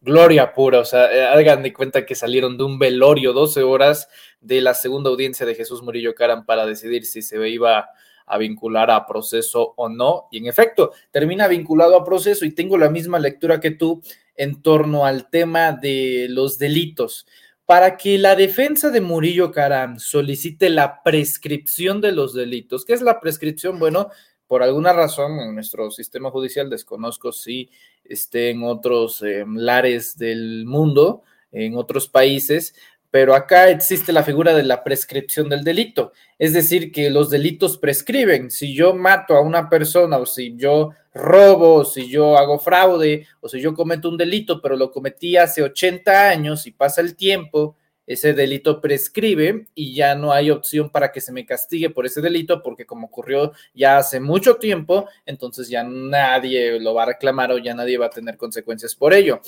[0.00, 0.80] gloria pura.
[0.80, 4.08] O sea, eh, hagan de cuenta que salieron de un velorio 12 horas
[4.40, 7.88] de la segunda audiencia de Jesús Murillo Caram para decidir si se iba
[8.26, 10.28] a vincular a proceso o no.
[10.30, 14.02] Y en efecto, termina vinculado a proceso y tengo la misma lectura que tú
[14.36, 17.26] en torno al tema de los delitos
[17.66, 22.84] para que la defensa de Murillo Caram solicite la prescripción de los delitos.
[22.84, 23.80] ¿Qué es la prescripción?
[23.80, 24.08] Bueno,
[24.46, 27.68] por alguna razón en nuestro sistema judicial, desconozco si
[28.04, 32.74] esté en otros em, lares del mundo, en otros países,
[33.10, 37.78] pero acá existe la figura de la prescripción del delito, es decir, que los delitos
[37.78, 38.50] prescriben.
[38.52, 43.48] Si yo mato a una persona o si yo robo, si yo hago fraude o
[43.48, 47.76] si yo cometo un delito, pero lo cometí hace 80 años y pasa el tiempo,
[48.06, 52.20] ese delito prescribe y ya no hay opción para que se me castigue por ese
[52.20, 57.50] delito porque como ocurrió ya hace mucho tiempo, entonces ya nadie lo va a reclamar
[57.50, 59.40] o ya nadie va a tener consecuencias por ello.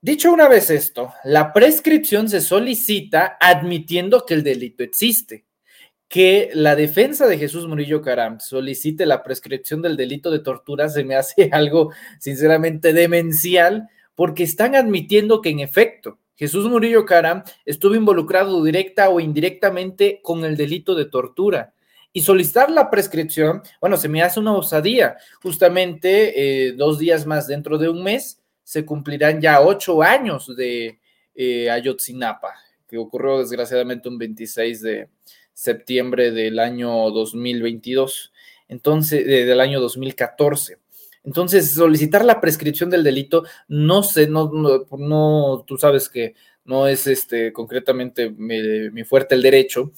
[0.00, 5.44] Dicho una vez esto, la prescripción se solicita admitiendo que el delito existe.
[6.08, 11.04] Que la defensa de Jesús Murillo Caram solicite la prescripción del delito de tortura se
[11.04, 17.96] me hace algo sinceramente demencial porque están admitiendo que en efecto Jesús Murillo Caram estuvo
[17.96, 21.74] involucrado directa o indirectamente con el delito de tortura.
[22.12, 25.16] Y solicitar la prescripción, bueno, se me hace una osadía.
[25.42, 31.00] Justamente eh, dos días más dentro de un mes se cumplirán ya ocho años de
[31.34, 32.54] eh, Ayotzinapa,
[32.86, 35.08] que ocurrió desgraciadamente un 26 de
[35.58, 38.32] septiembre del año 2022,
[38.68, 40.78] entonces, del año 2014.
[41.24, 47.08] Entonces, solicitar la prescripción del delito, no sé, no, no, tú sabes que no es
[47.08, 49.90] este concretamente mi fuerte el derecho,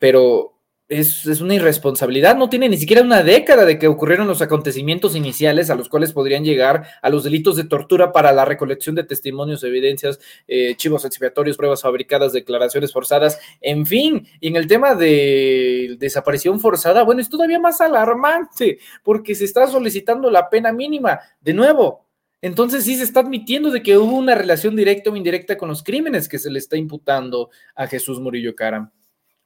[0.00, 0.55] pero
[0.88, 5.68] es, una irresponsabilidad, no tiene ni siquiera una década de que ocurrieron los acontecimientos iniciales
[5.68, 9.64] a los cuales podrían llegar a los delitos de tortura para la recolección de testimonios,
[9.64, 15.96] evidencias, eh, chivos expiatorios, pruebas fabricadas, declaraciones forzadas, en fin, y en el tema de
[15.98, 21.54] desaparición forzada, bueno, es todavía más alarmante porque se está solicitando la pena mínima, de
[21.54, 22.06] nuevo.
[22.42, 25.82] Entonces sí se está admitiendo de que hubo una relación directa o indirecta con los
[25.82, 28.92] crímenes que se le está imputando a Jesús Murillo Caram.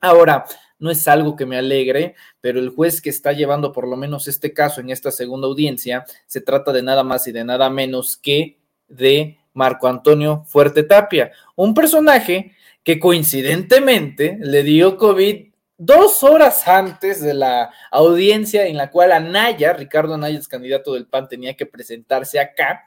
[0.01, 0.45] Ahora,
[0.81, 4.27] no es algo que me alegre, pero el juez que está llevando por lo menos
[4.27, 8.17] este caso en esta segunda audiencia, se trata de nada más y de nada menos
[8.17, 8.59] que
[8.89, 12.53] de Marco Antonio Fuerte Tapia, un personaje
[12.83, 19.73] que coincidentemente le dio COVID dos horas antes de la audiencia en la cual Anaya,
[19.73, 22.87] Ricardo Anaya, es candidato del PAN, tenía que presentarse acá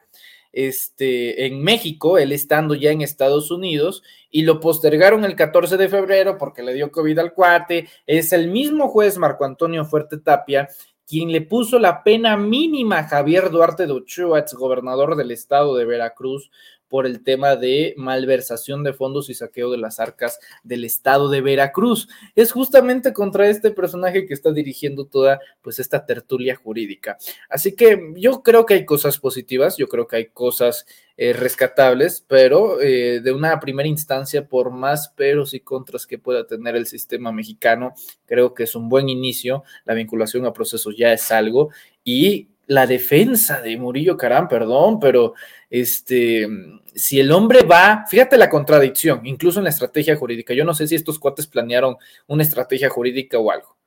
[0.53, 5.89] este, en México, él estando ya en Estados Unidos, y lo postergaron el 14 de
[5.89, 7.89] febrero porque le dio COVID al cuate.
[8.07, 10.69] Es el mismo juez Marco Antonio Fuerte Tapia
[11.05, 15.75] quien le puso la pena mínima a Javier Duarte de Ochoa, ex gobernador del estado
[15.75, 16.49] de Veracruz,
[16.93, 21.41] por el tema de malversación de fondos y saqueo de las arcas del estado de
[21.41, 22.07] Veracruz.
[22.35, 27.17] Es justamente contra este personaje que está dirigiendo toda pues esta tertulia jurídica.
[27.49, 30.85] Así que yo creo que hay cosas positivas, yo creo que hay cosas
[31.17, 36.45] eh, rescatables, pero eh, de una primera instancia, por más peros y contras que pueda
[36.45, 37.95] tener el sistema mexicano,
[38.27, 39.63] creo que es un buen inicio.
[39.85, 41.71] La vinculación a procesos ya es algo
[42.03, 45.33] y la defensa de Murillo Carán, perdón, pero
[45.69, 46.47] este,
[46.95, 50.87] si el hombre va, fíjate la contradicción, incluso en la estrategia jurídica, yo no sé
[50.87, 51.97] si estos cuates planearon
[52.27, 53.77] una estrategia jurídica o algo,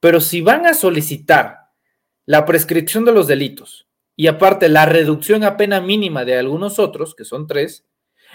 [0.00, 1.70] pero si van a solicitar
[2.24, 7.14] la prescripción de los delitos y aparte la reducción a pena mínima de algunos otros,
[7.14, 7.84] que son tres,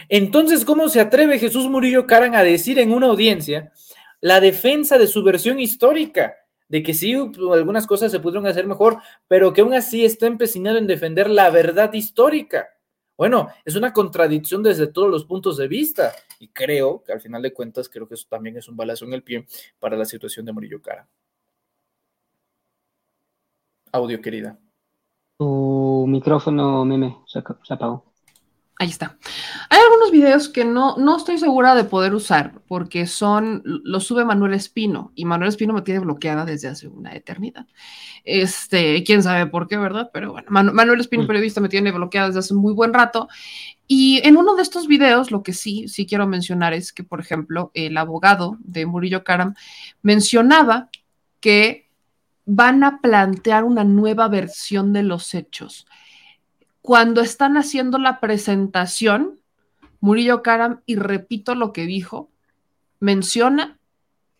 [0.09, 3.71] entonces, ¿cómo se atreve Jesús Murillo Carán a decir en una audiencia
[4.19, 6.35] la defensa de su versión histórica?
[6.71, 10.77] De que sí, algunas cosas se pudieron hacer mejor, pero que aún así está empecinado
[10.77, 12.69] en defender la verdad histórica.
[13.17, 17.41] Bueno, es una contradicción desde todos los puntos de vista y creo que al final
[17.41, 19.45] de cuentas, creo que eso también es un balazo en el pie
[19.79, 21.09] para la situación de Murillo Cara.
[23.91, 24.57] Audio, querida.
[25.37, 28.10] Tu micrófono, meme, se, apagó.
[28.81, 29.15] Ahí está.
[29.69, 34.25] Hay algunos videos que no, no estoy segura de poder usar porque son, los sube
[34.25, 37.67] Manuel Espino y Manuel Espino me tiene bloqueada desde hace una eternidad.
[38.23, 40.09] Este, quién sabe por qué, ¿verdad?
[40.11, 41.27] Pero bueno, Manuel Espino, mm.
[41.27, 43.27] periodista, me tiene bloqueada desde hace un muy buen rato.
[43.85, 47.19] Y en uno de estos videos, lo que sí, sí quiero mencionar es que, por
[47.19, 49.53] ejemplo, el abogado de Murillo Karam
[50.01, 50.89] mencionaba
[51.39, 51.87] que
[52.47, 55.85] van a plantear una nueva versión de los hechos
[56.81, 59.39] cuando están haciendo la presentación,
[59.99, 62.31] Murillo Karam, y repito lo que dijo,
[62.99, 63.79] menciona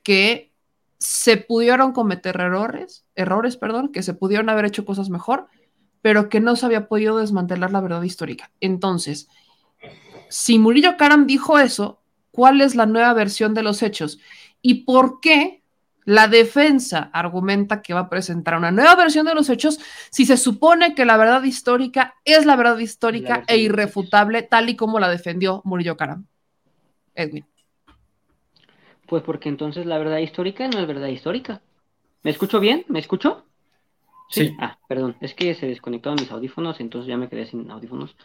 [0.04, 0.52] que
[0.98, 5.48] se pudieron cometer errores, errores, perdón, que se pudieron haber hecho cosas mejor,
[6.02, 8.52] pero que no se había podido desmantelar la verdad histórica.
[8.60, 9.28] Entonces,
[10.30, 12.02] si Murillo Karam dijo eso,
[12.32, 14.20] ¿cuál es la nueva versión de los hechos?
[14.62, 15.61] ¿Y por qué
[16.06, 19.80] la defensa argumenta que va a presentar una nueva versión de los hechos
[20.10, 24.76] si se supone que la verdad histórica es la verdad histórica e irrefutable, tal y
[24.76, 26.26] como la defendió Murillo Karam.
[27.16, 27.46] Edwin.
[29.08, 31.62] Pues porque entonces la verdad histórica no es verdad histórica.
[32.24, 32.86] ¿Me escucho bien?
[32.88, 33.46] ¿Me escucho?
[34.30, 34.56] Sí.
[34.60, 38.16] Ah, perdón, es que se desconectaron mis audífonos, entonces ya me quedé sin audífonos.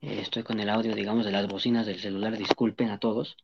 [0.00, 3.36] Eh, estoy con el audio, digamos, de las bocinas del celular, disculpen a todos.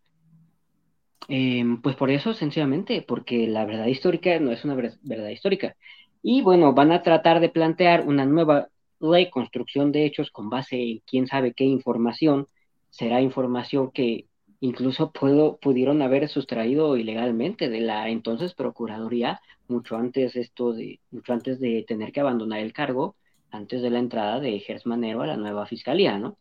[1.28, 5.76] Em, pues por eso, sencillamente, porque la verdad histórica no es una verdad histórica.
[6.22, 8.68] Y bueno, van a tratar de plantear una nueva
[9.00, 12.46] ley, construcción de hechos con base en quién sabe qué información.
[12.90, 14.26] Será información que
[14.60, 21.58] incluso pudieron haber sustraído ilegalmente de la entonces Procuraduría mucho antes esto de, mucho antes
[21.58, 23.16] de tener que abandonar el cargo,
[23.50, 26.36] antes de la entrada de Gers Manero a la nueva fiscalía, ¿no?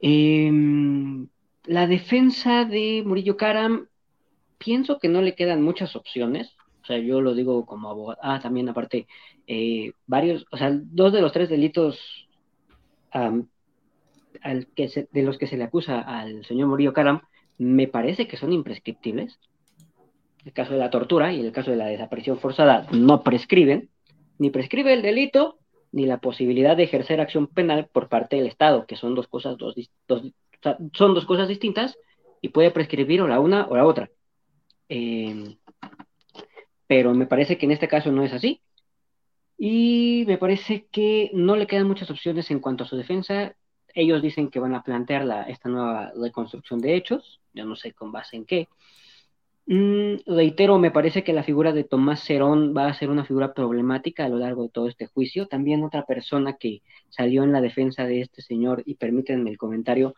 [0.00, 0.50] Eh,
[1.68, 3.88] la defensa de Murillo Karam,
[4.56, 6.56] pienso que no le quedan muchas opciones.
[6.82, 8.18] O sea, yo lo digo como abogado.
[8.22, 9.06] Ah, también aparte,
[9.46, 12.26] eh, varios, o sea, dos de los tres delitos
[13.12, 17.20] de los que se le acusa al señor Murillo Karam,
[17.58, 19.38] me parece que son imprescriptibles.
[20.46, 23.90] El caso de la tortura y el caso de la desaparición forzada no prescriben,
[24.38, 25.58] ni prescribe el delito,
[25.92, 29.58] ni la posibilidad de ejercer acción penal por parte del Estado, que son dos cosas,
[29.58, 29.74] dos,
[30.92, 31.98] son dos cosas distintas
[32.40, 34.10] y puede prescribir o la una o la otra.
[34.88, 35.56] Eh,
[36.86, 38.62] pero me parece que en este caso no es así.
[39.58, 43.54] Y me parece que no le quedan muchas opciones en cuanto a su defensa.
[43.92, 47.92] Ellos dicen que van a plantear la, esta nueva reconstrucción de hechos, yo no sé
[47.92, 48.68] con base en qué.
[49.66, 53.52] Mm, reitero, me parece que la figura de Tomás Cerón va a ser una figura
[53.52, 55.46] problemática a lo largo de todo este juicio.
[55.46, 60.14] También otra persona que salió en la defensa de este señor, y permítanme el comentario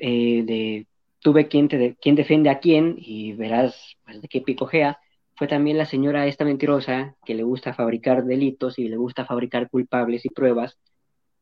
[0.00, 0.86] eh, de
[1.20, 4.98] tuve quien, te quién defiende a quién, y verás pues, de qué picojea,
[5.36, 9.70] fue también la señora esta mentirosa que le gusta fabricar delitos y le gusta fabricar
[9.70, 10.78] culpables y pruebas,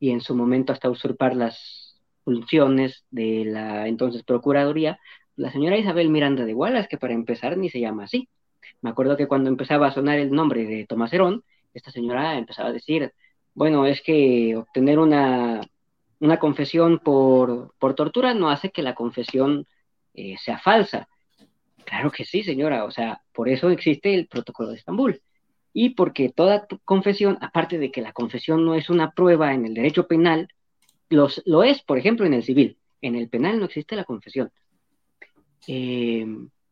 [0.01, 4.98] y en su momento hasta usurpar las funciones de la entonces Procuraduría,
[5.36, 8.28] la señora Isabel Miranda de Wallace, que para empezar ni se llama así.
[8.82, 11.44] Me acuerdo que cuando empezaba a sonar el nombre de Tomás Herón,
[11.74, 13.12] esta señora empezaba a decir,
[13.55, 15.60] bueno, es que obtener una,
[16.20, 19.66] una confesión por, por, tortura no hace que la confesión
[20.15, 21.09] eh, sea falsa.
[21.85, 25.23] Claro que sí, señora, o sea, por eso existe el protocolo de Estambul.
[25.73, 29.74] Y porque toda confesión, aparte de que la confesión no es una prueba en el
[29.74, 30.49] derecho penal,
[31.09, 32.78] los, lo es, por ejemplo, en el civil.
[33.01, 34.51] En el penal no existe la confesión.
[35.66, 36.27] Eh,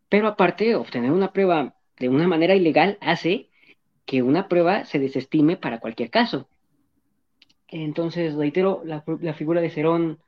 [0.08, 3.48] pero aparte, obtener una prueba de una manera ilegal hace
[4.04, 6.48] que una prueba se desestime para cualquier caso.
[7.68, 9.02] Entonces, reitero, la,
[9.34, 10.18] figura de Cerón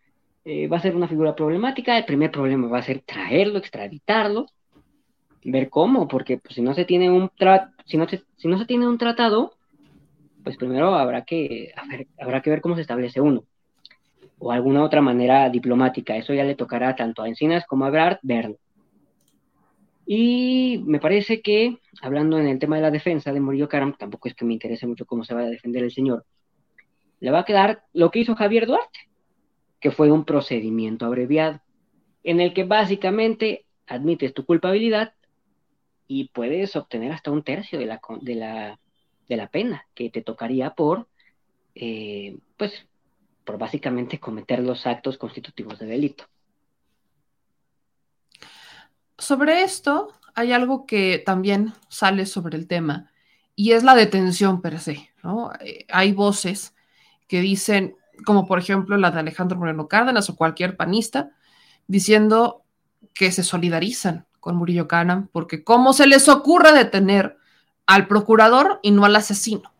[0.45, 1.97] eh, va a ser una figura problemática.
[1.97, 4.47] El primer problema va a ser traerlo, extraditarlo,
[5.45, 7.31] ver cómo, porque pues, si no se tiene un
[7.87, 9.55] si no si no se tiene un tratado,
[10.43, 11.73] pues primero habrá que,
[12.19, 13.45] habrá que ver cómo se establece uno
[14.39, 16.17] o alguna otra manera diplomática.
[16.17, 18.57] Eso ya le tocará tanto a Encinas como a Brad verlo.
[20.07, 24.29] Y me parece que, hablando en el tema de la defensa de Murillo Karam, tampoco
[24.29, 26.25] es que me interese mucho cómo se va a defender el señor,
[27.21, 29.09] le va a quedar lo que hizo Javier Duarte,
[29.81, 31.61] que fue un procedimiento abreviado,
[32.25, 35.15] en el que básicamente admites tu culpabilidad
[36.07, 38.81] y puedes obtener hasta un tercio de la, de la,
[39.29, 41.09] de la pena que te tocaría por,
[41.75, 42.87] eh, pues,
[43.45, 46.25] por básicamente cometer los actos constitutivos de delito.
[49.17, 53.11] Sobre esto, hay algo que también sale sobre el tema
[53.57, 55.11] y es la detención per se.
[55.23, 55.53] ¿no?
[55.61, 56.75] Eh, hay voces
[57.29, 61.31] que dicen, como por ejemplo la de Alejandro Moreno Cárdenas o cualquier panista,
[61.87, 62.63] diciendo
[63.15, 67.37] que se solidarizan con Murillo Karam porque cómo se les ocurre detener
[67.87, 69.73] al procurador y no al asesino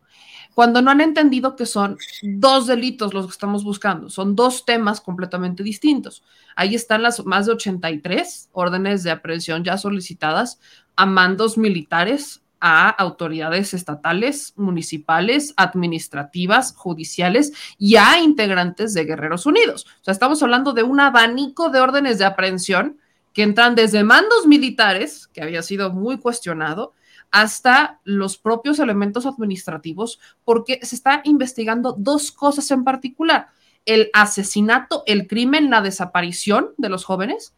[0.59, 4.99] cuando no han entendido que son dos delitos los que estamos buscando, son dos temas
[4.99, 6.21] completamente distintos.
[6.53, 10.59] Ahí están las más de 83 órdenes de aprehensión ya solicitadas
[10.97, 19.85] a mandos militares, a autoridades estatales, municipales, administrativas, judiciales y a integrantes de Guerreros Unidos.
[20.01, 22.97] O sea, estamos hablando de un abanico de órdenes de aprehensión
[23.33, 26.93] que entran desde mandos militares, que había sido muy cuestionado,
[27.31, 33.47] hasta los propios elementos administrativos, porque se está investigando dos cosas en particular,
[33.85, 37.53] el asesinato, el crimen, la desaparición de los jóvenes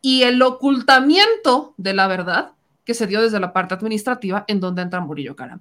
[0.00, 2.52] y el ocultamiento de la verdad
[2.86, 5.60] que se dio desde la parte administrativa en donde entra Murillo Caram.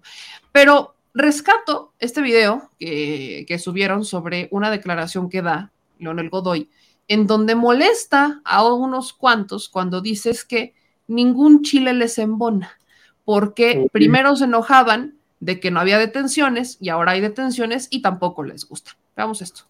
[0.53, 6.69] Pero rescato este video que, que subieron sobre una declaración que da Leonel Godoy,
[7.09, 10.73] en donde molesta a unos cuantos cuando dices que
[11.07, 12.79] ningún chile les embona
[13.25, 18.43] porque primero se enojaban de que no había detenciones y ahora hay detenciones y tampoco
[18.43, 18.91] les gusta.
[19.17, 19.63] Veamos esto.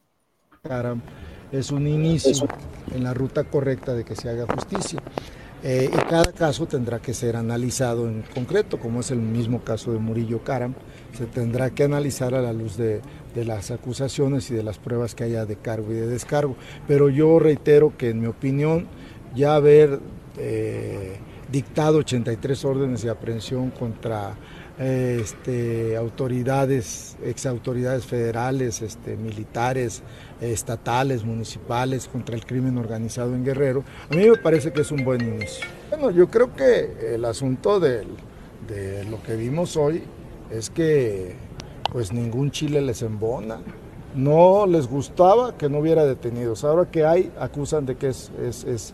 [1.51, 2.47] Es un inicio
[2.93, 5.01] en la ruta correcta de que se haga justicia.
[5.67, 9.91] Eh, y cada caso tendrá que ser analizado en concreto, como es el mismo caso
[9.91, 10.75] de Murillo Karam.
[11.17, 13.01] Se tendrá que analizar a la luz de,
[13.33, 16.55] las acusaciones y de las pruebas que haya de cargo y de descargo.
[16.87, 18.85] Pero yo reitero que, en mi opinión,
[19.33, 20.01] ya haber
[20.37, 21.17] eh,
[21.51, 24.35] dictado 83 órdenes de aprehensión contra
[24.79, 30.03] este, autoridades, exautoridades federales, este, militares,
[30.41, 35.03] estatales, municipales, contra el crimen organizado en Guerrero, a mí me parece que es un
[35.05, 35.65] buen inicio.
[35.89, 38.05] Bueno, yo creo que el asunto de,
[39.09, 40.03] lo que vimos hoy
[40.51, 41.35] es que
[41.91, 43.59] pues ningún Chile les embona.
[44.15, 46.63] No les gustaba que no hubiera detenidos.
[46.63, 48.93] Ahora que hay, acusan de que es, es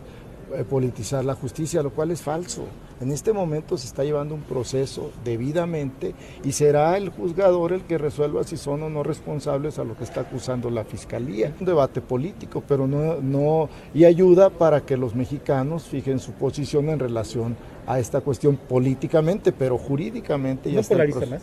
[0.54, 2.66] eh, politizar la justicia, lo cual es falso.
[3.02, 6.14] En este momento se está llevando un proceso debidamente
[6.44, 10.04] y será el juzgador el que resuelva si son o no responsables a lo que
[10.04, 11.52] está acusando la fiscalía.
[11.58, 16.90] Un debate político, pero no, no y ayuda para que los mexicanos fijen su posición
[16.90, 17.56] en relación
[17.88, 21.42] a esta cuestión políticamente, pero jurídicamente ya ¿No polariza más?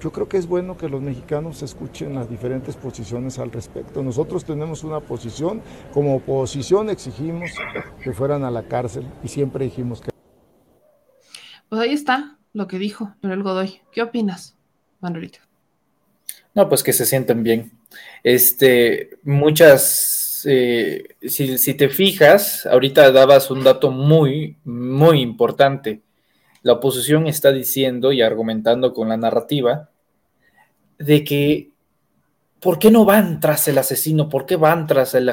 [0.00, 4.02] yo creo que es bueno que los mexicanos escuchen las diferentes posiciones al respecto.
[4.02, 5.62] Nosotros tenemos una posición,
[5.94, 7.50] como oposición exigimos
[8.02, 10.13] que fueran a la cárcel y siempre dijimos que...
[11.74, 13.80] Pues ahí está lo que dijo el Godoy.
[13.90, 14.56] ¿Qué opinas,
[15.00, 15.40] Manolito?
[16.54, 17.72] No, pues que se sienten bien.
[18.22, 26.02] Este, muchas, eh, si, si te fijas, ahorita dabas un dato muy, muy importante.
[26.62, 29.90] La oposición está diciendo y argumentando con la narrativa
[30.98, 31.72] de que
[32.60, 34.28] ¿por qué no van tras el asesino?
[34.28, 35.28] ¿Por qué van tras el,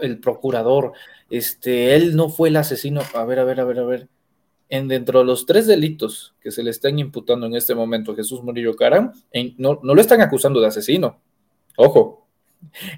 [0.00, 0.94] el procurador?
[1.28, 3.02] Este, él no fue el asesino.
[3.12, 4.08] A ver, a ver, a ver, a ver.
[4.74, 8.16] En dentro de los tres delitos que se le están imputando en este momento a
[8.16, 9.12] Jesús Murillo Caram,
[9.56, 11.20] no, no lo están acusando de asesino.
[11.76, 12.26] Ojo,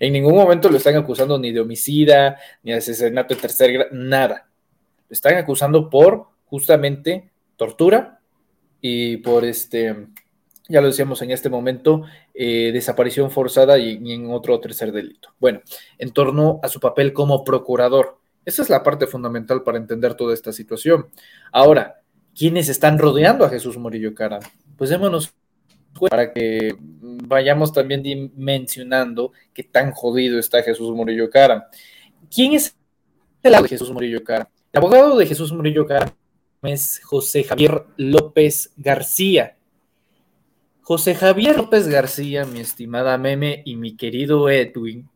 [0.01, 3.91] en ningún momento lo están acusando ni de homicida, ni de asesinato de tercer grado,
[3.93, 4.49] nada.
[5.07, 8.21] Lo están acusando por justamente tortura
[8.81, 10.07] y por este
[10.71, 15.35] ya lo decíamos en este momento, eh, desaparición forzada y, en otro tercer delito.
[15.39, 15.61] Bueno,
[15.99, 18.19] en torno a su papel como procurador.
[18.47, 21.09] Esa es la parte fundamental para entender toda esta situación.
[21.51, 22.01] Ahora,
[22.33, 24.39] ¿quiénes están rodeando a Jesús Murillo Cara?
[24.79, 25.35] Pues démonos
[26.09, 31.69] para que vayamos también mencionando qué tan jodido está Jesús Murillo Cara.
[32.33, 32.77] ¿Quién es
[33.43, 34.49] el abogado de Jesús Murillo Cara?
[34.73, 36.15] El abogado de Jesús Murillo Cara
[36.63, 39.57] es José Javier López García.
[40.83, 45.09] José Javier López García, mi estimada Meme y mi querido Edwin,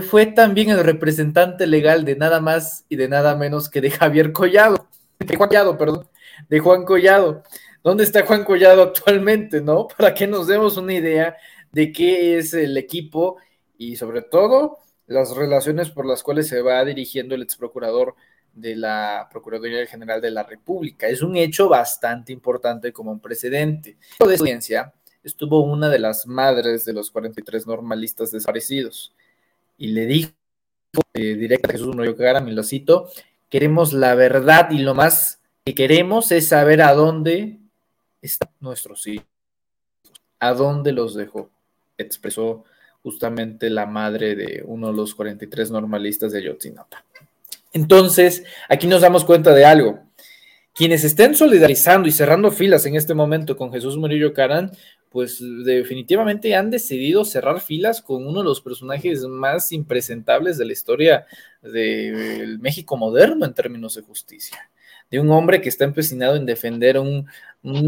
[0.00, 4.32] fue también el representante legal de nada más y de nada menos que de Javier
[4.32, 4.88] Collado,
[5.18, 6.08] de Juan Collado, perdón,
[6.48, 7.42] de Juan Collado.
[7.82, 9.88] ¿Dónde está Juan Collado actualmente, no?
[9.98, 11.36] Para que nos demos una idea
[11.72, 13.36] de qué es el equipo
[13.76, 18.14] y sobre todo las relaciones por las cuales se va dirigiendo el ex procurador
[18.54, 21.08] de la Procuraduría General de la República.
[21.08, 23.96] Es un hecho bastante importante como un precedente.
[24.18, 24.94] De audiencia
[25.24, 29.12] estuvo una de las madres de los 43 normalistas desaparecidos
[29.76, 30.32] y le dijo
[31.14, 33.10] eh, directa a Jesús Murillo Cara, me lo cito,
[33.48, 37.58] queremos la verdad y lo más que queremos es saber a dónde
[38.20, 39.26] están nuestros hijos,
[40.38, 41.50] a dónde los dejó,
[41.98, 42.64] expresó
[43.02, 47.04] justamente la madre de uno de los 43 normalistas de Ayotzinapa.
[47.72, 50.00] Entonces, aquí nos damos cuenta de algo.
[50.74, 54.72] Quienes estén solidarizando y cerrando filas en este momento con Jesús Murillo Carán,
[55.12, 60.72] pues definitivamente han decidido cerrar filas con uno de los personajes más impresentables de la
[60.72, 61.26] historia
[61.60, 64.58] del México moderno en términos de justicia
[65.12, 67.26] de un hombre que está empecinado en defender un,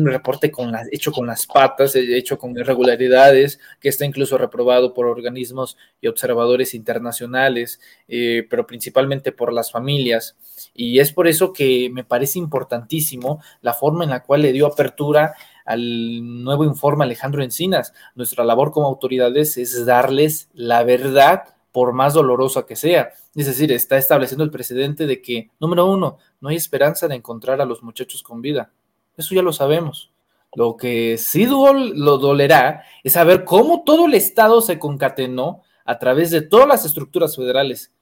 [0.04, 5.06] reporte con hecho con las patas, eh, hecho con irregularidades, que está incluso reprobado por
[5.06, 10.36] organismos y observadores internacionales, eh, pero principalmente por las familias.
[10.74, 14.66] Y es por eso que me parece importantísimo la forma en la cual le dio
[14.66, 15.34] apertura
[15.64, 17.92] al nuevo informe Alejandro Encinas.
[18.14, 23.12] Nuestra labor como autoridades es darles la verdad por más dolorosa que sea.
[23.34, 27.60] Es decir, está estableciendo el precedente de que, número uno, no hay esperanza de encontrar
[27.60, 28.70] a los muchachos con vida.
[29.16, 30.12] Eso ya lo sabemos.
[30.54, 36.30] Lo que sí lo dolerá es saber cómo todo el Estado se concatenó a través
[36.30, 37.92] de todas las estructuras federales,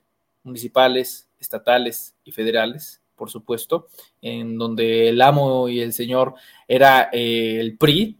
[0.42, 3.86] municipales, estatales y federales, por supuesto,
[4.20, 6.34] en donde el amo y el señor
[6.66, 8.18] era eh, el PRI,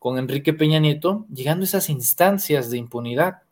[0.00, 3.42] con Enrique Peña Nieto, llegando a esas instancias de impunidad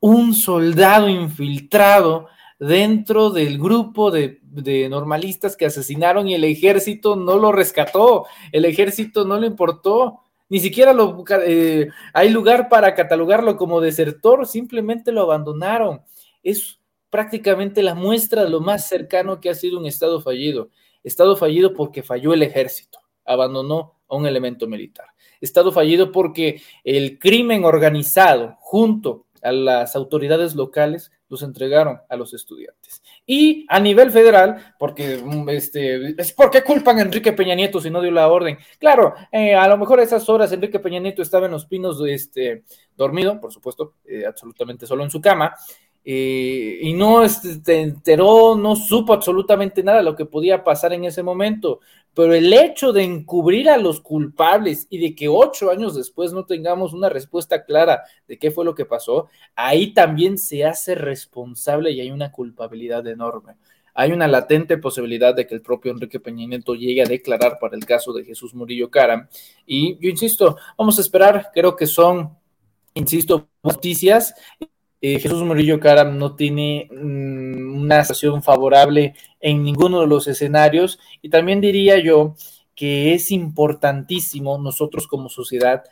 [0.00, 2.26] un soldado infiltrado
[2.58, 4.38] dentro del grupo de,
[4.90, 10.60] normalistas que asesinaron y el ejército no lo rescató, el ejército no le importó, ni
[10.60, 16.02] siquiera lo, eh, hay lugar para catalogarlo como desertor, simplemente lo abandonaron.
[16.42, 16.78] Es
[17.14, 20.70] prácticamente la muestra lo más cercano que ha sido un Estado fallido.
[21.04, 25.06] Estado fallido porque falló el ejército, abandonó a un elemento militar.
[25.40, 32.34] Estado fallido porque el crimen organizado junto a las autoridades locales los entregaron a los
[32.34, 33.02] estudiantes.
[33.26, 37.90] Y a nivel federal, porque mm, este, es porque culpan a Enrique Peña Nieto si
[37.90, 38.58] no dio la orden.
[38.78, 42.02] Claro, eh, a lo mejor a esas horas Enrique Peña Nieto estaba en los pinos
[42.06, 42.64] este,
[42.96, 45.54] dormido, por supuesto, eh, absolutamente solo en su cama,
[46.06, 50.92] eh, y no se este, enteró, no supo absolutamente nada de lo que podía pasar
[50.92, 51.80] en ese momento.
[52.12, 56.44] Pero el hecho de encubrir a los culpables y de que ocho años después no
[56.44, 61.90] tengamos una respuesta clara de qué fue lo que pasó, ahí también se hace responsable
[61.90, 63.54] y hay una culpabilidad enorme.
[63.94, 67.76] Hay una latente posibilidad de que el propio Enrique Peña Nieto llegue a declarar para
[67.76, 69.28] el caso de Jesús Murillo Cara.
[69.66, 72.36] Y yo insisto, vamos a esperar, creo que son,
[72.94, 74.34] insisto, noticias
[75.20, 80.98] Jesús Murillo Caram no tiene mm, una situación favorable en ninguno de los escenarios.
[81.20, 82.34] Y también diría yo
[82.74, 85.84] que es importantísimo nosotros como sociedad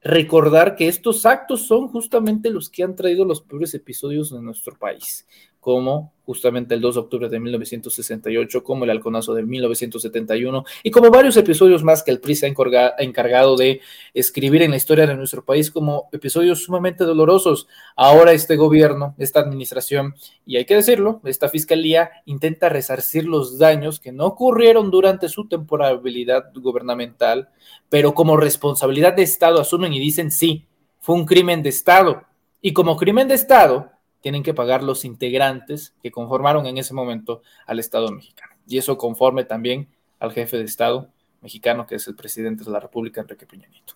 [0.00, 4.76] recordar que estos actos son justamente los que han traído los peores episodios de nuestro
[4.78, 5.26] país
[5.60, 11.10] como justamente el 2 de octubre de 1968, como el halconazo de 1971 y como
[11.10, 13.80] varios episodios más que el PRI se ha encargado de
[14.12, 17.66] escribir en la historia de nuestro país como episodios sumamente dolorosos.
[17.96, 23.98] Ahora este gobierno, esta administración, y hay que decirlo, esta fiscalía intenta resarcir los daños
[23.98, 27.48] que no ocurrieron durante su temporalidad gubernamental,
[27.88, 30.66] pero como responsabilidad de Estado asumen y dicen sí,
[31.00, 32.24] fue un crimen de Estado.
[32.60, 33.92] Y como crimen de Estado,
[34.28, 38.52] tienen que pagar los integrantes que conformaron en ese momento al Estado mexicano.
[38.66, 39.88] Y eso conforme también
[40.20, 41.08] al jefe de Estado
[41.40, 43.94] mexicano, que es el presidente de la República, Enrique Peña Nieto.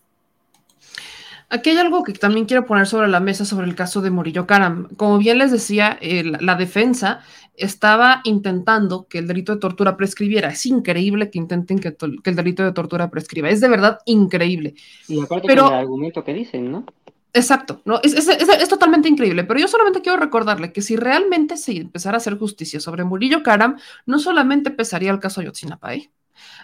[1.51, 4.47] Aquí hay algo que también quiero poner sobre la mesa sobre el caso de Murillo
[4.47, 4.89] Karam.
[4.97, 7.21] Como bien les decía, la defensa
[7.55, 10.49] estaba intentando que el delito de tortura prescribiera.
[10.49, 11.95] Es increíble que intenten que,
[12.25, 13.51] el delito de tortura prescriba.
[13.51, 14.77] Es de verdad increíble.
[15.09, 16.87] Y aparte Pero, con el argumento que dicen, ¿no?
[17.35, 17.99] Exacto, ¿no?
[18.03, 22.19] Es, es, totalmente increíble, pero yo solamente quiero recordarle que si realmente se empezara a
[22.19, 26.13] hacer justicia sobre Murillo Karam, no solamente pesaría el caso Ayotzinapa, ¿eh?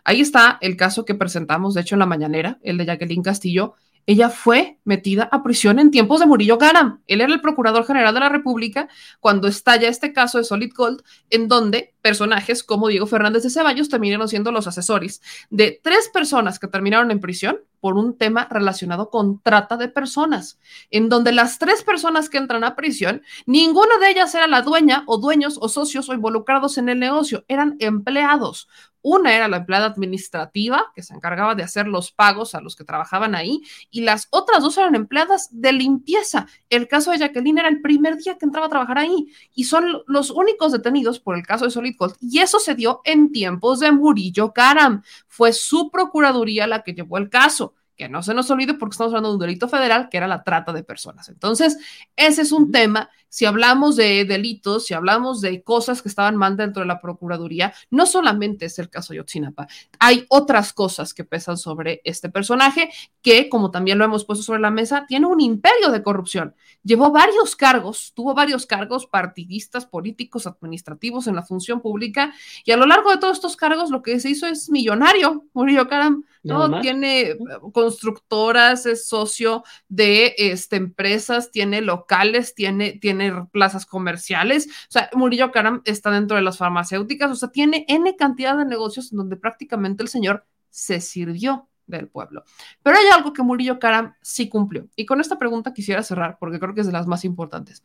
[0.04, 3.74] Ahí está el caso que presentamos, de hecho, en la mañanera, el de Jacqueline Castillo,
[4.08, 7.02] ella fue metida a prisión en tiempos de Murillo Karam.
[7.06, 8.88] Él era el procurador general de la República
[9.20, 13.90] cuando estalla este caso de Solid Gold, en donde personajes como Diego Fernández de Ceballos
[13.90, 15.20] terminaron siendo los asesores
[15.50, 20.58] de tres personas que terminaron en prisión por un tema relacionado con trata de personas,
[20.90, 25.04] en donde las tres personas que entran a prisión, ninguna de ellas era la dueña
[25.06, 28.68] o dueños o socios o involucrados en el negocio, eran empleados.
[29.10, 32.84] Una era la empleada administrativa, que se encargaba de hacer los pagos a los que
[32.84, 36.46] trabajaban ahí, y las otras dos eran empleadas de limpieza.
[36.68, 40.02] El caso de Jacqueline era el primer día que entraba a trabajar ahí, y son
[40.06, 42.16] los únicos detenidos por el caso de Solid Gold.
[42.20, 45.02] Y eso se dio en tiempos de Murillo Karam.
[45.26, 49.10] Fue su procuraduría la que llevó el caso que no se nos olvide porque estamos
[49.10, 51.28] hablando de un delito federal que era la trata de personas.
[51.28, 51.78] Entonces,
[52.14, 53.10] ese es un tema.
[53.28, 57.72] Si hablamos de delitos, si hablamos de cosas que estaban mal dentro de la Procuraduría,
[57.90, 59.68] no solamente es el caso Yotzinapa,
[59.98, 62.90] hay otras cosas que pesan sobre este personaje
[63.22, 66.54] que, como también lo hemos puesto sobre la mesa, tiene un imperio de corrupción.
[66.82, 72.32] Llevó varios cargos, tuvo varios cargos partidistas, políticos, administrativos en la función pública
[72.64, 75.88] y a lo largo de todos estos cargos lo que se hizo es millonario, Murillo
[75.88, 76.80] Karam, ¿no?
[76.80, 77.36] Tiene
[77.72, 83.17] constructoras, es socio de este, empresas, tiene locales, tiene, tiene
[83.52, 84.66] plazas comerciales.
[84.66, 88.64] O sea, Murillo Karam está dentro de las farmacéuticas, o sea, tiene N cantidad de
[88.64, 92.44] negocios en donde prácticamente el señor se sirvió del pueblo.
[92.82, 94.88] Pero hay algo que Murillo Karam sí cumplió.
[94.94, 97.82] Y con esta pregunta quisiera cerrar, porque creo que es de las más importantes.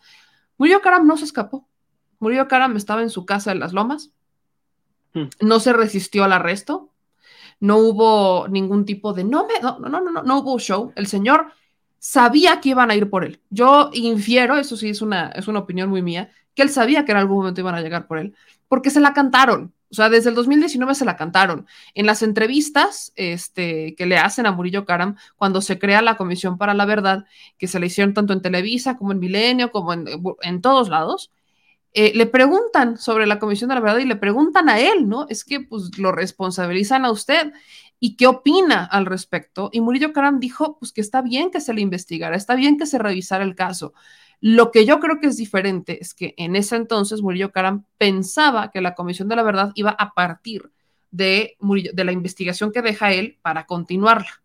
[0.57, 1.68] Murillo Karam no se escapó.
[2.19, 4.11] Murillo Karam estaba en su casa en Las Lomas,
[5.14, 5.27] hmm.
[5.41, 6.93] no se resistió al arresto,
[7.60, 10.93] no hubo ningún tipo de, no, me, no, no, no, no, no hubo show.
[10.95, 11.51] El señor
[12.06, 13.40] sabía que iban a ir por él.
[13.50, 17.14] Yo infiero, eso sí es una, es una opinión muy mía, que él sabía que
[17.14, 18.36] en algún momento iban a llegar por él,
[18.68, 19.74] porque se la cantaron.
[19.90, 21.66] O sea, desde el 2019 se la cantaron.
[21.94, 26.58] En las entrevistas este, que le hacen a Murillo Karam, cuando se crea la Comisión
[26.58, 27.24] para la Verdad,
[27.58, 30.06] que se le hicieron tanto en Televisa como en Milenio, como en,
[30.42, 31.32] en todos lados,
[31.94, 35.28] eh, le preguntan sobre la Comisión de la Verdad y le preguntan a él, ¿no?
[35.30, 37.54] Es que pues lo responsabilizan a usted
[38.06, 39.70] y qué opina al respecto.
[39.72, 42.86] Y Murillo Karam dijo, pues que está bien que se le investigara, está bien que
[42.86, 43.94] se revisara el caso.
[44.42, 48.72] Lo que yo creo que es diferente es que en ese entonces Murillo Karam pensaba
[48.72, 50.70] que la Comisión de la Verdad iba a partir
[51.12, 51.56] de,
[51.94, 54.44] de la investigación que deja él para continuarla.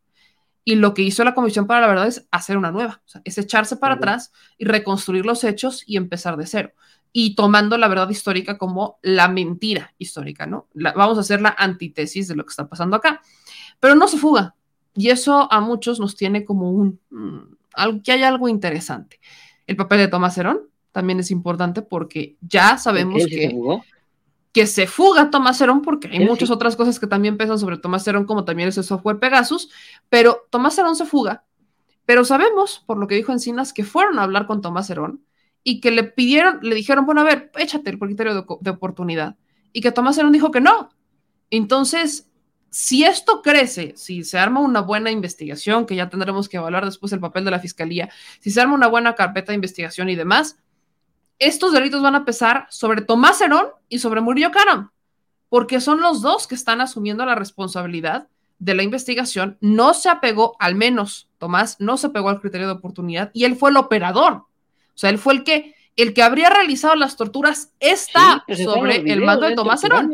[0.62, 3.76] Y lo que hizo la Comisión para la Verdad es hacer una nueva, es echarse
[3.76, 6.70] para atrás y reconstruir los hechos y empezar de cero
[7.12, 10.68] y tomando la verdad histórica como la mentira histórica, ¿no?
[10.74, 13.22] vamos a hacer la antítesis de lo que está pasando acá.
[13.80, 14.54] Pero no se fuga.
[14.94, 17.00] Y eso a muchos nos tiene como un...
[17.10, 19.20] Mm, que hay algo interesante.
[19.66, 23.56] El papel de Tomás Herón también es importante porque ya sabemos que,
[24.52, 28.06] que se fuga Tomás Herón porque hay muchas otras cosas que también pesan sobre Tomás
[28.08, 29.70] Herón, como también ese software Pegasus,
[30.08, 31.44] pero Tomás Herón se fuga.
[32.08, 35.22] Pero sabemos, por lo que dijo Encinas, que fueron a hablar con Tomás Herón
[35.62, 39.36] y que le pidieron, le dijeron, bueno, a ver, échate el criterio de, oportunidad.
[39.74, 40.88] Y que Tomás Herón dijo que no.
[41.50, 42.30] Entonces,
[42.70, 47.12] si esto crece, si se arma una buena investigación, que ya tendremos que evaluar después
[47.12, 50.58] el papel de la fiscalía, si se arma una buena carpeta de investigación y demás,
[51.38, 54.90] estos delitos van a pesar sobre Tomás Herón y sobre Murillo Karam,
[55.48, 58.28] porque son los dos que están asumiendo la responsabilidad
[58.58, 59.56] de la investigación.
[59.60, 63.56] No se apegó, al menos Tomás, no se apegó al criterio de oportunidad y él
[63.56, 64.48] fue el operador
[64.98, 69.22] o sea, él fue el que, el que habría realizado las torturas está sobre el
[69.22, 70.10] mando de Tomás Herón.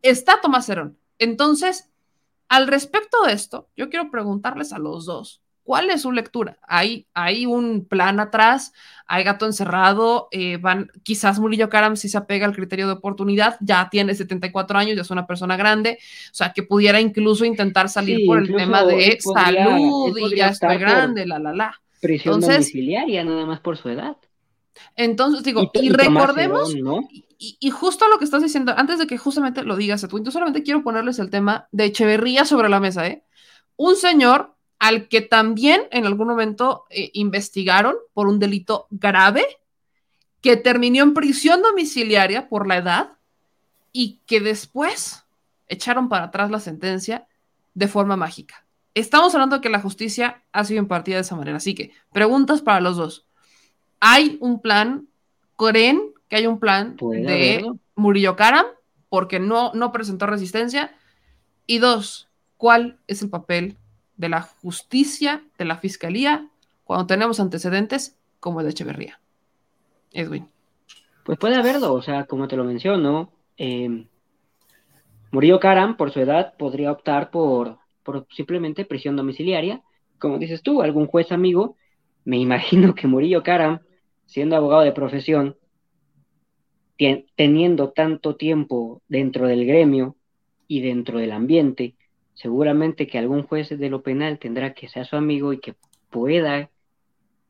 [0.00, 0.96] Está Tomás Herón.
[1.18, 1.90] Entonces,
[2.52, 6.58] al respecto de esto, yo quiero preguntarles a los dos, ¿Cuál es su lectura?
[6.66, 8.72] ¿Hay, hay un plan atrás?
[9.06, 10.26] ¿Hay gato encerrado?
[10.32, 14.76] Eh, van, quizás Murillo Karam si se apega al criterio de oportunidad, ya tiene 74
[14.76, 18.52] años, ya es una persona grande, o sea, que pudiera incluso intentar salir por el
[18.52, 21.80] tema de salud y ya estoy grande, la, la, la.
[22.00, 24.16] Prisión domiciliaria, nada más por su edad.
[24.96, 26.74] Entonces, digo, y, recordemos,
[27.58, 30.62] y, justo lo que estás diciendo, antes de que justamente lo digas tú, yo solamente
[30.62, 33.24] quiero ponerles el tema de Echeverría sobre la mesa, ¿eh?
[33.76, 39.44] Un señor al que también en algún momento eh, investigaron por un delito grave,
[40.40, 43.12] que terminó en prisión domiciliaria por la edad
[43.92, 45.24] y que después
[45.68, 47.26] echaron para atrás la sentencia
[47.74, 48.64] de forma mágica.
[48.94, 51.56] Estamos hablando de que la justicia ha sido impartida de esa manera.
[51.56, 53.26] Así que, preguntas para los dos.
[54.00, 55.08] ¿Hay un plan?
[55.56, 57.62] ¿Creen que hay un plan de
[57.94, 58.64] Murillo Karam?
[59.10, 60.96] Porque no, no presentó resistencia.
[61.66, 63.76] Y dos, ¿cuál es el papel
[64.16, 66.48] de la justicia, de la fiscalía,
[66.84, 69.20] cuando tenemos antecedentes como el de Echeverría.
[70.10, 70.48] Edwin.
[71.22, 74.06] Pues puede haberlo, o sea, como te lo menciono, eh,
[75.32, 79.82] Murillo Karam, por su edad, podría optar por, por simplemente prisión domiciliaria.
[80.18, 81.76] Como dices tú, algún juez amigo,
[82.24, 83.80] me imagino que Murillo Karam,
[84.24, 85.58] siendo abogado de profesión,
[87.36, 90.16] teniendo tanto tiempo dentro del gremio
[90.68, 91.96] y dentro del ambiente,
[92.34, 95.74] seguramente que algún juez de lo penal tendrá que ser su amigo y que
[96.10, 96.70] pueda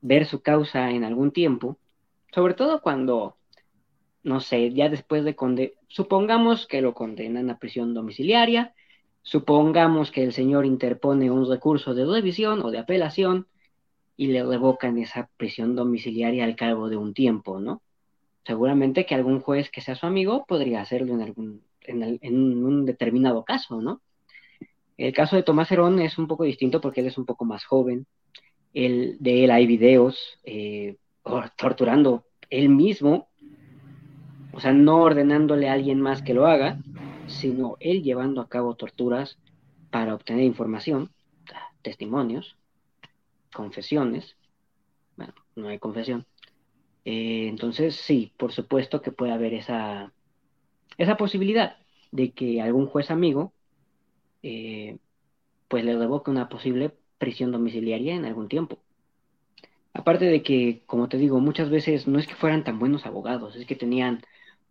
[0.01, 1.77] ver su causa en algún tiempo,
[2.33, 3.37] sobre todo cuando,
[4.23, 8.73] no sé, ya después de condenar, supongamos que lo condenan a prisión domiciliaria,
[9.21, 13.47] supongamos que el señor interpone un recurso de revisión o de apelación
[14.17, 17.81] y le revocan esa prisión domiciliaria al cabo de un tiempo, ¿no?
[18.45, 23.43] Seguramente que algún juez que sea su amigo podría hacerlo en algún, en un determinado
[23.45, 24.01] caso, ¿no?
[24.97, 27.65] El caso de Tomás Herón es un poco distinto porque él es un poco más
[27.65, 28.05] joven.
[28.73, 30.97] de él hay videos eh,
[31.57, 33.29] torturando él mismo,
[34.51, 36.79] o sea, no ordenándole a alguien más que lo haga,
[37.27, 39.39] sino él llevando a cabo torturas
[39.89, 41.11] para obtener información,
[41.81, 42.55] testimonios,
[43.53, 44.35] confesiones.
[45.17, 46.25] Bueno, no hay confesión.
[47.05, 50.13] Eh, entonces, sí, por supuesto que puede haber esa,
[50.97, 51.77] esa posibilidad
[52.11, 53.53] de que algún juez amigo
[54.43, 54.97] eh,
[55.67, 58.79] pues le revoca una posible prisión domiciliaria en algún tiempo.
[59.93, 63.55] Aparte de que, como te digo, muchas veces no es que fueran tan buenos abogados,
[63.55, 64.21] es que tenían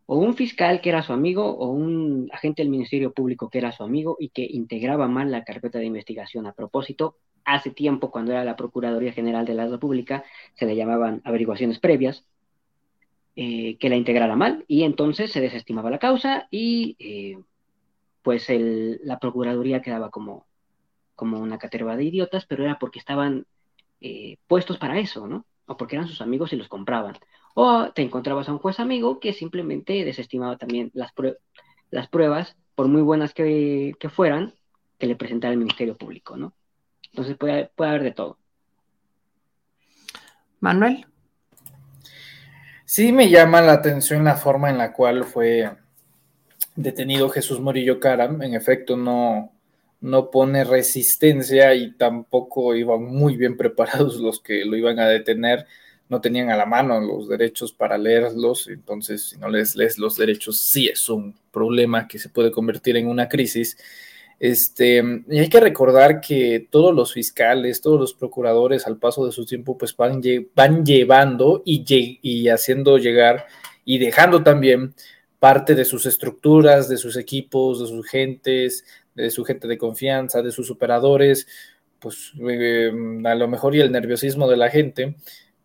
[0.06, 3.72] o un fiscal que era su amigo o un agente del Ministerio Público que era
[3.72, 6.46] su amigo y que integraba mal la carpeta de investigación.
[6.46, 10.24] A propósito, hace tiempo, cuando era la Procuraduría General de la República,
[10.55, 12.24] se le llamaban averiguaciones previas,
[13.35, 17.39] eh, que la integrara mal y entonces se desestimaba la causa y eh,
[18.23, 20.47] pues la Procuraduría quedaba como,
[21.14, 23.47] como una caterva de idiotas, pero era porque estaban
[24.02, 25.47] eh, puestos para eso, ¿no?
[25.66, 27.16] O porque eran sus amigos y los compraban.
[27.55, 31.12] O te encontrabas a un juez amigo que simplemente desestimaba también las,
[31.90, 34.55] las pruebas, por muy buenas que, fueran,
[34.98, 36.52] que le presentara el Ministerio Público, ¿no?
[37.12, 38.39] Entonces puede, puede haber de todo.
[40.60, 41.06] Manuel.
[42.84, 45.70] Sí me llama la atención la forma en la cual fue
[46.76, 49.52] detenido Jesús Morillo Caram, en efecto no,
[50.01, 55.66] no pone resistencia y tampoco iban muy bien preparados los que lo iban a detener,
[56.09, 60.16] no tenían a la mano los derechos para leerlos, entonces si no les lees los
[60.16, 63.78] derechos sí es un problema que se puede convertir en una crisis.
[64.43, 69.31] Este, y hay que recordar que todos los fiscales, todos los procuradores al paso de
[69.31, 70.20] su tiempo, pues van,
[70.52, 73.47] van llevando y, haciendo llegar
[73.85, 74.97] y dejando también
[75.39, 80.43] parte de sus estructuras, de sus equipos, de sus gentes, de su gente de confianza,
[80.43, 81.47] de sus operadores,
[82.01, 82.90] pues eh,
[83.24, 85.14] a lo mejor y el nerviosismo de la gente.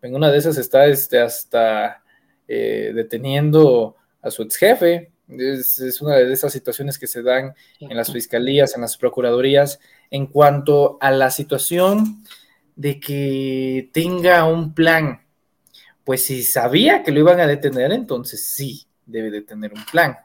[0.02, 2.04] En una de esas está este, hasta
[2.46, 5.10] eh, deteniendo a su ex jefe.
[5.28, 9.78] Es, es, una de esas situaciones que se dan en las fiscalías, en las procuradurías,
[10.10, 12.24] en cuanto a la situación
[12.76, 15.20] de que tenga un plan.
[16.04, 20.16] Pues si sabía que lo iban a detener, entonces sí, debe de tener un plan.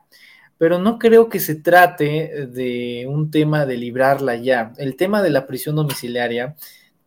[0.58, 4.72] Pero no creo que se trate de un tema de librarla ya.
[4.78, 6.56] El tema de la prisión domiciliaria,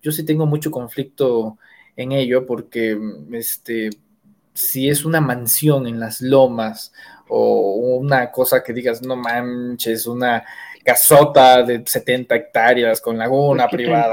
[0.02, 1.58] yo sí tengo mucho conflicto
[1.96, 2.98] en ello porque
[3.32, 3.90] este,
[4.52, 6.92] si es una mansión en las lomas
[7.28, 10.44] o una cosa que digas, no manches, una
[10.84, 14.12] casota de 70 hectáreas con laguna pues, privada.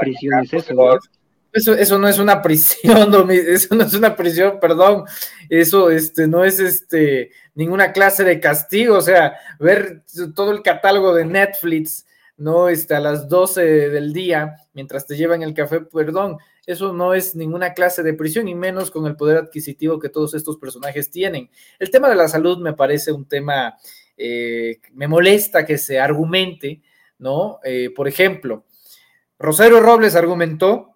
[1.52, 5.04] Eso, eso no es una prisión, eso no es una prisión, perdón.
[5.48, 8.96] Eso este, no es este, ninguna clase de castigo.
[8.96, 10.02] O sea, ver
[10.34, 12.04] todo el catálogo de Netflix
[12.36, 17.14] no este, a las 12 del día mientras te llevan el café, perdón, eso no
[17.14, 21.10] es ninguna clase de prisión y menos con el poder adquisitivo que todos estos personajes
[21.10, 21.50] tienen.
[21.78, 23.76] El tema de la salud me parece un tema,
[24.16, 26.82] eh, me molesta que se argumente,
[27.18, 27.60] ¿no?
[27.64, 28.64] Eh, por ejemplo,
[29.38, 30.94] Rosario Robles argumentó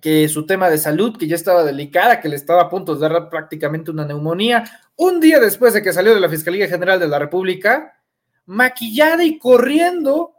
[0.00, 3.08] que su tema de salud, que ya estaba delicada, que le estaba a punto de
[3.08, 4.64] dar prácticamente una neumonía,
[4.96, 8.00] un día después de que salió de la Fiscalía General de la República,
[8.46, 10.34] maquillada y corriendo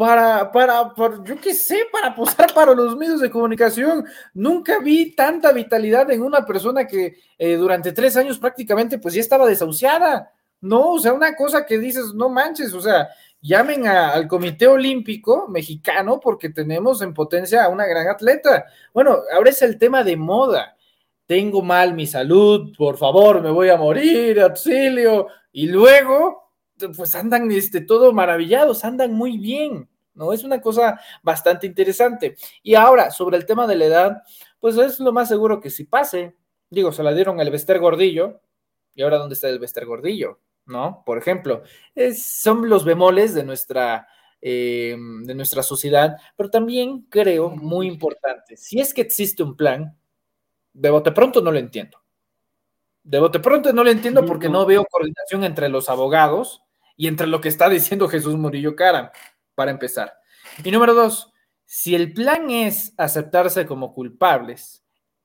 [0.00, 0.94] para, para,
[1.24, 4.06] yo qué sé, para posar para los medios de comunicación.
[4.32, 9.20] Nunca vi tanta vitalidad en una persona que eh, durante tres años prácticamente pues ya
[9.20, 10.32] estaba desahuciada.
[10.62, 13.10] No, o sea, una cosa que dices, no manches, o sea,
[13.42, 18.64] llamen al Comité Olímpico Mexicano porque tenemos en potencia a una gran atleta.
[18.94, 20.78] Bueno, ahora es el tema de moda.
[21.26, 25.26] Tengo mal mi salud, por favor, me voy a morir, auxilio.
[25.52, 26.54] Y luego,
[26.96, 30.32] pues andan este, todo maravillados, andan muy bien, ¿no?
[30.32, 32.36] Es una cosa bastante interesante.
[32.62, 34.22] Y ahora, sobre el tema de la edad,
[34.58, 36.36] pues es lo más seguro que si pase.
[36.68, 38.40] Digo, se la dieron al Bester Gordillo.
[38.94, 40.40] ¿Y ahora dónde está el Bester Gordillo?
[40.70, 41.02] ¿no?
[41.04, 41.62] Por ejemplo,
[42.16, 44.08] son los bemoles de nuestra,
[44.40, 49.96] eh, de nuestra sociedad, pero también creo muy importante, si es que existe un plan,
[50.72, 51.98] de bote pronto no lo entiendo.
[53.02, 56.62] De bote pronto no lo entiendo porque no veo coordinación entre los abogados
[56.96, 59.12] y entre lo que está diciendo Jesús Murillo Cara,
[59.54, 60.14] para empezar.
[60.64, 61.32] Y número dos,
[61.64, 64.80] si el plan es aceptarse como culpables,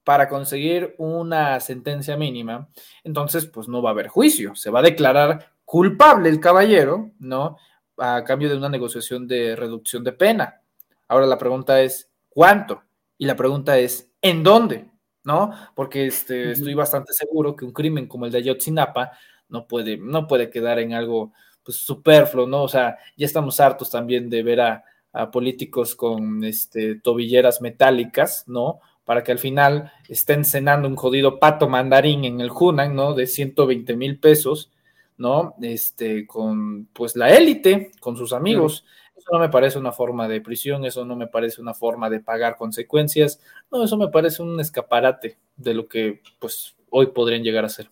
[0.06, 2.70] para conseguir una sentencia mínima,
[3.04, 7.58] entonces pues no va a haber juicio, se va a declarar culpable el caballero, ¿no?
[7.98, 10.62] A cambio de una negociación de reducción de pena.
[11.08, 12.84] Ahora la pregunta es, ¿cuánto?
[13.18, 14.92] Y la pregunta es, ¿en dónde?
[15.24, 15.52] ¿No?
[15.74, 19.12] Porque este, estoy bastante seguro que un crimen como el de Ayotzinapa
[19.50, 21.34] no puede, no puede quedar en algo
[21.66, 22.64] pues, superfluo, ¿no?
[22.64, 28.46] O sea, ya estamos hartos también de ver a, a políticos con este, tobilleras metálicas,
[28.48, 28.80] ¿no?
[29.06, 33.14] para que al final estén cenando un jodido pato mandarín en el Hunan, ¿no?
[33.14, 34.72] De 120 mil pesos,
[35.18, 35.56] ¿no?
[35.62, 38.84] Este, con pues la élite, con sus amigos.
[39.16, 42.20] Eso no me parece una forma de prisión, eso no me parece una forma de
[42.20, 43.40] pagar consecuencias,
[43.72, 47.90] no, eso me parece un escaparate de lo que pues hoy podrían llegar a ser.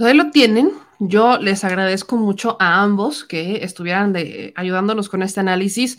[0.00, 0.72] Ahí lo tienen.
[0.98, 5.98] Yo les agradezco mucho a ambos que estuvieran de, ayudándonos con este análisis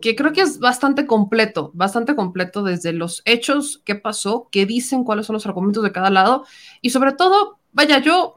[0.00, 5.04] que creo que es bastante completo, bastante completo desde los hechos, qué pasó, qué dicen,
[5.04, 6.44] cuáles son los argumentos de cada lado
[6.82, 8.34] y sobre todo, vaya, yo,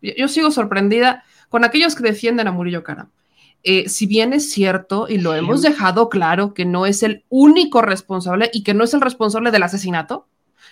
[0.00, 3.08] yo sigo sorprendida con aquellos que defienden a Murillo Cara.
[3.62, 7.82] Eh, si bien es cierto y lo hemos dejado claro que no es el único
[7.82, 10.26] responsable y que no es el responsable del asesinato,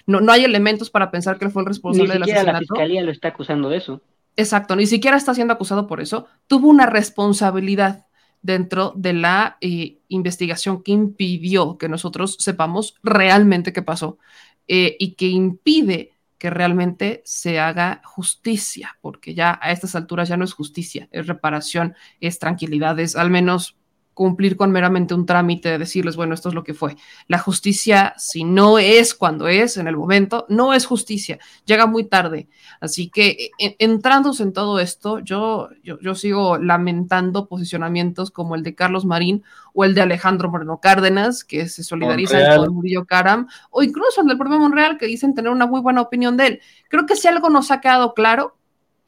[0.07, 2.53] no, no hay elementos para pensar que él fue el responsable del asesinato.
[2.53, 4.01] La fiscalía lo está acusando de eso.
[4.37, 6.27] Exacto, ni siquiera está siendo acusado por eso.
[6.47, 8.07] Tuvo una responsabilidad
[8.43, 14.19] dentro de la eh, investigación que impidió que nosotros sepamos realmente qué pasó
[14.67, 20.39] eh, y que impide que realmente se haga justicia, porque ya a estas alturas ya
[20.39, 23.77] no es justicia, es reparación, es tranquilidad, es al menos
[24.21, 26.95] cumplir con meramente un trámite de decirles, bueno, esto es lo que fue.
[27.27, 32.05] La justicia, si no es cuando es, en el momento, no es justicia, llega muy
[32.05, 32.47] tarde.
[32.83, 38.75] Así que e, entrándose en todo esto, yo, yo, sigo lamentando posicionamientos como el de
[38.75, 39.43] Carlos Marín
[39.73, 44.27] o el de Alejandro Moreno Cárdenas, que se solidariza con Murillo Caram, o incluso el
[44.27, 46.61] del propio Monreal, que dicen tener una muy buena opinión de él.
[46.91, 48.60] Creo que si algo nos ha quedado claro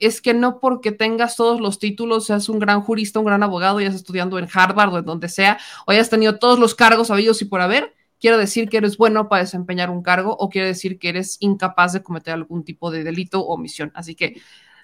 [0.02, 3.80] es que no porque tengas todos los títulos, seas un gran jurista, un gran abogado,
[3.80, 7.40] ya estudiando en Harvard o en donde sea, o hayas tenido todos los cargos habidos
[7.42, 10.98] y por haber, quiere decir que eres bueno para desempeñar un cargo o quiere decir
[10.98, 13.92] que eres incapaz de cometer algún tipo de delito o omisión.
[13.94, 14.40] Así que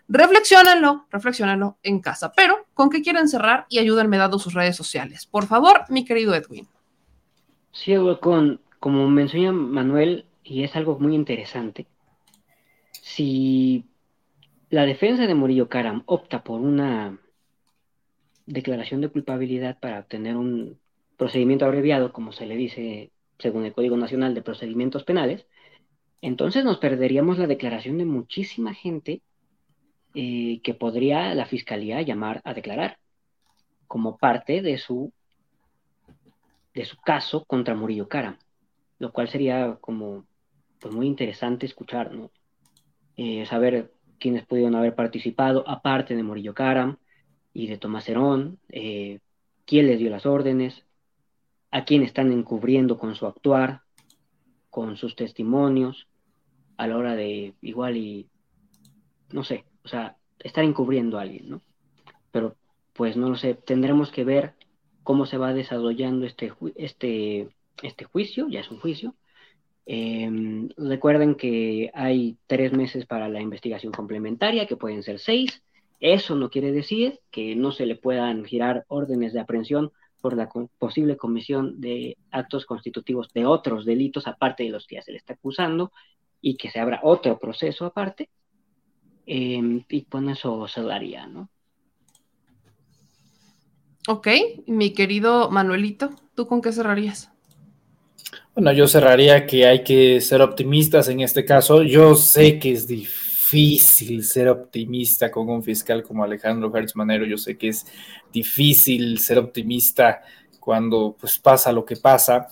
[0.09, 2.33] reflexionenlo, reflexionenlo en casa.
[2.37, 3.67] Pero, ¿con qué quieren cerrar?
[3.69, 5.27] Y ayúdenme dando sus redes sociales.
[5.27, 6.67] Por favor, mi querido Edwin.
[7.73, 11.87] Sí, con, como menciona Manuel, y es algo muy interesante,
[12.91, 13.85] si
[14.71, 17.19] la defensa de Murillo Karam opta por una
[18.47, 20.79] declaración de culpabilidad para obtener un
[21.17, 25.47] procedimiento abreviado, como se le dice según el Código Nacional de Procedimientos Penales,
[26.21, 29.23] entonces nos perderíamos la declaración de muchísima gente
[30.15, 32.99] eh, que podría la Fiscalía llamar a declarar
[33.87, 35.13] como parte de su,
[36.75, 38.39] de su caso contra Murillo Karam,
[38.99, 40.27] lo cual sería como
[40.81, 42.31] pues, muy interesante escuchar, ¿no?
[43.17, 46.97] Eh, saber quienes pudieron haber participado, aparte de Morillo Caram
[47.53, 49.21] y de Tomás Herón, eh,
[49.65, 50.85] quién les dio las órdenes,
[51.71, 53.83] a quién están encubriendo con su actuar,
[54.71, 56.09] con sus testimonios,
[56.77, 58.29] a la hora de igual y,
[59.33, 61.63] no sé, o sea, estar encubriendo a alguien, ¿no?
[62.31, 62.57] Pero
[62.93, 64.55] pues no lo sé, tendremos que ver
[65.03, 67.49] cómo se va desarrollando este, este,
[67.83, 69.15] este juicio, ya es un juicio.
[69.91, 75.63] Em, recuerden que hay tres meses para la investigación complementaria, que pueden ser seis.
[75.99, 79.91] Eso no quiere decir que no se le puedan girar órdenes de aprehensión
[80.21, 85.03] por la posible comisión de actos constitutivos de otros delitos aparte de los que ya
[85.03, 85.91] se le está acusando
[86.43, 88.29] y que se abra otro proceso aparte.
[89.25, 91.49] Em, y con eso se daría, ¿no?
[94.07, 94.29] Ok,
[94.67, 97.33] mi querido Manuelito, ¿tú con qué cerrarías?
[98.55, 101.83] Bueno, yo cerraría que hay que ser optimistas en este caso.
[101.83, 107.25] Yo sé que es difícil ser optimista con un fiscal como Alejandro Hertz Manero.
[107.25, 107.87] Yo sé que es
[108.33, 110.23] difícil ser optimista
[110.59, 112.49] cuando pues pasa lo que pasa,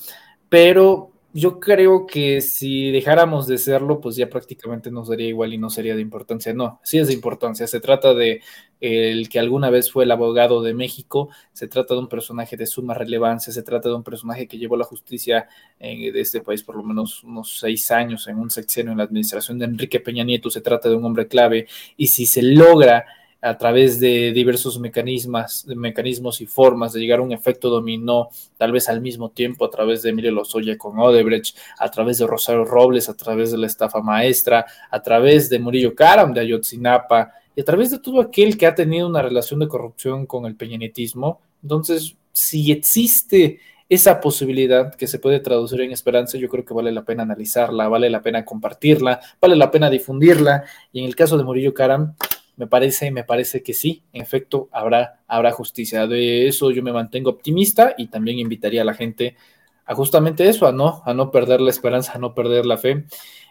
[0.48, 5.58] pero yo creo que si dejáramos de serlo, pues ya prácticamente nos daría igual y
[5.58, 6.54] no sería de importancia.
[6.54, 7.66] No, sí es de importancia.
[7.66, 8.40] Se trata de
[8.80, 12.64] el que alguna vez fue el abogado de México, se trata de un personaje de
[12.66, 15.46] suma relevancia, se trata de un personaje que llevó la justicia
[15.78, 19.04] eh, de este país por lo menos unos seis años en un sexenio en la
[19.04, 20.48] administración de Enrique Peña Nieto.
[20.48, 21.66] Se trata de un hombre clave
[21.98, 23.04] y si se logra
[23.40, 28.72] a través de diversos mecanismos, mecanismos y formas de llegar a un efecto dominó, tal
[28.72, 32.64] vez al mismo tiempo a través de Emilio Lozoya con Odebrecht, a través de Rosario
[32.64, 37.60] Robles, a través de la estafa maestra, a través de Murillo Karam de Ayotzinapa y
[37.60, 41.40] a través de todo aquel que ha tenido una relación de corrupción con el peñanetismo.
[41.62, 46.90] Entonces, si existe esa posibilidad que se puede traducir en esperanza, yo creo que vale
[46.90, 50.64] la pena analizarla, vale la pena compartirla, vale la pena difundirla.
[50.92, 52.14] Y en el caso de Murillo Karam,
[52.56, 56.06] me parece, me parece que sí, en efecto, habrá, habrá justicia.
[56.06, 59.36] De eso yo me mantengo optimista y también invitaría a la gente
[59.84, 63.04] a justamente eso, a no, a no perder la esperanza, a no perder la fe,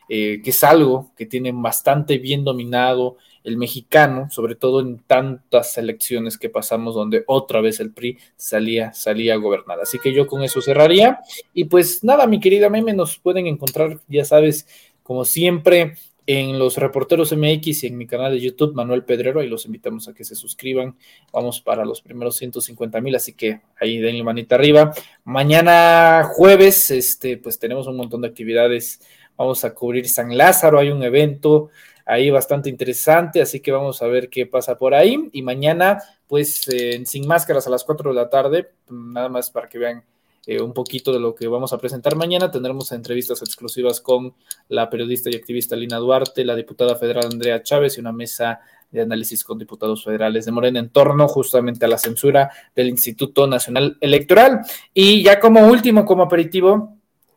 [0.09, 5.77] eh, que es algo que tiene bastante bien dominado el mexicano, sobre todo en tantas
[5.77, 9.79] elecciones que pasamos donde otra vez el PRI salía, salía a gobernar.
[9.79, 11.19] Así que yo con eso cerraría.
[11.53, 14.67] Y pues nada, mi querida Meme, nos pueden encontrar, ya sabes,
[15.03, 15.93] como siempre,
[16.27, 20.07] en los reporteros MX y en mi canal de YouTube, Manuel Pedrero, ahí los invitamos
[20.07, 20.97] a que se suscriban.
[21.31, 24.91] Vamos para los primeros 150 mil, así que ahí denle manita arriba.
[25.23, 29.01] Mañana jueves, este, pues tenemos un montón de actividades.
[29.37, 31.69] Vamos a cubrir San Lázaro, hay un evento
[32.05, 35.29] ahí bastante interesante, así que vamos a ver qué pasa por ahí.
[35.31, 36.65] Y mañana, pues,
[37.05, 40.03] sin máscaras a las 4 de la tarde, nada más para que vean
[40.47, 42.51] eh, un poquito de lo que vamos a presentar mañana.
[42.51, 44.33] Tendremos entrevistas exclusivas con
[44.69, 48.59] la periodista y activista Lina Duarte, la diputada federal Andrea Chávez y una mesa
[48.91, 53.47] de análisis con diputados federales de Morena en torno justamente a la censura del Instituto
[53.47, 54.61] Nacional Electoral.
[54.93, 56.95] Y ya como último, como aperitivo,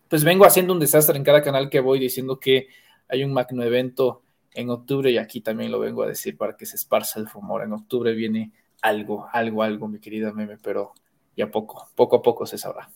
[0.09, 2.69] pues vengo haciendo un desastre en cada canal que voy diciendo que
[3.09, 4.23] hay un magno evento
[4.53, 7.63] en octubre y aquí también lo vengo a decir para que se esparza el rumor.
[7.63, 8.53] En octubre viene
[8.83, 10.93] algo, algo, algo, mi querida meme, pero
[11.37, 12.91] ya poco, poco a poco se sabrá.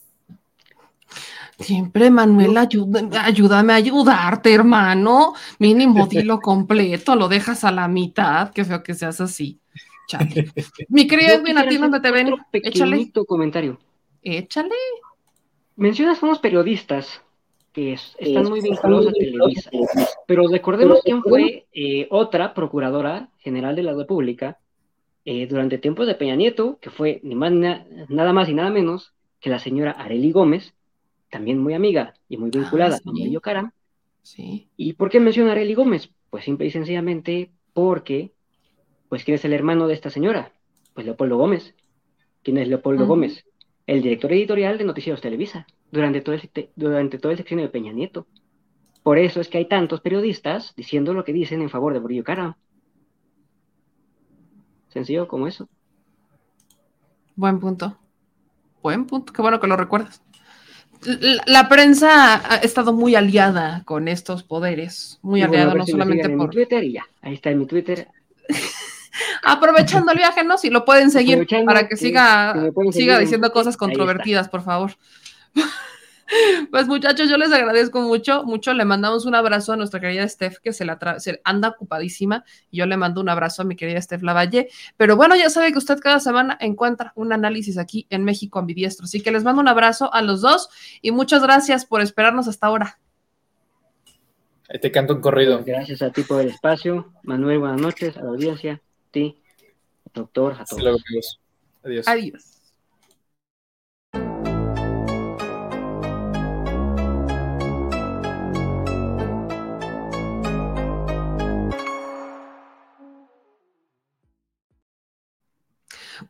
[1.58, 5.34] Siempre, Manuel, ayúdame a ayudarte, hermano.
[5.58, 8.50] Mínimo, dilo completo, lo dejas a la mitad.
[8.52, 9.60] Qué feo que seas así.
[10.88, 12.34] Mi querido Edwin, a ti donde te ven.
[12.52, 13.10] Échale.
[13.26, 13.78] comentario.
[14.22, 14.74] Échale.
[15.76, 17.22] Mencionas unos periodistas
[17.72, 19.70] que están muy vinculados a Televisa,
[20.26, 24.58] pero recordemos quién fue eh, otra procuradora general de la República
[25.24, 29.14] eh, durante tiempos de Peña Nieto, que fue ni más, nada más y nada menos
[29.40, 30.74] que la señora Areli Gómez,
[31.32, 33.72] también muy amiga y muy vinculada a Mario Caram.
[34.20, 34.68] Sí.
[34.76, 36.10] ¿Y por qué menciona a Arely Gómez?
[36.28, 38.34] Pues simple y sencillamente porque,
[39.08, 40.52] pues, ¿quién es el hermano de esta señora?
[40.92, 41.74] Pues Leopoldo Gómez.
[42.42, 43.46] ¿Quién es Leopoldo Gómez?
[43.86, 47.92] El director editorial de Noticieros Televisa, durante todo, el, durante todo el sexenio de Peña
[47.92, 48.26] Nieto.
[49.02, 52.24] Por eso es que hay tantos periodistas diciendo lo que dicen en favor de Murillo
[52.24, 52.56] Caram.
[54.88, 55.66] Sencillo como eso.
[57.36, 57.96] Buen punto.
[58.82, 59.32] Buen punto.
[59.32, 60.22] Qué bueno que lo recuerdas.
[61.46, 65.18] La, prensa ha estado muy aliada con estos poderes.
[65.22, 66.50] Muy aliada, no solamente por.
[66.50, 67.06] Twitter y ya.
[67.22, 68.08] Ahí está en mi Twitter.
[69.42, 70.58] Aprovechando el viaje, ¿no?
[70.58, 72.54] Si lo pueden seguir para que siga,
[72.92, 74.92] siga diciendo cosas controvertidas, por favor.
[76.70, 78.72] Pues muchachos, yo les agradezco mucho, mucho.
[78.74, 82.44] Le mandamos un abrazo a nuestra querida Steph, que se la se anda ocupadísima.
[82.70, 84.68] Y yo le mando un abrazo a mi querida Steph Lavalle.
[84.96, 89.04] Pero bueno, ya sabe que usted cada semana encuentra un análisis aquí en México Ambidiestro.
[89.04, 90.68] Así que les mando un abrazo a los dos
[91.00, 92.98] y muchas gracias por esperarnos hasta ahora.
[94.68, 95.62] Ahí te canto un corrido.
[95.64, 97.12] Gracias a ti por el espacio.
[97.22, 98.16] Manuel, buenas noches.
[98.16, 99.38] A la audiencia, a ti,
[100.14, 101.02] doctor, a todos.
[101.84, 102.08] Adiós.
[102.08, 102.51] Adiós.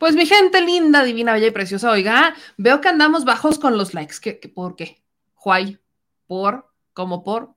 [0.03, 3.95] Pues mi gente linda, divina, bella y preciosa, oiga, veo que andamos bajos con los
[3.95, 4.17] likes.
[4.21, 5.01] ¿Qué, qué, por qué?
[5.35, 5.79] Juay,
[6.27, 7.55] por, como por,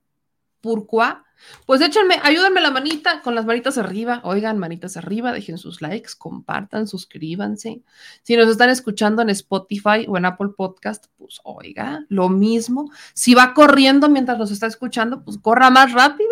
[0.60, 0.86] ¿por
[1.66, 4.20] Pues échenme, ayúdenme la manita con las manitas arriba.
[4.22, 7.82] Oigan, manitas arriba, dejen sus likes, compartan, suscríbanse.
[8.22, 12.92] Si nos están escuchando en Spotify o en Apple Podcast, pues oiga, lo mismo.
[13.12, 16.30] Si va corriendo mientras nos está escuchando, pues corra más rápido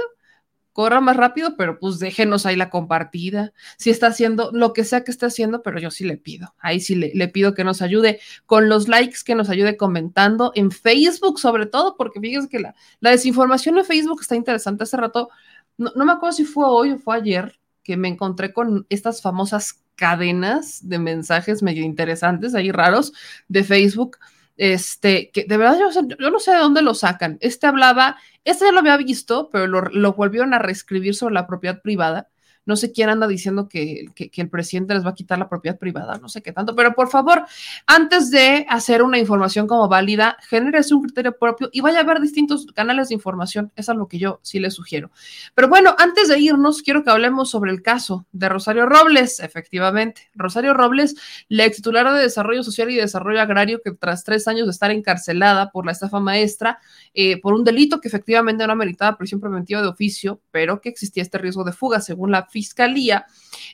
[0.74, 3.52] corra más rápido, pero pues déjenos ahí la compartida.
[3.78, 6.52] Si está haciendo lo que sea que esté haciendo, pero yo sí le pido.
[6.58, 10.72] Ahí sí le, pido que nos ayude con los likes, que nos ayude comentando en
[10.72, 14.82] Facebook, sobre todo, porque fíjense que la, desinformación en Facebook está interesante.
[14.82, 15.30] Hace rato,
[15.78, 19.22] no, no me acuerdo si fue hoy o fue ayer, que me encontré con estas
[19.22, 23.12] famosas cadenas de mensajes medio interesantes, ahí raros,
[23.46, 24.18] de Facebook
[24.56, 27.38] este, que de verdad yo, no sé de dónde lo sacan.
[27.40, 31.46] Este hablaba, este ya lo había visto, pero lo, lo volvieron a reescribir sobre la
[31.46, 32.28] propiedad privada
[32.66, 36.18] no sé quién anda diciendo que, el presidente les va a quitar la propiedad privada,
[36.18, 37.44] no sé qué tanto, pero por favor,
[37.86, 42.20] antes de hacer una información como válida, genérese un criterio propio y vaya a ver
[42.20, 43.72] distintos canales de información.
[43.76, 45.10] Eso es lo que yo sí les sugiero.
[45.54, 50.30] Pero bueno, antes de irnos, quiero que hablemos sobre el caso de Rosario Robles, efectivamente.
[50.34, 51.14] Rosario Robles,
[51.48, 54.90] la ex titular de Desarrollo Social y Desarrollo Agrario, que tras tres años de estar
[54.90, 56.78] encarcelada por la estafa maestra,
[57.12, 61.22] eh, por un delito que efectivamente no meritaba prisión preventiva de oficio, pero que existía
[61.22, 63.26] este riesgo de fuga, según la fiscalía,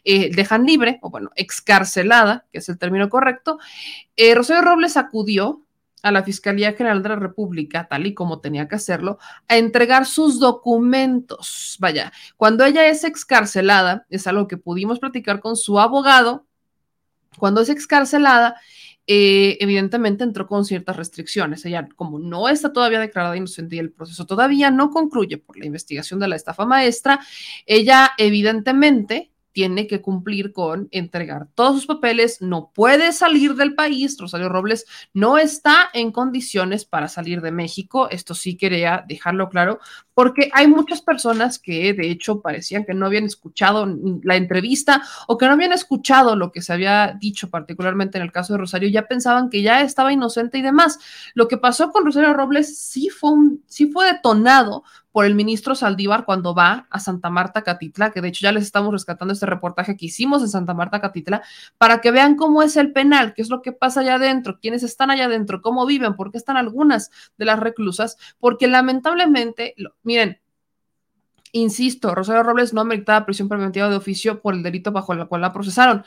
[0.04, 3.58] eh, dejan libre, o bueno, excarcelada, que es el término correcto,
[4.16, 5.66] eh, Rosario Robles acudió
[6.02, 10.06] a la Fiscalía General de la República, tal y como tenía que hacerlo, a entregar
[10.06, 11.76] sus documentos.
[11.78, 16.46] Vaya, cuando ella es excarcelada, es algo que pudimos platicar con su abogado,
[17.38, 18.56] cuando es excarcelada,
[19.06, 21.64] eh, evidentemente entró con ciertas restricciones.
[21.64, 25.66] Ella, como no está todavía declarada inocente y el proceso todavía no concluye por la
[25.66, 27.20] investigación de la estafa maestra,
[27.66, 34.16] ella evidentemente tiene que cumplir con entregar todos sus papeles, no puede salir del país.
[34.18, 38.08] Rosario Robles no está en condiciones para salir de México.
[38.10, 39.80] Esto sí quería dejarlo claro,
[40.14, 43.88] porque hay muchas personas que de hecho parecían que no habían escuchado
[44.22, 48.32] la entrevista o que no habían escuchado lo que se había dicho, particularmente en el
[48.32, 50.98] caso de Rosario, ya pensaban que ya estaba inocente y demás.
[51.34, 53.30] Lo que pasó con Rosario Robles sí fue,
[53.66, 58.28] sí fue detonado por el ministro Saldívar cuando va a Santa Marta, Catitla, que de
[58.28, 61.42] hecho ya les estamos rescatando este reportaje que hicimos en Santa Marta, Catitla,
[61.78, 64.82] para que vean cómo es el penal, qué es lo que pasa allá adentro, quiénes
[64.82, 70.40] están allá adentro, cómo viven, por qué están algunas de las reclusas, porque lamentablemente, miren,
[71.52, 75.40] insisto, Rosario Robles no meritaba prisión preventiva de oficio por el delito bajo el cual
[75.40, 76.04] la procesaron,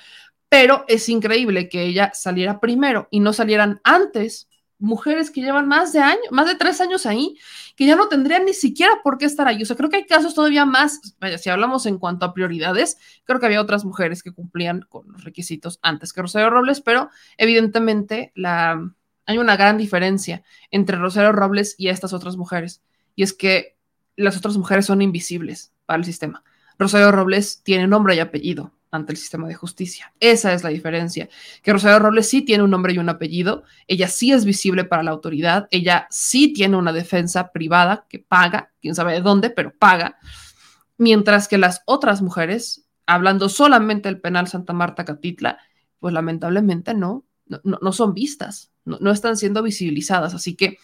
[0.47, 4.47] pero es increíble que ella saliera primero y no salieran antes
[4.83, 7.37] mujeres que llevan más de años, más de tres años ahí,
[7.75, 9.63] que ya no tendrían ni siquiera por qué estar ahí.
[9.63, 10.99] O sea, creo que hay casos todavía más,
[11.39, 15.23] si hablamos en cuanto a prioridades, creo que había otras mujeres que cumplían con los
[15.23, 21.87] requisitos antes que Rosario Robles, pero evidentemente hay una gran diferencia entre Rosario Robles y
[21.87, 22.81] estas otras mujeres.
[23.15, 23.77] Y es que
[24.17, 26.43] las otras mujeres son invisibles para el sistema.
[26.77, 30.13] Rosario Robles tiene nombre y apellido ante el sistema de justicia.
[30.19, 31.27] Esa es la diferencia.
[31.63, 35.01] Que Rosario Robles sí tiene un nombre y un apellido, ella sí es visible para
[35.01, 39.73] la autoridad, ella sí tiene una defensa privada que paga, quién sabe de dónde, pero
[39.75, 40.19] paga,
[40.97, 45.57] mientras que las otras mujeres, hablando solamente del penal Santa Marta Catitla,
[45.97, 50.35] pues lamentablemente no, no, no son vistas, no, no están siendo visibilizadas.
[50.35, 50.77] Así que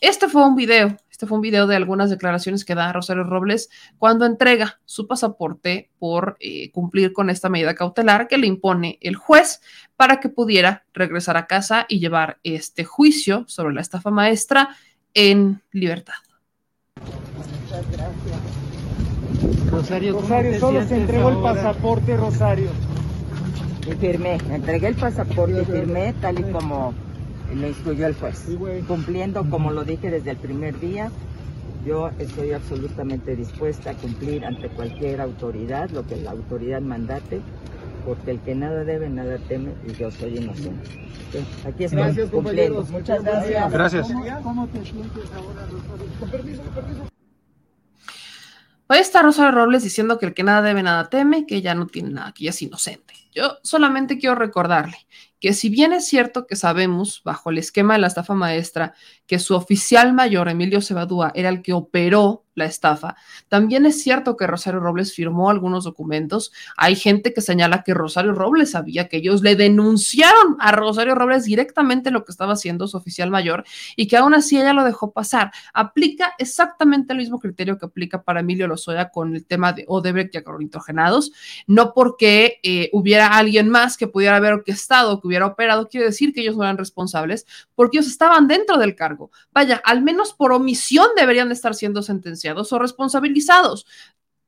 [0.00, 3.70] este fue un video este fue un video de algunas declaraciones que da Rosario Robles
[3.96, 9.14] cuando entrega su pasaporte por eh, cumplir con esta medida cautelar que le impone el
[9.14, 9.60] juez
[9.94, 14.70] para que pudiera regresar a casa y llevar este juicio sobre la estafa maestra
[15.14, 16.14] en libertad.
[16.96, 19.70] Muchas gracias.
[19.70, 22.70] Rosario, Rosario solo se entregó el pasaporte, Rosario.
[23.86, 26.92] Y firmé, entregué el pasaporte y firmé tal y como
[27.54, 28.46] lo instruyó el juez.
[28.86, 31.10] Cumpliendo, como lo dije desde el primer día,
[31.84, 37.40] yo estoy absolutamente dispuesta a cumplir ante cualquier autoridad lo que la autoridad mandate,
[38.06, 40.88] porque el que nada debe, nada teme y yo soy inocente.
[41.66, 42.84] Aquí estoy gracias, cumpliendo.
[42.84, 43.72] Muchas gracias.
[43.72, 44.08] Gracias.
[44.42, 45.66] ¿Cómo te sientes ahora,
[46.20, 47.08] Con permiso, con permiso.
[48.88, 51.86] Hoy está Rosario Robles diciendo que el que nada debe, nada teme, que ella no
[51.86, 53.14] tiene nada, que ella es inocente.
[53.34, 54.98] Yo solamente quiero recordarle
[55.42, 58.94] que si bien es cierto que sabemos, bajo el esquema de la estafa maestra,
[59.26, 63.16] que su oficial mayor, Emilio Cebadúa, era el que operó la estafa.
[63.48, 66.52] También es cierto que Rosario Robles firmó algunos documentos.
[66.76, 71.44] Hay gente que señala que Rosario Robles sabía que ellos le denunciaron a Rosario Robles
[71.44, 73.64] directamente lo que estaba haciendo su oficial mayor
[73.96, 75.50] y que aún así ella lo dejó pasar.
[75.72, 80.34] Aplica exactamente el mismo criterio que aplica para Emilio Lozoya con el tema de Odebrecht
[80.34, 81.32] y agronitrogenados.
[81.66, 86.32] No porque eh, hubiera alguien más que pudiera haber orquestado, que hubiera operado, quiere decir
[86.32, 89.30] que ellos no eran responsables porque ellos estaban dentro del cargo.
[89.52, 93.86] Vaya, al menos por omisión deberían de estar siendo sentenciados o responsabilizados.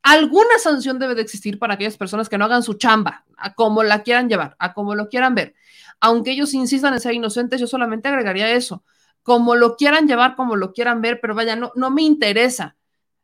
[0.03, 3.83] Alguna sanción debe de existir para aquellas personas que no hagan su chamba, a como
[3.83, 5.55] la quieran llevar, a como lo quieran ver.
[5.99, 8.85] Aunque ellos insistan en ser inocentes, yo solamente agregaría eso.
[9.23, 12.77] Como lo quieran llevar, como lo quieran ver, pero vaya, no, no me interesa.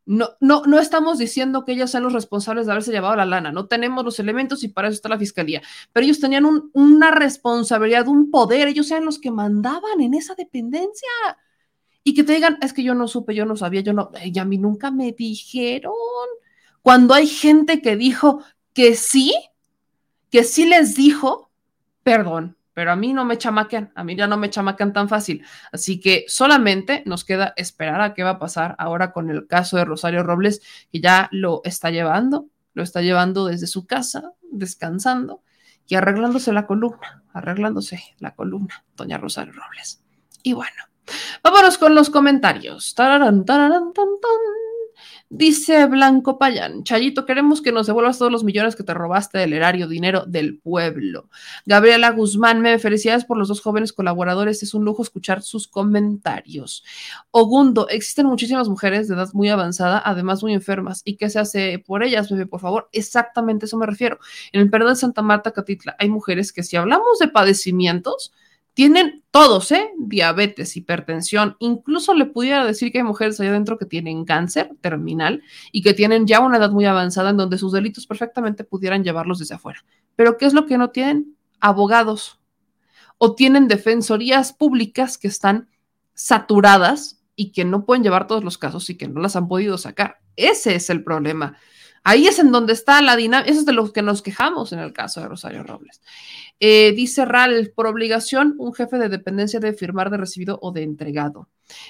[0.06, 3.52] No, no, no estamos diciendo que ellos sean los responsables de haberse llevado la lana,
[3.52, 8.08] no tenemos los elementos y para eso está la fiscalía, pero ellos tenían una responsabilidad,
[8.08, 11.08] un poder, ellos eran los que mandaban en esa dependencia
[12.02, 14.38] y que te digan, es que yo no supe, yo no sabía, yo no, y
[14.38, 15.92] a mí nunca me dijeron.
[16.82, 19.34] Cuando hay gente que dijo que sí,
[20.30, 21.50] que sí les dijo,
[22.02, 25.44] perdón, pero a mí no me chamaquean, a mí ya no me chamaquean tan fácil.
[25.72, 29.76] Así que solamente nos queda esperar a qué va a pasar ahora con el caso
[29.76, 35.42] de Rosario Robles, que ya lo está llevando, lo está llevando desde su casa, descansando
[35.86, 40.02] y arreglándose la columna, arreglándose la columna, doña Rosario Robles.
[40.42, 40.84] Y bueno,
[41.42, 42.94] Vámonos con los comentarios.
[45.32, 49.52] Dice Blanco Payán, Chayito, queremos que nos devuelvas todos los millones que te robaste del
[49.52, 51.28] erario, dinero del pueblo.
[51.66, 56.82] Gabriela Guzmán, me felicidades por los dos jóvenes colaboradores, es un lujo escuchar sus comentarios.
[57.30, 61.78] Ogundo, existen muchísimas mujeres de edad muy avanzada, además muy enfermas, ¿y qué se hace
[61.78, 62.88] por ellas, bebé, por favor?
[62.90, 64.18] Exactamente eso me refiero.
[64.50, 68.32] En el Perú de Santa Marta, Catitla, hay mujeres que si hablamos de padecimientos,
[68.74, 69.90] tienen todos, ¿eh?
[69.98, 75.42] Diabetes, hipertensión, incluso le pudiera decir que hay mujeres allá adentro que tienen cáncer terminal
[75.72, 79.38] y que tienen ya una edad muy avanzada en donde sus delitos perfectamente pudieran llevarlos
[79.38, 79.84] desde afuera.
[80.16, 81.36] Pero ¿qué es lo que no tienen?
[81.60, 82.40] Abogados
[83.18, 85.68] o tienen defensorías públicas que están
[86.14, 89.78] saturadas y que no pueden llevar todos los casos y que no las han podido
[89.78, 90.20] sacar.
[90.36, 91.58] Ese es el problema.
[92.02, 94.78] Ahí es en donde está la dinámica, eso es de lo que nos quejamos en
[94.78, 96.00] el caso de Rosario Robles.
[96.58, 100.82] Eh, dice Ral, por obligación, un jefe de dependencia debe firmar de recibido o de
[100.82, 101.48] entregado.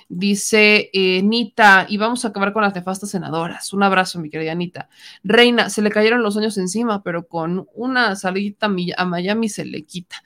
[0.09, 3.73] Dice eh, Nita, y vamos a acabar con las nefastas senadoras.
[3.73, 4.89] Un abrazo, mi querida Nita.
[5.23, 9.85] Reina, se le cayeron los años encima, pero con una salida a Miami se le
[9.85, 10.23] quita.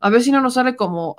[0.00, 1.16] A ver si no nos sale como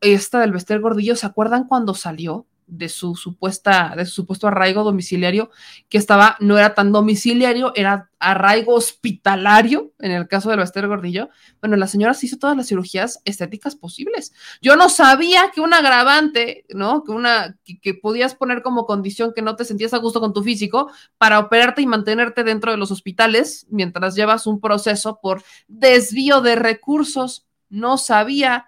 [0.00, 1.16] esta del Vester Gordillo.
[1.16, 2.46] ¿Se acuerdan cuando salió?
[2.66, 5.50] De su supuesta, de su supuesto arraigo domiciliario,
[5.88, 11.28] que estaba, no era tan domiciliario, era arraigo hospitalario, en el caso de Bester Gordillo.
[11.60, 14.32] Bueno, la señora se hizo todas las cirugías estéticas posibles.
[14.62, 17.04] Yo no sabía que un agravante, ¿no?
[17.04, 20.42] Que una, que, podías poner como condición que no te sentías a gusto con tu
[20.42, 26.40] físico para operarte y mantenerte dentro de los hospitales mientras llevas un proceso por desvío
[26.40, 27.46] de recursos.
[27.68, 28.66] No sabía,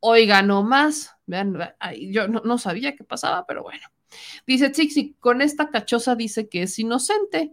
[0.00, 1.56] oiga, no más Vean,
[2.10, 3.86] yo no, sabía qué pasaba, pero bueno.
[4.46, 7.52] Dice Trixie, con esta cachosa dice que es inocente.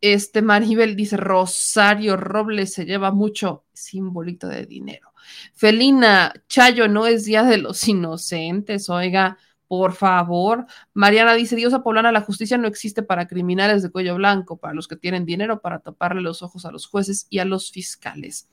[0.00, 5.12] Este Maribel dice, Rosario Robles se lleva mucho simbolito de dinero.
[5.54, 9.38] Felina, Chayo, no es día de los inocentes, oiga,
[9.72, 10.66] por favor.
[10.92, 14.86] Mariana dice, Diosa Poblana, la justicia no existe para criminales de cuello blanco, para los
[14.86, 18.50] que tienen dinero, para taparle los ojos a los jueces y a los fiscales.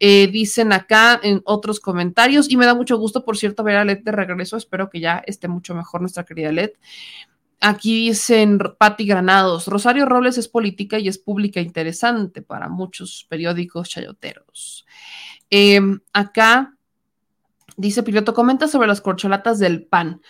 [0.00, 3.84] Eh, dicen acá en otros comentarios, y me da mucho gusto, por cierto, ver a
[3.84, 4.56] Led de regreso.
[4.56, 6.70] Espero que ya esté mucho mejor nuestra querida Led.
[7.60, 13.90] Aquí dicen Patti Granados, Rosario Robles es política y es pública interesante para muchos periódicos
[13.90, 14.86] chayoteros.
[15.50, 16.72] Em, acá
[17.76, 20.22] dice Piloto, comenta sobre las corcholatas del pan.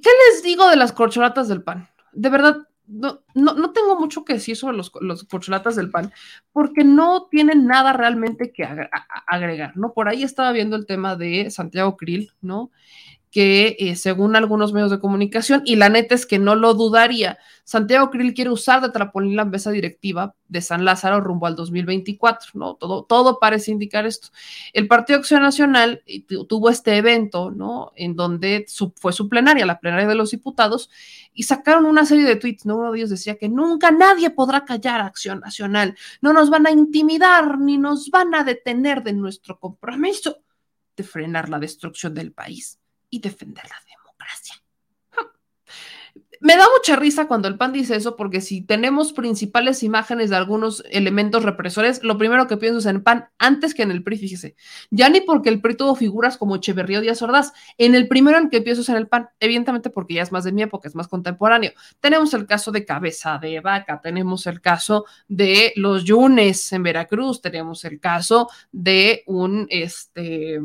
[0.00, 1.88] ¿Qué les digo de las corcholatas del pan?
[2.12, 2.56] De verdad,
[2.86, 6.12] no, no, tengo mucho que decir sobre los, los, corcholatas del pan,
[6.52, 8.66] porque no tienen nada realmente que
[9.26, 9.94] agregar, ¿no?
[9.94, 12.70] Por ahí estaba viendo el tema de Santiago Krill, ¿no?
[13.34, 17.36] Que eh, según algunos medios de comunicación, y la neta es que no lo dudaría,
[17.64, 22.52] Santiago Krill quiere usar de trampolín la mesa directiva de San Lázaro rumbo al 2024,
[22.54, 22.76] ¿no?
[22.76, 24.28] Todo, todo parece indicar esto.
[24.72, 27.90] El Partido Acción Nacional eh, tuvo este evento, ¿no?
[27.96, 30.88] En donde fue su plenaria, la plenaria de los diputados,
[31.32, 32.76] y sacaron una serie de tweets, ¿no?
[32.76, 36.68] Uno de ellos decía que nunca nadie podrá callar a Acción Nacional, no nos van
[36.68, 40.38] a intimidar ni nos van a detener de nuestro compromiso
[40.96, 42.78] de frenar la destrucción del país
[43.14, 44.56] y defender la democracia.
[46.40, 50.36] me da mucha risa cuando el PAN dice eso, porque si tenemos principales imágenes de
[50.36, 54.02] algunos elementos represores, lo primero que pienso es en el PAN antes que en el
[54.02, 54.56] PRI, fíjese.
[54.90, 57.52] Ya ni porque el PRI tuvo figuras como Echeverría o Díaz Ordaz.
[57.78, 60.42] En el primero en que pienso es en el PAN, evidentemente porque ya es más
[60.42, 61.70] de mi época, es más contemporáneo.
[62.00, 67.40] Tenemos el caso de Cabeza de Vaca, tenemos el caso de los Yunes en Veracruz,
[67.40, 70.60] tenemos el caso de un, este,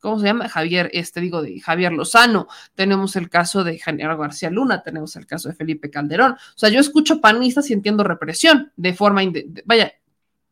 [0.00, 0.48] ¿cómo se llama?
[0.48, 5.26] Javier, este digo, de Javier Lozano, tenemos el caso de Genaro García Luna, tenemos el
[5.26, 6.32] caso de Felipe Calderón.
[6.32, 9.22] O sea, yo escucho panistas y entiendo represión de forma,
[9.64, 9.92] vaya,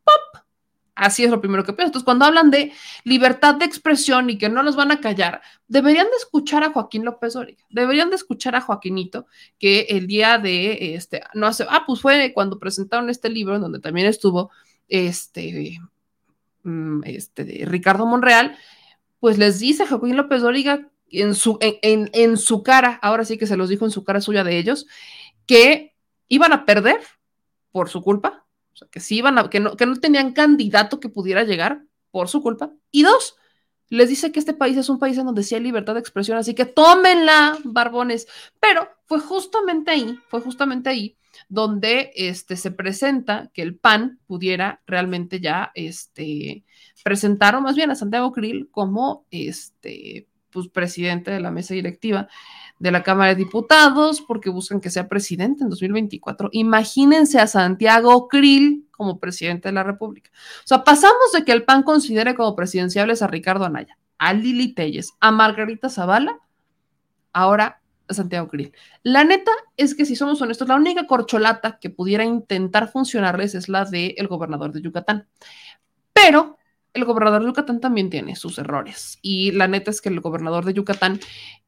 [0.03, 0.43] ¡pop!
[0.97, 1.89] Así es lo primero que pienso.
[1.89, 6.07] Entonces, cuando hablan de libertad de expresión y que no los van a callar, deberían
[6.07, 9.27] de escuchar a Joaquín López Dóriga, deberían de escuchar a Joaquinito,
[9.59, 13.61] que el día de, este, no hace, ah, pues fue cuando presentaron este libro, en
[13.61, 14.49] donde también estuvo,
[14.89, 15.77] este,
[16.63, 18.57] mm, este, Ricardo Monreal,
[19.19, 23.47] pues les dice Joaquín López Dóriga en su, en, en, su cara, ahora sí que
[23.47, 24.87] se los dijo en su cara suya de ellos,
[25.45, 25.95] que
[26.27, 26.99] iban a perder
[27.71, 30.99] por su culpa, o sea, que sí iban a, que no, que no tenían candidato
[30.99, 32.71] que pudiera llegar por su culpa.
[32.91, 33.35] Y dos,
[33.89, 36.37] les dice que este país es un país en donde sí hay libertad de expresión,
[36.37, 38.27] así que tómenla, barbones.
[38.59, 41.17] Pero fue justamente ahí, fue justamente ahí
[41.49, 46.63] donde este, se presenta que el PAN pudiera realmente ya este,
[47.03, 52.27] presentar, o más bien a Santiago Krill como este, pues, presidente de la mesa directiva
[52.79, 56.49] de la Cámara de Diputados, porque buscan que sea presidente en 2024.
[56.51, 60.29] Imagínense a Santiago Krill como presidente de la República.
[60.63, 64.73] O sea, pasamos de que el PAN considere como presidenciables a Ricardo Anaya, a Lili
[64.73, 66.39] Telles, a Margarita Zavala,
[67.33, 68.73] ahora Santiago Krill.
[69.03, 73.69] La neta es que si somos honestos, la única corcholata que pudiera intentar funcionarles es
[73.69, 75.27] la del el gobernador de Yucatán.
[76.13, 76.57] Pero
[76.93, 79.19] el gobernador de Yucatán también tiene sus errores.
[79.21, 81.19] Y la neta es que el gobernador de Yucatán,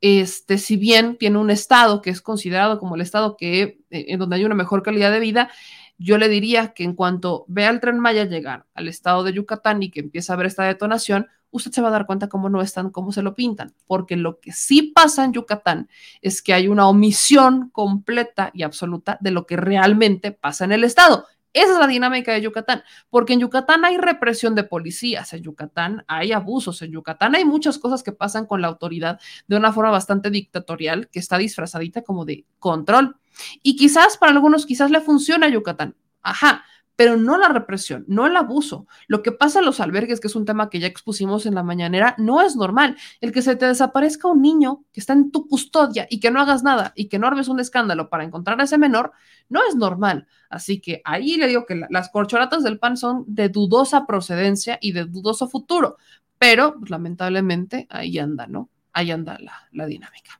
[0.01, 4.19] este, si bien tiene un estado que es considerado como el estado que, eh, en
[4.19, 5.51] donde hay una mejor calidad de vida,
[5.97, 9.83] yo le diría que en cuanto vea el tren Maya llegar al estado de Yucatán
[9.83, 12.61] y que empiece a ver esta detonación, usted se va a dar cuenta cómo no
[12.61, 15.89] están, cómo se lo pintan, porque lo que sí pasa en Yucatán
[16.21, 20.83] es que hay una omisión completa y absoluta de lo que realmente pasa en el
[20.83, 21.25] estado.
[21.51, 26.05] Esa es la dinámica de Yucatán, porque en Yucatán hay represión de policías, en Yucatán
[26.07, 29.89] hay abusos, en Yucatán hay muchas cosas que pasan con la autoridad de una forma
[29.89, 33.17] bastante dictatorial que está disfrazadita como de control.
[33.63, 35.95] Y quizás para algunos, quizás le funciona a Yucatán.
[36.21, 36.65] Ajá,
[36.99, 38.85] pero no la represión, no el abuso.
[39.07, 41.63] Lo que pasa en los albergues, que es un tema que ya expusimos en la
[41.63, 42.97] mañanera, no es normal.
[43.21, 46.41] El que se te desaparezca un niño que está en tu custodia y que no
[46.41, 49.13] hagas nada y que no armes un escándalo para encontrar a ese menor,
[49.47, 50.27] no es normal.
[50.49, 54.91] Así que ahí le digo que las corcholatas del pan son de dudosa procedencia y
[54.91, 55.95] de dudoso futuro,
[56.37, 58.69] pero pues, lamentablemente ahí anda, ¿no?
[58.91, 60.38] Ahí anda la, la dinámica.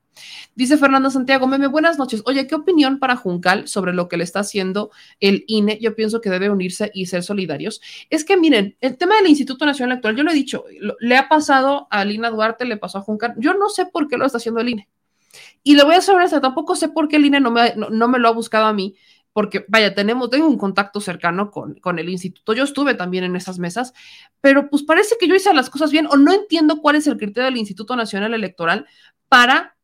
[0.56, 2.22] Dice Fernando Santiago, meme, buenas noches.
[2.26, 5.80] Oye, ¿qué opinión para Juncal sobre lo que le está haciendo el INE?
[5.80, 7.82] Yo pienso que debe unirse y ser solidarios.
[8.10, 10.66] Es que miren, el tema del Instituto Nacional Electoral, yo lo he dicho,
[11.00, 13.36] le ha pasado a Lina Duarte, le pasó a Juncal.
[13.38, 14.90] Yo no sé por qué lo está haciendo el INE.
[15.64, 18.08] Y le voy a saber hasta tampoco sé por qué el INE no me, no,
[18.08, 18.96] me lo ha buscado a mí
[19.32, 23.36] porque vaya, tenemos, tengo un contacto cercano con, con, el instituto, yo estuve también en
[23.36, 23.94] esas mesas,
[24.42, 27.16] pero pues parece que yo hice las cosas bien o no entiendo cuál es el
[27.16, 28.88] criterio del Instituto Nacional Electoral
[29.30, 29.78] para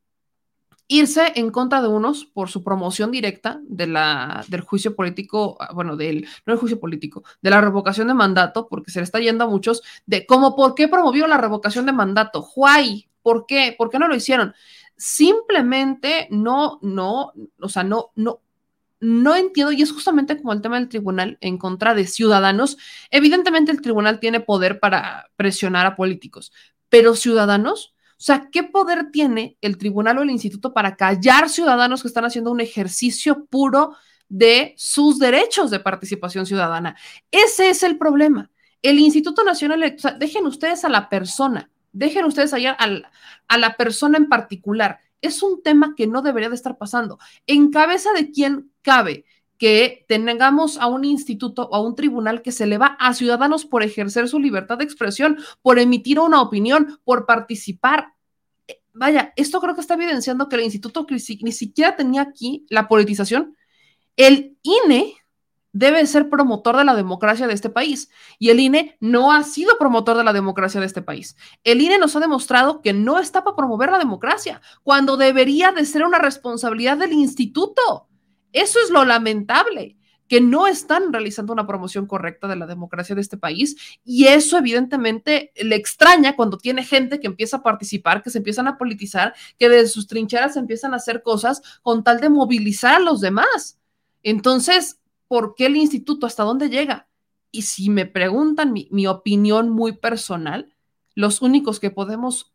[0.87, 5.71] irse en contra de unos por su promoción directa de la, del juicio político, ah,
[5.73, 9.19] bueno, del, no el juicio político, de la revocación de mandato, porque se le está
[9.19, 12.47] yendo a muchos de cómo, ¿por qué promovió la revocación de mandato?
[12.55, 13.09] Why?
[13.21, 13.73] ¿Por qué?
[13.77, 14.53] ¿Por qué no lo hicieron?
[14.95, 18.41] Simplemente no, no, o sea, no, no,
[18.99, 22.77] no entiendo, y es justamente como el tema del tribunal en contra de ciudadanos.
[23.09, 26.51] Evidentemente el tribunal tiene poder para presionar a políticos,
[26.89, 32.01] pero ciudadanos o sea, ¿qué poder tiene el tribunal o el instituto para callar ciudadanos
[32.01, 33.95] que están haciendo un ejercicio puro
[34.29, 36.95] de sus derechos de participación ciudadana?
[37.29, 38.49] Ese es el problema.
[38.81, 42.77] El Instituto Nacional, sea, dejen ustedes a la persona, dejen ustedes allá
[43.47, 44.99] a la persona en particular.
[45.21, 47.19] Es un tema que no debería de estar pasando.
[47.47, 49.25] ¿En cabeza de quién cabe?
[49.57, 53.83] Que tengamos a un instituto o a un tribunal que se le a ciudadanos por
[53.83, 58.13] ejercer su libertad de expresión, por emitir una opinión, por participar.
[58.67, 62.87] Eh, vaya, esto creo que está evidenciando que el instituto ni siquiera tenía aquí la
[62.87, 63.55] politización.
[64.17, 65.15] El INE
[65.75, 68.09] debe ser promotor de la democracia de este país
[68.39, 71.35] y el INE no ha sido promotor de la democracia de este país.
[71.65, 75.83] El INE nos ha demostrado que no está para promover la democracia cuando debería de
[75.85, 78.07] ser una responsabilidad del instituto.
[78.55, 79.97] Eso es lo lamentable,
[80.29, 83.75] que no están realizando una promoción correcta de la democracia de este país
[84.05, 88.69] y eso evidentemente le extraña cuando tiene gente que empieza a participar, que se empiezan
[88.69, 92.99] a politizar, que desde sus trincheras empiezan a hacer cosas con tal de movilizar a
[92.99, 93.77] los demás.
[94.23, 96.25] Entonces, ¿por qué el instituto?
[96.25, 97.09] ¿Hasta dónde llega?
[97.51, 100.73] Y si me preguntan mi, mi opinión muy personal,
[101.13, 102.53] los únicos que podemos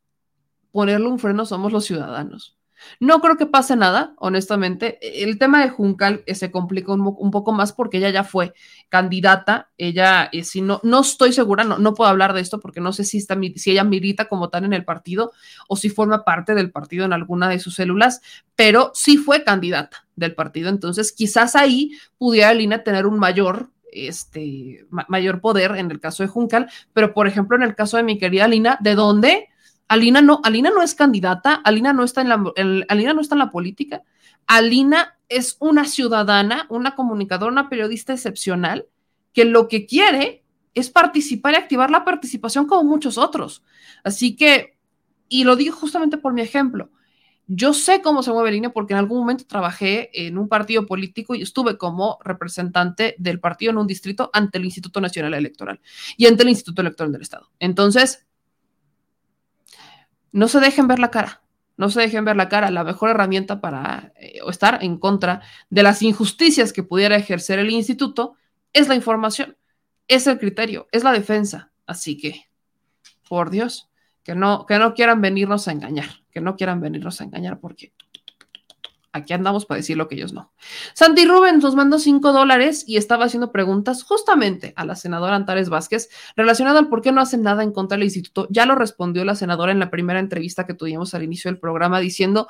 [0.73, 2.60] ponerle un freno somos los ciudadanos.
[2.99, 4.99] No creo que pase nada, honestamente.
[5.23, 8.55] El tema de Juncal eh, se complica un, poco más porque ella ya fue
[8.89, 9.71] candidata.
[9.79, 12.93] Ella, eh, si no, no estoy segura, no, no puedo hablar de esto porque no
[12.93, 15.33] sé si, está, si ella milita como tal en el partido
[15.69, 18.21] o si forma parte del partido en alguna de sus células,
[18.57, 20.69] pero sí fue candidata del partido.
[20.69, 26.29] Entonces, quizás ahí pudiera Lina tener un mayor este, mayor poder en el caso de
[26.29, 29.50] Juncal, pero por ejemplo, en el caso de mi querida Lina, ¿de dónde?
[29.91, 32.45] Alina no, Alina no es candidata, Alina no está en la,
[32.89, 34.05] Alina no está en la política.
[34.47, 38.87] Alina es una ciudadana, una comunicadora, una periodista excepcional
[39.33, 40.45] que lo que quiere
[40.75, 43.65] es participar y activar la participación como muchos otros.
[44.05, 44.79] Así que,
[45.29, 46.91] y lo digo justamente por mi ejemplo,
[47.49, 51.35] yo sé cómo se mueve Lina porque en algún momento trabajé en un partido político
[51.35, 55.81] y estuve como representante del partido en un distrito ante el Instituto Nacional Electoral
[56.17, 57.51] y ante el Instituto Electoral del Estado.
[57.59, 58.29] Entonces,
[60.33, 61.43] no se dejen ver la cara,
[61.77, 62.71] no se dejen ver la cara.
[62.71, 65.41] La mejor herramienta para eh, estar en contra
[65.71, 68.35] de las injusticias que pudiera ejercer el instituto
[68.73, 69.57] es la información,
[70.07, 71.73] es el criterio, es la defensa.
[71.87, 72.51] Así que,
[73.29, 73.89] por Dios,
[74.23, 77.93] que no, que no quieran venirnos a engañar, que no quieran venirnos a engañar porque
[79.13, 80.53] aquí andamos para decir lo que ellos no.
[80.95, 85.69] Santi Rubens nos mandó cinco dólares y estaba haciendo preguntas justamente a la senadora Antares
[85.69, 88.47] Vázquez relacionada al por qué no hacen nada en contra del instituto.
[88.51, 92.01] Ya lo respondió la senadora en la primera entrevista que tuvimos al inicio del programa
[92.01, 92.49] diciendo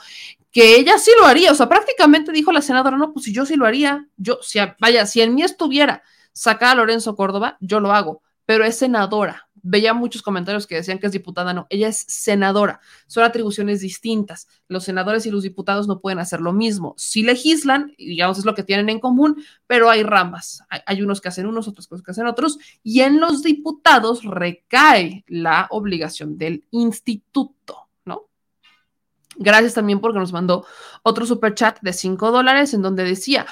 [0.51, 1.53] que ella sí lo haría.
[1.53, 4.59] O sea, prácticamente dijo la senadora, no, pues si yo sí lo haría, yo, si,
[4.79, 9.49] vaya, si en mí estuviera sacar a Lorenzo Córdoba, yo lo hago, pero es senadora
[9.63, 14.49] veía muchos comentarios que decían que es diputada, no, ella es senadora, son atribuciones distintas.
[14.69, 16.95] Los senadores y los diputados no pueden hacer lo mismo.
[16.97, 20.63] Si legislan, digamos, es lo que tienen en común, pero hay ramas.
[20.87, 25.67] Hay, unos que hacen unos, otros que hacen otros, y en los diputados recae la
[25.71, 27.91] obligación del instituto.
[29.43, 30.67] Gracias también porque nos mandó
[31.03, 33.47] otro super chat de 5 dólares en donde decía,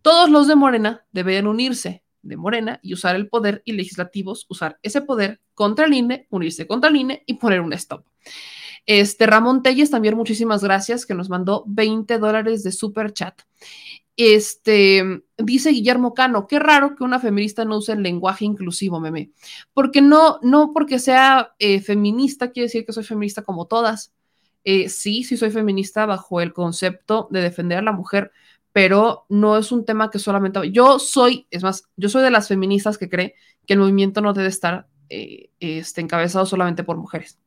[0.00, 4.78] todos los de Morena deberían unirse de Morena y usar el poder y legislativos, usar
[4.82, 8.04] ese poder contra el INE, unirse contra el INE y poner un stop.
[8.86, 13.40] Este Ramón Telles, también muchísimas gracias, que nos mandó 20 dólares de super chat.
[14.16, 19.30] Este, dice Guillermo Cano, qué raro que una feminista no use el lenguaje inclusivo, meme.
[19.72, 24.12] Porque no, no porque sea eh, feminista quiere decir que soy feminista como todas.
[24.64, 28.32] Eh, sí, sí soy feminista bajo el concepto de defender a la mujer,
[28.72, 30.70] pero no es un tema que solamente...
[30.70, 33.34] Yo soy, es más, yo soy de las feministas que cree
[33.66, 37.38] que el movimiento no debe estar eh, este, encabezado solamente por mujeres.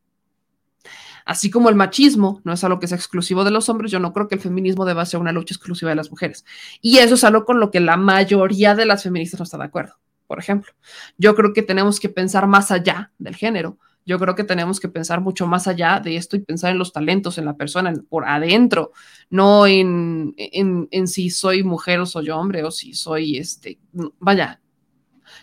[1.25, 4.13] Así como el machismo no es algo que es exclusivo de los hombres, yo no
[4.13, 6.45] creo que el feminismo deba ser una lucha exclusiva de las mujeres.
[6.81, 9.65] Y eso es algo con lo que la mayoría de las feministas no está de
[9.65, 9.95] acuerdo.
[10.25, 10.71] Por ejemplo,
[11.17, 13.77] yo creo que tenemos que pensar más allá del género
[14.07, 16.93] yo creo que tenemos que pensar mucho más allá de esto y pensar en los
[16.93, 18.93] talentos, en la persona, por adentro,
[19.29, 23.79] no en, en, si soy mujer o soy hombre o si soy este,
[24.17, 24.61] vaya,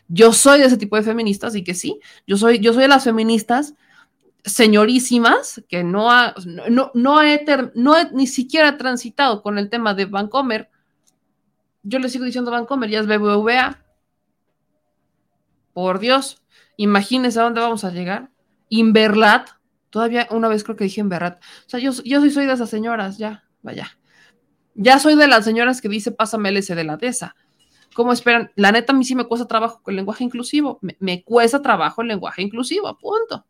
[0.09, 2.89] yo soy de ese tipo de feministas y que sí, yo soy, yo soy de
[2.89, 3.75] las feministas
[4.45, 10.05] señorísimas que no ha, no, no, he, no ni siquiera transitado con el tema de
[10.05, 10.71] Vancomer.
[11.83, 13.83] Yo le sigo diciendo Vancomer, ya es BBVA.
[15.73, 16.43] Por Dios,
[16.77, 18.31] imagínense a dónde vamos a llegar.
[18.69, 19.51] Inverlat,
[19.91, 21.39] todavía una vez creo que dije Inverlat.
[21.39, 23.99] O sea, yo, yo soy, soy de esas señoras, ya, vaya.
[24.75, 27.35] Ya soy de las señoras que dice pásame el S de la DESA.
[27.95, 28.51] ¿Cómo esperan?
[28.57, 30.81] La neta, a mí sí me cuesta trabajo con el lenguaje inclusivo.
[30.99, 33.47] Me, cuesta trabajo el lenguaje inclusivo, punto.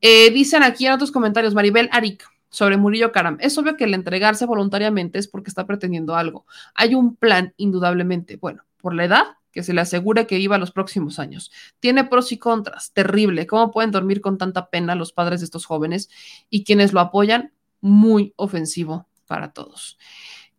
[0.00, 3.38] Eh, dicen aquí en otros comentarios, Maribel Arik, sobre Murillo Karam.
[3.40, 6.46] Es obvio que el entregarse voluntariamente es porque está pretendiendo algo.
[6.74, 8.36] Hay un plan, indudablemente.
[8.36, 9.24] Bueno, por la edad,
[9.56, 11.50] que se le asegure que iba los próximos años.
[11.80, 13.46] Tiene pros y contras, terrible.
[13.46, 16.10] ¿Cómo pueden dormir con tanta pena los padres de estos jóvenes
[16.50, 17.54] y quienes lo apoyan?
[17.80, 19.96] Muy ofensivo para todos.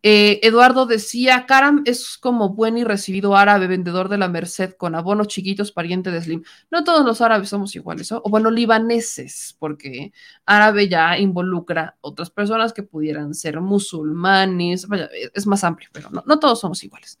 [0.02, 4.94] Eh, Eduardo decía, Karam es como buen y recibido árabe, vendedor de la Merced, con
[4.94, 6.44] abonos chiquitos, pariente de Slim.
[6.70, 10.12] No todos los árabes somos iguales, o bueno, libaneses, porque
[10.46, 16.22] árabe ya involucra otras personas que pudieran ser musulmanes, vaya, es más amplio, pero no,
[16.26, 17.18] no todos somos iguales.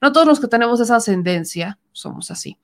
[0.00, 2.56] No todos los que tenemos esa ascendencia somos así.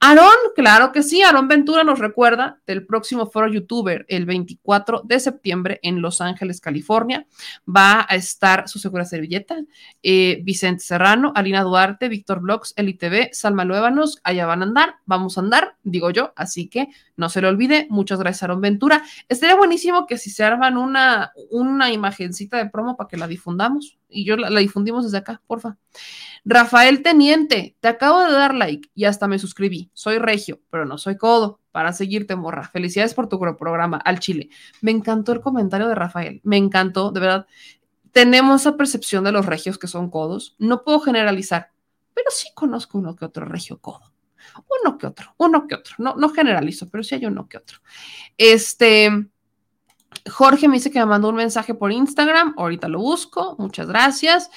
[0.00, 5.20] Aarón, claro que sí, Aarón Ventura nos recuerda del próximo foro youtuber el 24 de
[5.20, 7.26] septiembre en Los Ángeles, California.
[7.68, 9.56] Va a estar su seguridad Servilleta,
[10.02, 15.38] eh, Vicente Serrano, Alina Duarte, Víctor Blox, LITV, Salma Luévanos, allá van a andar, vamos
[15.38, 19.02] a andar, digo yo, así que no se le olvide, muchas gracias Aaron Ventura.
[19.28, 23.98] Estaría buenísimo que si se arman una, una imagencita de promo para que la difundamos
[24.08, 25.76] y yo la, la difundimos desde acá, porfa.
[26.48, 29.90] Rafael Teniente, te acabo de dar like y hasta me suscribí.
[29.94, 31.58] Soy regio, pero no soy codo.
[31.72, 32.70] Para seguirte, morra.
[32.72, 34.48] Felicidades por tu programa al Chile.
[34.80, 36.40] Me encantó el comentario de Rafael.
[36.44, 37.46] Me encantó, de verdad.
[38.16, 40.56] Tenemos esa percepción de los regios que son codos.
[40.58, 41.72] No puedo generalizar,
[42.14, 44.10] pero sí conozco uno que otro regio codo.
[44.80, 45.96] Uno que otro, uno que otro.
[45.98, 47.80] No, no generalizo, pero sí hay uno que otro.
[48.38, 49.10] Este.
[50.32, 52.54] Jorge me dice que me mandó un mensaje por Instagram.
[52.56, 53.54] Ahorita lo busco.
[53.58, 54.48] Muchas gracias.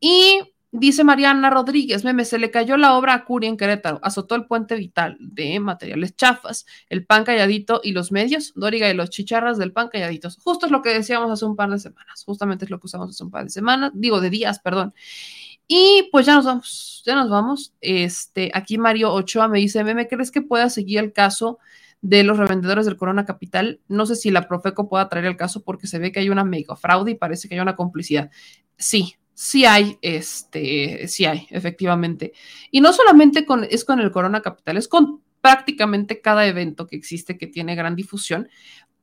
[0.00, 4.34] Y Dice Mariana Rodríguez, meme, se le cayó la obra a Curi en Querétaro, azotó
[4.34, 9.08] el puente vital de materiales chafas, el pan calladito y los medios, Dóriga y los
[9.08, 10.36] chicharras del pan calladitos.
[10.36, 13.08] Justo es lo que decíamos hace un par de semanas, justamente es lo que usamos
[13.08, 14.92] hace un par de semanas, digo de días, perdón.
[15.66, 17.72] Y pues ya nos vamos, ya nos vamos.
[17.80, 21.58] Este, aquí Mario Ochoa me dice, meme, ¿crees que pueda seguir el caso
[22.02, 23.80] de los revendedores del Corona Capital?
[23.88, 26.44] No sé si la Profeco pueda traer el caso porque se ve que hay una
[26.44, 28.30] mega fraude y parece que hay una complicidad.
[28.76, 32.32] Sí, sí hay, este, sí hay, efectivamente.
[32.70, 36.96] Y no solamente con, es con el Corona Capital, es con prácticamente cada evento que
[36.96, 38.48] existe que tiene gran difusión.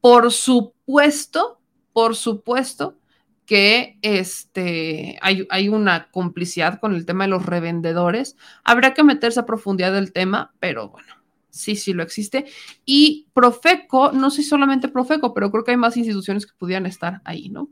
[0.01, 1.61] Por supuesto,
[1.93, 2.97] por supuesto
[3.45, 8.35] que este, hay, hay una complicidad con el tema de los revendedores.
[8.63, 11.13] Habrá que meterse a profundidad del tema, pero bueno,
[11.51, 12.45] sí, sí lo existe.
[12.85, 17.21] Y Profeco, no sé solamente Profeco, pero creo que hay más instituciones que pudieran estar
[17.23, 17.69] ahí, ¿no?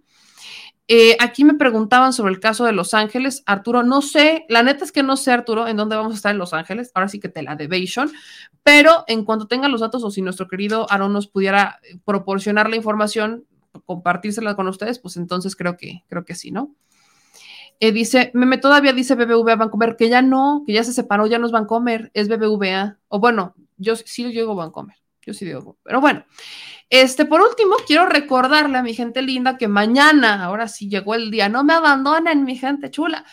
[0.93, 3.43] Eh, aquí me preguntaban sobre el caso de Los Ángeles.
[3.45, 6.33] Arturo, no sé, la neta es que no sé, Arturo, en dónde vamos a estar
[6.33, 6.91] en Los Ángeles.
[6.93, 8.11] Ahora sí que te la debation.
[8.61, 12.69] Pero en cuanto tenga los datos o si nuestro querido Aaron nos pudiera eh, proporcionar
[12.69, 13.45] la información,
[13.85, 16.75] compartírsela con ustedes, pues entonces creo que, creo que sí, ¿no?
[17.79, 21.39] Eh, dice, Meme todavía dice BBVA Vancomer, que ya no, que ya se separó, ya
[21.39, 22.97] no es Vancomer, es BBVA.
[23.07, 26.25] O bueno, yo sí llego Vancomer, yo sí digo, pero bueno.
[26.89, 31.31] Este, por último, quiero recordarle a mi gente linda que mañana, ahora sí llegó el
[31.31, 33.25] día, no me abandonen, mi gente chula.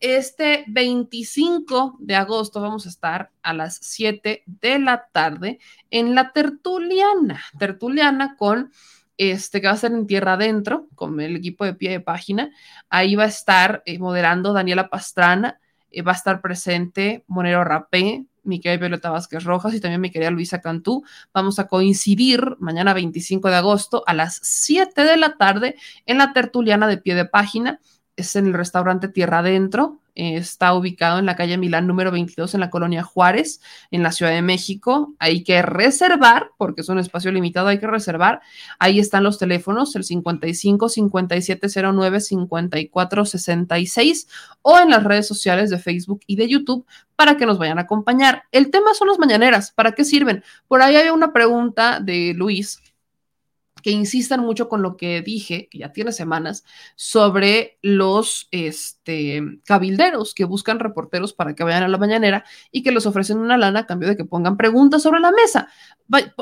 [0.00, 6.32] Este 25 de agosto vamos a estar a las 7 de la tarde en la
[6.32, 8.72] tertuliana, tertuliana con
[9.16, 12.50] este que va a ser en Tierra Adentro, con el equipo de pie de página.
[12.88, 18.24] Ahí va a estar eh, moderando Daniela Pastrana, eh, va a estar presente Monero Rapé,
[18.44, 21.04] mi querida Violeta Vázquez Rojas y también mi querida Luisa Cantú.
[21.32, 26.32] Vamos a coincidir mañana 25 de agosto a las 7 de la tarde en la
[26.32, 27.80] tertuliana de pie de página.
[28.16, 32.60] Es en el restaurante Tierra Adentro, está ubicado en la calle Milán número 22 en
[32.60, 33.60] la colonia Juárez,
[33.90, 35.14] en la Ciudad de México.
[35.18, 38.40] Hay que reservar, porque es un espacio limitado, hay que reservar.
[38.78, 44.28] Ahí están los teléfonos, el 55 5709 5466
[44.62, 46.86] o en las redes sociales de Facebook y de YouTube
[47.16, 48.44] para que nos vayan a acompañar.
[48.52, 50.44] El tema son las mañaneras, ¿para qué sirven?
[50.68, 52.80] Por ahí hay una pregunta de Luis
[53.84, 56.64] que insistan mucho con lo que dije, que ya tiene semanas,
[56.96, 59.03] sobre los este,
[59.64, 63.56] cabilderos que buscan reporteros para que vayan a la mañanera y que les ofrecen una
[63.56, 65.68] lana a cambio de que pongan preguntas sobre la mesa.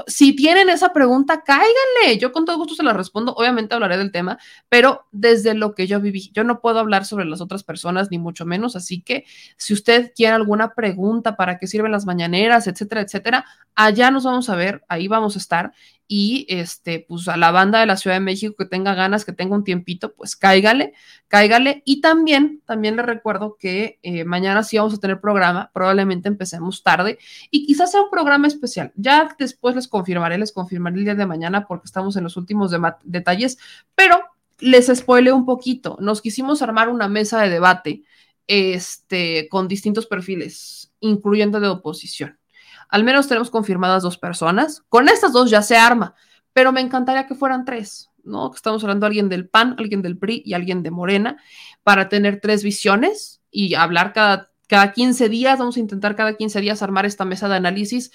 [0.07, 2.18] Si tienen esa pregunta, cáiganle.
[2.18, 3.34] Yo con todo gusto se la respondo.
[3.34, 6.31] Obviamente hablaré del tema, pero desde lo que yo viví.
[6.32, 8.76] Yo no puedo hablar sobre las otras personas, ni mucho menos.
[8.76, 9.24] Así que
[9.57, 14.49] si usted quiere alguna pregunta para qué sirven las mañaneras, etcétera, etcétera, allá nos vamos
[14.49, 15.73] a ver, ahí vamos a estar
[16.15, 19.32] y este, pues a la banda de la Ciudad de México que tenga ganas, que
[19.32, 20.92] tenga un tiempito, pues cáigale,
[21.26, 21.82] cáigale.
[21.86, 26.82] Y también, también le recuerdo que eh, mañana sí vamos a tener programa, probablemente empecemos
[26.82, 27.18] tarde
[27.50, 28.92] y quizás sea un programa especial.
[28.97, 32.74] Ya después les confirmaré, les confirmaré el día de mañana porque estamos en los últimos
[33.05, 33.58] detalles,
[33.94, 34.20] pero
[34.58, 35.97] les spoile un poquito.
[36.00, 38.05] Nos quisimos armar una mesa de debate
[38.47, 42.39] este, con distintos perfiles, incluyendo de oposición.
[42.89, 44.82] Al menos tenemos confirmadas dos personas.
[44.89, 46.14] Con estas dos ya se arma,
[46.52, 48.51] pero me encantaría que fueran tres, ¿no?
[48.51, 51.36] Que estamos hablando de alguien del PAN, alguien del PRI y alguien de Morena,
[51.83, 55.59] para tener tres visiones y hablar cada, cada 15 días.
[55.59, 58.10] Vamos a intentar cada 15 días armar esta mesa de análisis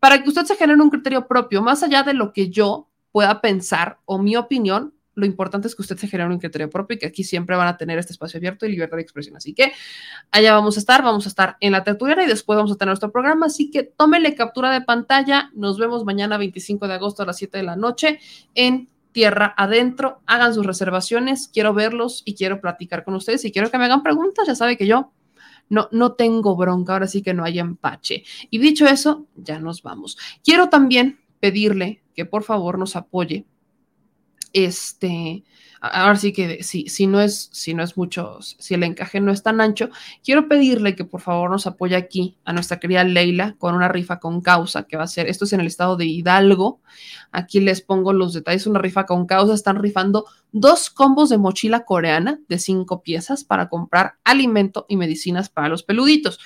[0.00, 3.40] para que usted se genere un criterio propio, más allá de lo que yo pueda
[3.40, 6.98] pensar o mi opinión, lo importante es que usted se genere un criterio propio y
[6.98, 9.34] que aquí siempre van a tener este espacio abierto y libertad de expresión.
[9.34, 9.72] Así que
[10.30, 12.90] allá vamos a estar, vamos a estar en la tertulia y después vamos a tener
[12.90, 13.46] nuestro programa.
[13.46, 15.50] Así que tómele captura de pantalla.
[15.54, 18.20] Nos vemos mañana 25 de agosto a las 7 de la noche
[18.54, 20.20] en Tierra Adentro.
[20.26, 21.48] Hagan sus reservaciones.
[21.48, 24.46] Quiero verlos y quiero platicar con ustedes y quiero que me hagan preguntas.
[24.46, 25.10] Ya sabe que yo
[25.70, 28.24] no, no tengo bronca, ahora sí que no hay empache.
[28.50, 30.18] Y dicho eso, ya nos vamos.
[30.44, 33.46] Quiero también pedirle que por favor nos apoye
[34.52, 35.44] este,
[35.80, 39.32] ahora sí que si, si, no es, si no es mucho, si el encaje no
[39.32, 39.90] es tan ancho,
[40.24, 44.18] quiero pedirle que por favor nos apoye aquí a nuestra querida Leila con una rifa
[44.18, 46.80] con causa que va a ser, esto es en el estado de Hidalgo,
[47.32, 51.84] aquí les pongo los detalles, una rifa con causa, están rifando dos combos de mochila
[51.84, 56.38] coreana de cinco piezas para comprar alimento y medicinas para los peluditos.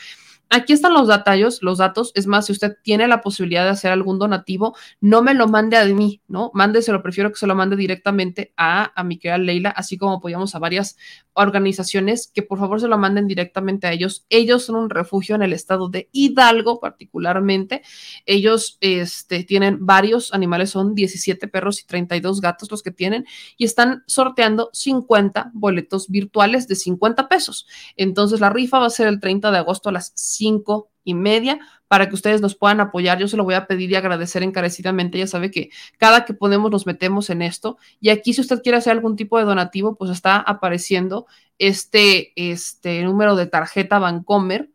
[0.52, 2.10] Aquí están los datos, los datos.
[2.16, 5.76] Es más, si usted tiene la posibilidad de hacer algún donativo, no me lo mande
[5.76, 6.50] a mí, ¿no?
[6.54, 10.56] Mándeselo, prefiero que se lo mande directamente a, a mi querida Leila, así como apoyamos
[10.56, 10.96] a varias
[11.34, 14.26] organizaciones, que por favor se lo manden directamente a ellos.
[14.28, 17.82] Ellos son un refugio en el estado de Hidalgo, particularmente.
[18.26, 23.24] Ellos este, tienen varios animales, son 17 perros y 32 gatos los que tienen,
[23.56, 27.68] y están sorteando 50 boletos virtuales de 50 pesos.
[27.96, 31.58] Entonces, la rifa va a ser el 30 de agosto a las cinco y media
[31.86, 33.18] para que ustedes nos puedan apoyar.
[33.18, 35.18] Yo se lo voy a pedir y agradecer encarecidamente.
[35.18, 37.76] Ya sabe que cada que podemos nos metemos en esto.
[38.00, 41.26] Y aquí si usted quiere hacer algún tipo de donativo, pues está apareciendo
[41.58, 44.70] este, este número de tarjeta Bancomer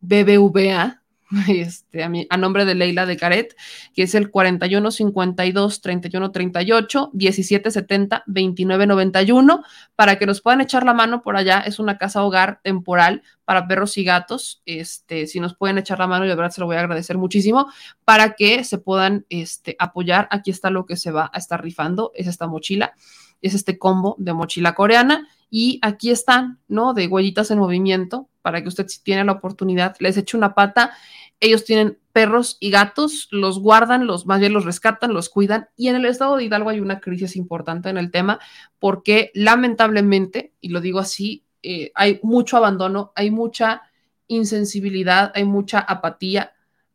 [0.00, 1.02] BBVA
[1.48, 3.56] este, a, nombre de Leila de Caret,
[3.94, 9.62] que es el 41 52 31 38 17 70 29 91,
[9.96, 11.60] para que nos puedan echar la mano por allá.
[11.60, 14.62] Es una casa hogar temporal para perros y gatos.
[14.66, 17.68] Este, si nos pueden echar la mano, de verdad se lo voy a agradecer muchísimo
[18.04, 20.28] para que se puedan este, apoyar.
[20.30, 22.94] Aquí está lo que se va a estar rifando, es esta mochila,
[23.42, 25.28] es este combo de mochila coreana.
[25.48, 26.92] Y aquí están, ¿no?
[26.92, 30.92] De huellitas en movimiento, para que usted si tiene la oportunidad les eche una pata.
[31.40, 35.68] Ellos tienen perros y gatos, los guardan, los más bien los rescatan, los cuidan.
[35.76, 38.38] Y en el estado de Hidalgo hay una crisis importante en el tema
[38.78, 43.82] porque lamentablemente, y lo digo así, eh, hay mucho abandono, hay mucha
[44.28, 46.52] insensibilidad, hay mucha apatía.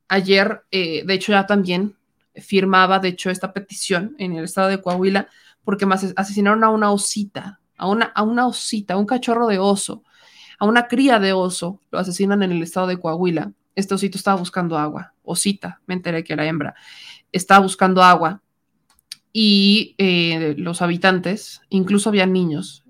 [0.07, 1.97] Ayer, eh, de hecho, ya también
[2.33, 5.27] firmaba, de hecho, esta petición en el estado de Coahuila
[5.65, 9.59] porque más asesinaron a una osita, a una, a una osita, a un cachorro de
[9.59, 10.05] oso
[10.61, 13.51] a una cría de oso, lo asesinan en el estado de Coahuila.
[13.73, 16.75] Este osito estaba buscando agua, osita, me enteré que era hembra,
[17.31, 18.43] estaba buscando agua
[19.33, 22.85] y eh, los habitantes, incluso había niños,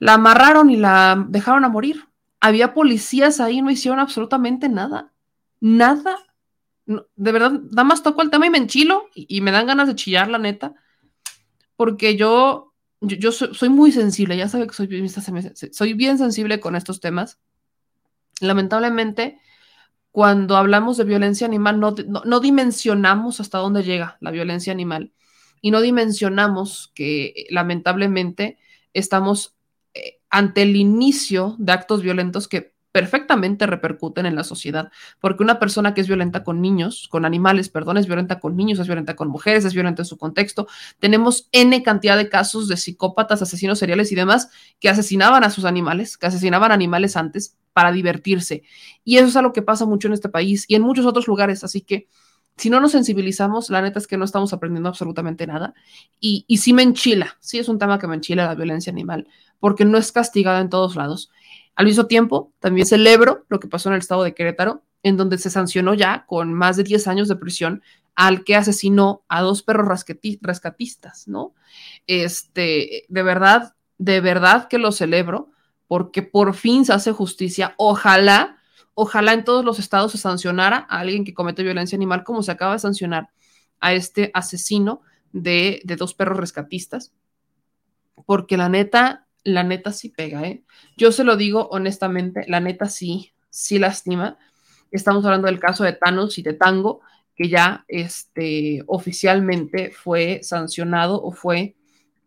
[0.00, 2.08] la amarraron y la dejaron a morir.
[2.40, 5.12] Había policías ahí, no hicieron absolutamente nada,
[5.60, 6.16] nada.
[6.86, 9.86] de verdad, nada más toco el tema y me enchilo y, y me dan ganas
[9.86, 10.74] de chillar, la neta,
[11.76, 12.72] porque yo
[13.06, 14.88] yo, soy, muy sensible, ya sabe que soy,
[15.72, 17.38] soy bien sensible con estos temas.
[18.40, 19.38] Lamentablemente,
[20.12, 21.94] cuando hablamos de violencia animal, no,
[22.24, 25.12] no, dimensionamos hasta dónde llega la violencia animal
[25.60, 28.58] y no dimensionamos que lamentablemente
[28.94, 29.56] estamos
[29.94, 35.58] eh, ante el inicio de actos violentos que perfectamente repercuten en la sociedad, porque una
[35.58, 39.14] persona que es violenta con niños, con animales, perdón, es violenta con niños, es violenta
[39.14, 40.66] con mujeres, es violenta en su contexto.
[40.98, 44.48] Tenemos N cantidad de casos de psicópatas, asesinos seriales y demás
[44.80, 48.62] que asesinaban a sus animales, que asesinaban animales antes para divertirse.
[49.04, 51.64] Y eso es algo que pasa mucho en este país y en muchos otros lugares,
[51.64, 52.08] así que
[52.56, 55.74] si no nos sensibilizamos, la neta es que no estamos aprendiendo absolutamente nada.
[56.18, 59.28] Y, y sí me enchila, sí es un tema que me enchila la violencia animal,
[59.60, 61.30] porque no es castigada en todos lados.
[61.76, 65.38] Al mismo tiempo, también celebro lo que pasó en el estado de Querétaro, en donde
[65.38, 67.82] se sancionó ya con más de 10 años de prisión
[68.16, 69.86] al que asesinó a dos perros
[70.40, 71.54] rescatistas, ¿no?
[72.06, 75.50] Este, de verdad, de verdad que lo celebro,
[75.86, 77.74] porque por fin se hace justicia.
[77.76, 78.56] Ojalá,
[78.94, 82.52] ojalá en todos los estados se sancionara a alguien que comete violencia animal, como se
[82.52, 83.28] acaba de sancionar
[83.80, 87.12] a este asesino de, de dos perros rescatistas,
[88.24, 90.64] porque la neta, la neta sí pega, ¿eh?
[90.96, 94.38] Yo se lo digo honestamente, la neta sí, sí lastima.
[94.90, 97.00] Estamos hablando del caso de Thanos y de Tango,
[97.36, 101.76] que ya este, oficialmente fue sancionado o fue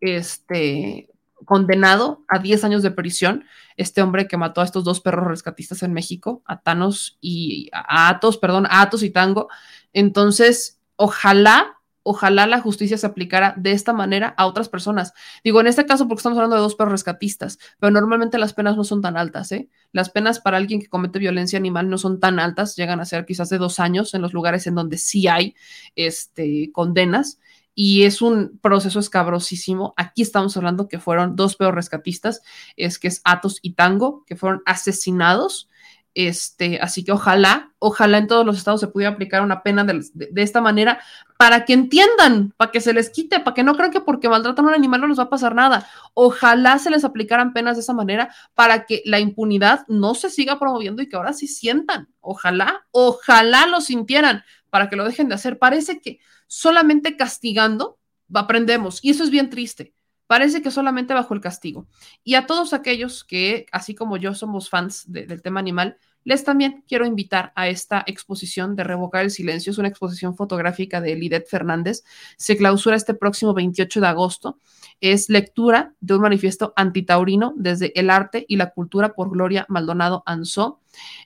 [0.00, 1.10] este,
[1.44, 3.44] condenado a 10 años de prisión.
[3.76, 8.08] Este hombre que mató a estos dos perros rescatistas en México, a Thanos y a
[8.08, 9.48] Atos, perdón, a Atos y Tango.
[9.92, 15.12] Entonces, ojalá ojalá la justicia se aplicara de esta manera a otras personas.
[15.44, 18.76] Digo, en este caso porque estamos hablando de dos perros rescatistas, pero normalmente las penas
[18.76, 19.68] no son tan altas, ¿eh?
[19.92, 23.26] Las penas para alguien que comete violencia animal no son tan altas, llegan a ser
[23.26, 25.54] quizás de dos años en los lugares en donde sí hay
[25.96, 27.38] este, condenas
[27.74, 29.94] y es un proceso escabrosísimo.
[29.96, 32.42] Aquí estamos hablando que fueron dos perros rescatistas,
[32.76, 35.69] es que es Atos y Tango, que fueron asesinados
[36.14, 40.02] este, así que ojalá, ojalá en todos los estados se pudiera aplicar una pena de,
[40.36, 41.00] esta manera
[41.38, 44.64] para que entiendan, para que se les quite, para que no crean que porque maltratan
[44.64, 45.88] a un animal no les va a pasar nada.
[46.14, 50.58] Ojalá se les aplicaran penas de esa manera para que la impunidad no se siga
[50.58, 52.08] promoviendo y que ahora sí sientan.
[52.20, 55.58] Ojalá, ojalá lo sintieran para que lo dejen de hacer.
[55.58, 57.98] Parece que solamente castigando
[58.34, 58.98] aprendemos.
[59.02, 59.94] Y eso es bien triste.
[60.30, 61.88] Parece que solamente bajo el castigo.
[62.22, 66.84] Y a todos aquellos que, así como yo, somos fans del tema animal, les también
[66.86, 69.70] quiero invitar a esta exposición de Revocar el Silencio.
[69.70, 72.04] Es una exposición fotográfica de Lidet Fernández.
[72.36, 74.58] Se clausura este próximo 28 de agosto.
[75.00, 80.22] Es lectura de un manifiesto antitaurino desde el arte y la cultura por Gloria Maldonado
[80.26, 80.80] Anzó.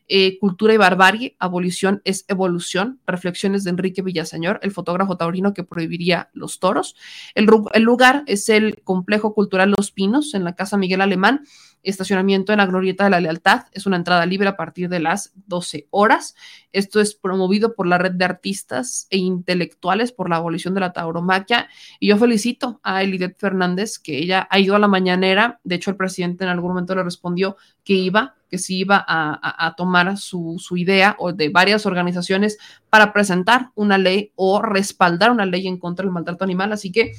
[0.09, 5.65] Eh, cultura y barbarie, abolición es evolución, reflexiones de Enrique Villaseñor, el fotógrafo taurino que
[5.65, 6.95] prohibiría los toros.
[7.35, 11.45] El, el lugar es el complejo cultural Los Pinos en la Casa Miguel Alemán
[11.85, 13.67] estacionamiento en la Glorieta de la Lealtad.
[13.73, 16.35] Es una entrada libre a partir de las 12 horas.
[16.73, 20.93] Esto es promovido por la red de artistas e intelectuales por la abolición de la
[20.93, 21.69] tauromaquia.
[22.01, 25.61] Y yo felicito a Elidet Fernández, que ella ha ido a la mañanera.
[25.65, 29.75] De hecho, el presidente en algún momento le respondió que iba, que sí iba a,
[29.77, 32.59] tomar su, su idea o de varias organizaciones
[32.91, 36.73] para presentar una ley o respaldar una ley en contra del maltrato animal.
[36.73, 37.13] Así que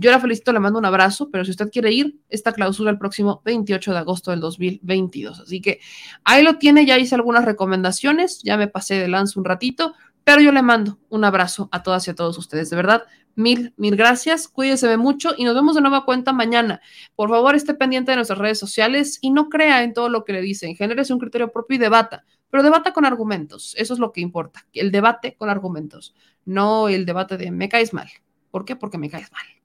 [0.00, 2.98] yo la felicito, le mando un abrazo, pero si usted quiere ir, esta clausura el
[2.98, 5.40] próximo 28 de agosto del 2022.
[5.40, 5.80] Así que
[6.22, 10.40] ahí lo tiene, ya hice algunas recomendaciones, ya me pasé de lance un ratito, pero
[10.40, 12.70] yo le mando un abrazo a todas y a todos ustedes.
[12.70, 13.02] De verdad,
[13.34, 16.80] mil, mil gracias, cuídese mucho y nos vemos de nueva cuenta mañana.
[17.16, 20.32] Por favor, esté pendiente de nuestras redes sociales y no crea en todo lo que
[20.32, 20.76] le dicen.
[20.76, 23.74] Genérese un criterio propio y debata, pero debata con argumentos.
[23.76, 27.92] Eso es lo que importa, el debate con argumentos, no el debate de me caes
[27.92, 28.08] mal.
[28.52, 28.76] ¿Por qué?
[28.76, 29.57] Porque me caes mal.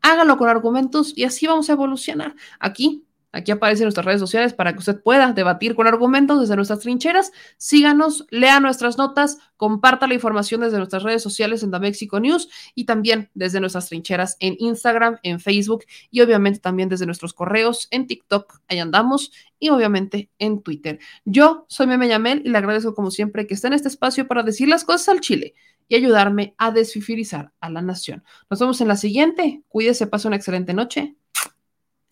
[0.00, 2.34] Hágalo con argumentos y así vamos a evolucionar.
[2.58, 6.80] Aquí, aquí aparecen nuestras redes sociales para que usted pueda debatir con argumentos desde nuestras
[6.80, 7.32] trincheras.
[7.56, 12.48] Síganos, lea nuestras notas, comparta la información desde nuestras redes sociales en The Mexico News
[12.74, 17.88] y también desde nuestras trincheras en Instagram, en Facebook y obviamente también desde nuestros correos
[17.90, 18.60] en TikTok.
[18.68, 20.98] Ahí andamos y obviamente en Twitter.
[21.24, 24.42] Yo soy Meme Yamel y le agradezco como siempre que esté en este espacio para
[24.42, 25.54] decir las cosas al Chile
[25.88, 28.24] y ayudarme a desfifirizar a la nación.
[28.50, 29.62] Nos vemos en la siguiente.
[29.68, 31.16] Cuídese, pase una excelente noche.